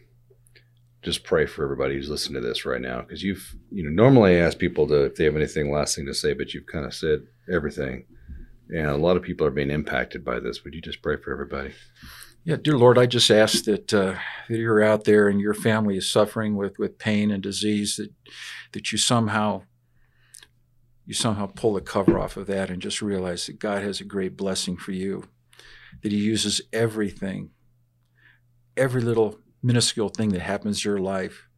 just 1.05 1.23
pray 1.23 1.45
for 1.45 1.63
everybody 1.63 1.95
who's 1.95 2.09
listening 2.09 2.41
to 2.41 2.49
this 2.49 2.65
right 2.65 2.81
now 2.81 3.03
because 3.03 3.23
you've 3.23 3.55
you 3.71 3.85
know 3.85 3.91
normally 3.91 4.37
I 4.37 4.41
ask 4.41 4.59
people 4.59 4.89
to 4.89 5.05
if 5.05 5.17
they 5.17 5.25
have 5.25 5.37
anything 5.37 5.71
last 5.71 5.95
thing 5.95 6.07
to 6.07 6.15
say 6.15 6.33
but 6.33 6.55
you've 6.55 6.67
kind 6.67 6.87
of 6.87 6.95
said 6.95 7.27
everything 7.53 8.07
and 8.71 8.87
a 8.87 8.97
lot 8.97 9.19
of 9.19 9.23
people 9.23 9.47
are 9.47 9.51
being 9.51 9.71
impacted 9.71 10.25
by 10.25 10.41
this 10.41 10.65
would 10.65 10.75
you 10.75 10.81
just 10.81 11.03
pray 11.03 11.17
for 11.19 11.31
everybody 11.31 11.75
yeah 12.45 12.57
dear 12.57 12.77
lord 12.77 12.99
i 12.99 13.07
just 13.07 13.31
ask 13.31 13.65
that 13.65 13.93
uh, 13.93 14.15
that 14.49 14.59
you're 14.59 14.83
out 14.83 15.05
there 15.05 15.29
and 15.29 15.41
your 15.41 15.55
family 15.55 15.97
is 15.97 16.11
suffering 16.11 16.57
with 16.57 16.79
with 16.79 16.99
pain 16.99 17.31
and 17.31 17.43
disease 17.43 17.97
that 17.97 18.11
that 18.73 18.93
you 18.93 18.99
somehow 18.99 19.63
you 21.07 21.15
somehow 21.15 21.47
pull 21.47 21.75
the 21.75 21.81
cover 21.81 22.19
off 22.19 22.37
of 22.37 22.47
that 22.47 22.71
and 22.71 22.83
just 22.83 23.03
realize 23.03 23.47
that 23.47 23.59
god 23.59 23.83
has 23.83 24.01
a 24.01 24.05
great 24.05 24.37
blessing 24.37 24.77
for 24.77 24.93
you 24.93 25.25
that 26.03 26.13
he 26.13 26.19
uses 26.19 26.61
everything 26.73 27.51
every 28.77 29.01
little 29.01 29.39
minuscule 29.63 30.11
thing 30.11 30.31
that 30.31 30.43
happens 30.43 30.85
in 30.85 30.91
your 30.91 31.01
life 31.01 31.49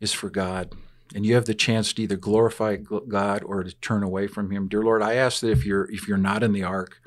is 0.00 0.12
for 0.12 0.30
God. 0.30 0.72
And 1.14 1.26
you 1.26 1.34
have 1.34 1.46
the 1.46 1.54
chance 1.54 1.92
to 1.92 2.02
either 2.02 2.16
glorify 2.16 2.76
God 2.76 3.42
or 3.44 3.64
to 3.64 3.74
turn 3.76 4.02
away 4.02 4.26
from 4.28 4.50
Him. 4.50 4.68
Dear 4.68 4.82
Lord, 4.82 5.02
I 5.02 5.14
ask 5.14 5.40
that 5.40 5.50
if 5.50 5.66
you're 5.66 5.90
if 5.90 6.06
you're 6.06 6.16
not 6.16 6.42
in 6.42 6.52
the 6.52 6.62
ark, 6.62 7.00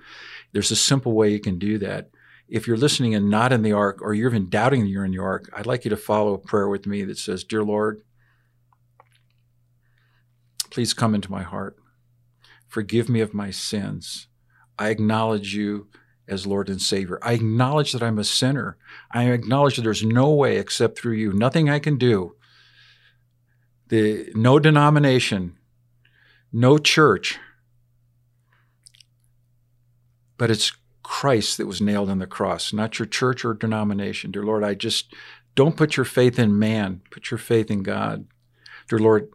there's 0.54 0.72
a 0.72 0.76
simple 0.76 1.14
way 1.14 1.32
you 1.32 1.40
can 1.40 1.60
do 1.60 1.78
that. 1.80 2.10
If 2.48 2.68
you're 2.68 2.78
listening 2.78 3.16
and 3.16 3.30
not 3.30 3.52
in 3.52 3.64
the 3.64 3.74
ark, 3.74 4.00
or 4.02 4.14
you're 4.14 4.30
even 4.30 4.50
doubting 4.50 4.82
that 4.82 4.90
you're 4.90 5.06
in 5.06 5.12
the 5.12 5.20
ark, 5.20 5.50
I'd 5.54 5.66
like 5.66 5.84
you 5.84 5.90
to 5.90 5.98
follow 5.98 6.34
a 6.34 6.40
prayer 6.40 6.68
with 6.68 6.86
me 6.86 7.04
that 7.04 7.18
says, 7.18 7.44
Dear 7.44 7.64
Lord, 7.64 8.04
please 10.70 10.94
come 10.94 11.16
into 11.16 11.32
my 11.32 11.44
heart. 11.44 11.78
Forgive 12.68 13.10
me 13.10 13.22
of 13.22 13.34
my 13.34 13.52
sins. 13.52 14.28
I 14.78 14.90
acknowledge 14.90 15.56
you 15.56 15.88
as 16.28 16.48
Lord 16.48 16.70
and 16.70 16.82
Savior. 16.82 17.20
I 17.22 17.34
acknowledge 17.34 17.92
that 17.92 18.04
I'm 18.04 18.20
a 18.20 18.24
sinner. 18.24 18.78
I 19.12 19.26
acknowledge 19.26 19.76
that 19.76 19.82
there's 19.82 20.04
no 20.04 20.32
way 20.32 20.58
except 20.58 20.98
through 20.98 21.14
you, 21.14 21.34
nothing 21.34 21.70
I 21.70 21.80
can 21.80 21.98
do. 21.98 22.36
The, 23.90 24.32
no 24.34 24.60
denomination, 24.60 25.58
no 26.52 26.78
church, 26.78 27.38
but 30.38 30.52
it's 30.52 30.72
Christ 31.04 31.58
that 31.58 31.68
was 31.68 31.82
nailed 31.82 32.10
on 32.10 32.20
the 32.20 32.28
cross, 32.28 32.74
not 32.74 33.00
your 33.00 33.06
church 33.06 33.44
or 33.44 33.54
denomination. 33.54 34.32
Dear 34.32 34.44
Lord, 34.44 34.64
I 34.64 34.74
just 34.74 35.14
don't 35.56 35.78
put 35.78 35.98
your 35.98 36.06
faith 36.06 36.40
in 36.40 36.58
man, 36.58 37.02
put 37.12 37.32
your 37.32 37.38
faith 37.38 37.70
in 37.70 37.84
God. 37.84 38.26
Dear 38.88 39.00
Lord, 39.00 39.30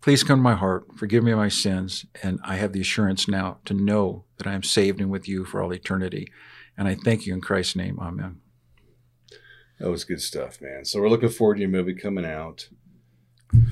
Please 0.00 0.22
come 0.22 0.38
to 0.38 0.42
my 0.42 0.54
heart, 0.54 0.86
forgive 0.96 1.24
me 1.24 1.34
my 1.34 1.48
sins, 1.48 2.06
and 2.22 2.38
I 2.44 2.56
have 2.56 2.72
the 2.72 2.80
assurance 2.80 3.28
now 3.28 3.58
to 3.64 3.74
know 3.74 4.24
that 4.38 4.46
I 4.46 4.54
am 4.54 4.62
saved 4.62 5.00
and 5.00 5.10
with 5.10 5.28
you 5.28 5.44
for 5.44 5.60
all 5.60 5.72
eternity. 5.72 6.32
And 6.76 6.86
I 6.86 6.94
thank 6.94 7.26
you 7.26 7.34
in 7.34 7.40
Christ's 7.40 7.76
name. 7.76 7.98
Amen. 8.00 8.40
That 9.80 9.90
was 9.90 10.04
good 10.04 10.22
stuff, 10.22 10.60
man. 10.60 10.84
So 10.84 11.00
we're 11.00 11.10
looking 11.10 11.28
forward 11.28 11.56
to 11.56 11.60
your 11.60 11.68
movie 11.68 11.94
coming 11.94 12.24
out. 12.24 12.68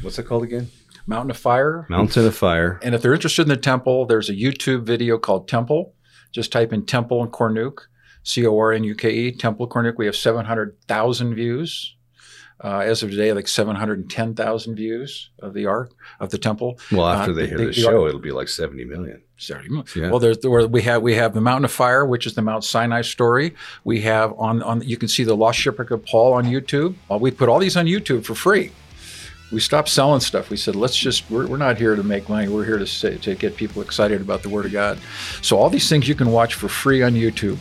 What's 0.03 0.17
that 0.17 0.25
called 0.25 0.43
again? 0.43 0.69
Mountain 1.07 1.31
of 1.31 1.37
Fire. 1.37 1.87
Mountain 1.89 2.27
of 2.27 2.37
Fire. 2.37 2.81
And 2.83 2.95
if 2.95 3.03
they're 3.03 3.15
interested 3.15 3.43
in 3.43 3.49
the 3.49 3.57
temple, 3.57 4.07
there's 4.07 4.29
a 4.29 4.35
YouTube 4.35 4.83
video 4.83 5.19
called 5.19 5.49
Temple. 5.49 5.95
Just 6.33 6.53
type 6.53 6.73
in 6.73 6.85
Temple 6.85 7.23
in 7.23 7.31
Cornuke, 7.31 7.79
C 8.23 8.47
O 8.47 8.59
R 8.59 8.73
N 8.73 8.85
U 8.85 8.95
K 8.95 9.11
E, 9.11 9.33
Temple 9.33 9.69
Cornuke. 9.69 9.97
We 9.97 10.07
have 10.07 10.17
700,000 10.17 11.35
views. 11.35 11.93
Uh, 12.65 12.79
as 12.79 13.03
of 13.03 13.11
today, 13.11 13.35
like 13.35 13.47
710,000 13.47 14.77
views 14.77 15.29
of 15.41 15.53
the 15.53 15.67
ark 15.67 15.93
of 16.21 16.31
the 16.31 16.39
temple. 16.39 16.81
Well, 16.91 17.07
after 17.07 17.33
uh, 17.33 17.35
they 17.35 17.47
hear 17.49 17.59
the, 17.59 17.67
the 17.67 17.73
show, 17.75 18.05
ark, 18.05 18.09
it'll 18.09 18.21
be 18.21 18.31
like 18.31 18.49
70 18.49 18.83
million. 18.87 19.23
70 19.37 19.69
million. 19.69 19.87
Yeah. 19.95 20.09
Well, 20.09 20.19
there's 20.19 20.39
where 20.43 20.67
we 20.67 20.81
have 20.81 21.03
we 21.03 21.15
have 21.17 21.35
the 21.35 21.43
Mountain 21.43 21.67
of 21.67 21.73
Fire, 21.73 22.07
which 22.07 22.27
is 22.27 22.35
the 22.35 22.41
Mount 22.41 22.65
Sinai 22.65 23.03
story. 23.03 23.55
We 23.85 24.01
have 24.01 24.33
on 24.39 24.63
on 24.63 24.81
you 24.81 24.97
can 24.97 25.09
see 25.09 25.23
the 25.23 25.37
Lost 25.37 25.59
Shipwreck 25.59 25.91
of 25.91 26.03
Paul 26.07 26.33
on 26.33 26.47
YouTube. 26.47 26.95
Well, 27.11 27.19
we 27.19 27.31
put 27.31 27.51
all 27.51 27.59
these 27.59 27.77
on 27.77 27.85
YouTube 27.85 28.25
for 28.25 28.35
free. 28.35 28.73
We 29.53 29.61
stopped 29.61 29.89
selling 29.89 30.21
stuff. 30.21 30.51
We 30.51 30.57
said, 30.57 30.75
let's 30.75 30.97
just, 30.97 31.31
we're, 31.31 31.47
we're 31.47 31.57
not 31.57 31.79
here 31.79 31.95
to 31.95 32.03
make 32.03 32.29
money. 32.29 32.49
We're 32.49 32.65
here 32.65 32.79
to, 32.79 32.87
say, 32.87 33.17
to 33.19 33.35
get 33.35 33.57
people 33.57 33.81
excited 33.81 34.21
about 34.21 34.43
the 34.43 34.49
Word 34.49 34.67
of 34.67 34.73
God. 34.73 34.99
So, 35.41 35.57
all 35.57 35.71
these 35.71 35.89
things 35.89 36.09
you 36.09 36.17
can 36.17 36.33
watch 36.33 36.55
for 36.55 36.69
free 36.69 37.03
on 37.03 37.13
YouTube. 37.13 37.59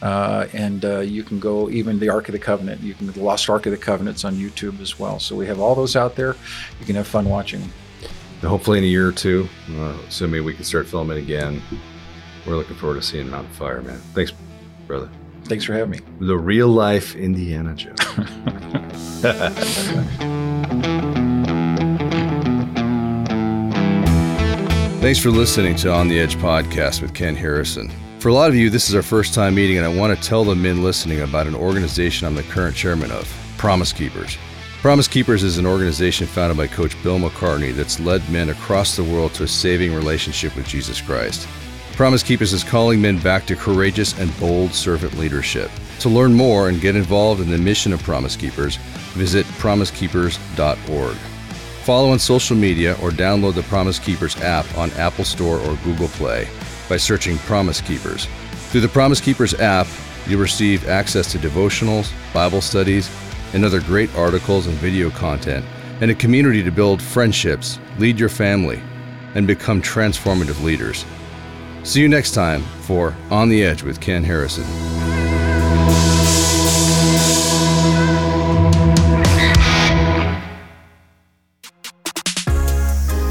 Uh, 0.00 0.46
and 0.52 0.84
uh, 0.84 1.00
you 1.00 1.24
can 1.24 1.40
go 1.40 1.68
even 1.70 1.98
the 1.98 2.08
Ark 2.08 2.28
of 2.28 2.32
the 2.32 2.38
Covenant. 2.38 2.80
You 2.82 2.94
can 2.94 3.08
the 3.08 3.20
Lost 3.20 3.50
Ark 3.50 3.66
of 3.66 3.72
the 3.72 3.78
Covenant's 3.78 4.24
on 4.24 4.36
YouTube 4.36 4.80
as 4.80 4.98
well. 4.98 5.18
So 5.18 5.34
we 5.34 5.46
have 5.46 5.58
all 5.58 5.74
those 5.74 5.96
out 5.96 6.14
there. 6.14 6.36
You 6.78 6.86
can 6.86 6.94
have 6.94 7.08
fun 7.08 7.28
watching 7.28 7.60
them. 7.60 7.72
Hopefully, 8.42 8.78
in 8.78 8.84
a 8.84 8.86
year 8.86 9.08
or 9.08 9.12
two, 9.12 9.48
uh, 9.72 9.96
assuming 10.06 10.44
we 10.44 10.54
can 10.54 10.62
start 10.62 10.86
filming 10.86 11.18
again, 11.18 11.60
we're 12.46 12.54
looking 12.54 12.76
forward 12.76 12.94
to 12.94 13.02
seeing 13.02 13.28
Mountain 13.28 13.52
Fire, 13.54 13.82
man. 13.82 13.98
Thanks, 14.14 14.32
brother. 14.86 15.10
Thanks 15.44 15.64
for 15.64 15.72
having 15.72 15.90
me. 15.90 16.00
The 16.20 16.38
real 16.38 16.68
life 16.68 17.16
Indiana 17.16 17.74
Jones. 17.74 17.98
Thanks 25.00 25.20
for 25.20 25.30
listening 25.30 25.76
to 25.76 25.92
On 25.92 26.08
the 26.08 26.18
Edge 26.18 26.34
podcast 26.38 27.02
with 27.02 27.14
Ken 27.14 27.36
Harrison. 27.36 27.88
For 28.18 28.30
a 28.30 28.34
lot 28.34 28.50
of 28.50 28.56
you, 28.56 28.68
this 28.68 28.88
is 28.88 28.96
our 28.96 29.02
first 29.02 29.32
time 29.32 29.54
meeting, 29.54 29.76
and 29.76 29.86
I 29.86 29.94
want 29.94 30.14
to 30.14 30.28
tell 30.28 30.42
the 30.42 30.56
men 30.56 30.82
listening 30.82 31.20
about 31.20 31.46
an 31.46 31.54
organization 31.54 32.26
I'm 32.26 32.34
the 32.34 32.42
current 32.42 32.74
chairman 32.74 33.12
of 33.12 33.32
Promise 33.58 33.92
Keepers. 33.92 34.36
Promise 34.82 35.06
Keepers 35.06 35.44
is 35.44 35.56
an 35.56 35.66
organization 35.66 36.26
founded 36.26 36.58
by 36.58 36.66
Coach 36.66 37.00
Bill 37.04 37.20
McCartney 37.20 37.72
that's 37.72 38.00
led 38.00 38.28
men 38.28 38.48
across 38.48 38.96
the 38.96 39.04
world 39.04 39.34
to 39.34 39.44
a 39.44 39.48
saving 39.48 39.94
relationship 39.94 40.56
with 40.56 40.66
Jesus 40.66 41.00
Christ. 41.00 41.46
Promise 41.92 42.24
Keepers 42.24 42.52
is 42.52 42.64
calling 42.64 43.00
men 43.00 43.20
back 43.20 43.46
to 43.46 43.54
courageous 43.54 44.18
and 44.18 44.36
bold 44.40 44.74
servant 44.74 45.16
leadership. 45.16 45.70
To 46.00 46.08
learn 46.08 46.34
more 46.34 46.70
and 46.70 46.80
get 46.80 46.96
involved 46.96 47.40
in 47.40 47.52
the 47.52 47.56
mission 47.56 47.92
of 47.92 48.02
Promise 48.02 48.34
Keepers, 48.34 48.76
visit 49.14 49.46
promisekeepers.org. 49.46 51.16
Follow 51.88 52.10
on 52.10 52.18
social 52.18 52.54
media 52.54 52.92
or 53.02 53.08
download 53.08 53.54
the 53.54 53.62
Promise 53.62 53.98
Keepers 53.98 54.36
app 54.42 54.66
on 54.76 54.90
Apple 54.90 55.24
Store 55.24 55.58
or 55.58 55.74
Google 55.76 56.08
Play 56.08 56.46
by 56.86 56.98
searching 56.98 57.38
Promise 57.38 57.80
Keepers. 57.80 58.28
Through 58.68 58.82
the 58.82 58.88
Promise 58.88 59.22
Keepers 59.22 59.54
app, 59.54 59.86
you'll 60.26 60.38
receive 60.38 60.86
access 60.86 61.32
to 61.32 61.38
devotionals, 61.38 62.12
Bible 62.34 62.60
studies, 62.60 63.10
and 63.54 63.64
other 63.64 63.80
great 63.80 64.14
articles 64.16 64.66
and 64.66 64.76
video 64.76 65.08
content, 65.08 65.64
and 66.02 66.10
a 66.10 66.14
community 66.14 66.62
to 66.62 66.70
build 66.70 67.00
friendships, 67.00 67.78
lead 67.96 68.20
your 68.20 68.28
family, 68.28 68.82
and 69.34 69.46
become 69.46 69.80
transformative 69.80 70.62
leaders. 70.62 71.06
See 71.84 72.02
you 72.02 72.08
next 72.10 72.32
time 72.32 72.64
for 72.82 73.16
On 73.30 73.48
the 73.48 73.64
Edge 73.64 73.82
with 73.82 73.98
Ken 73.98 74.22
Harrison. 74.22 74.97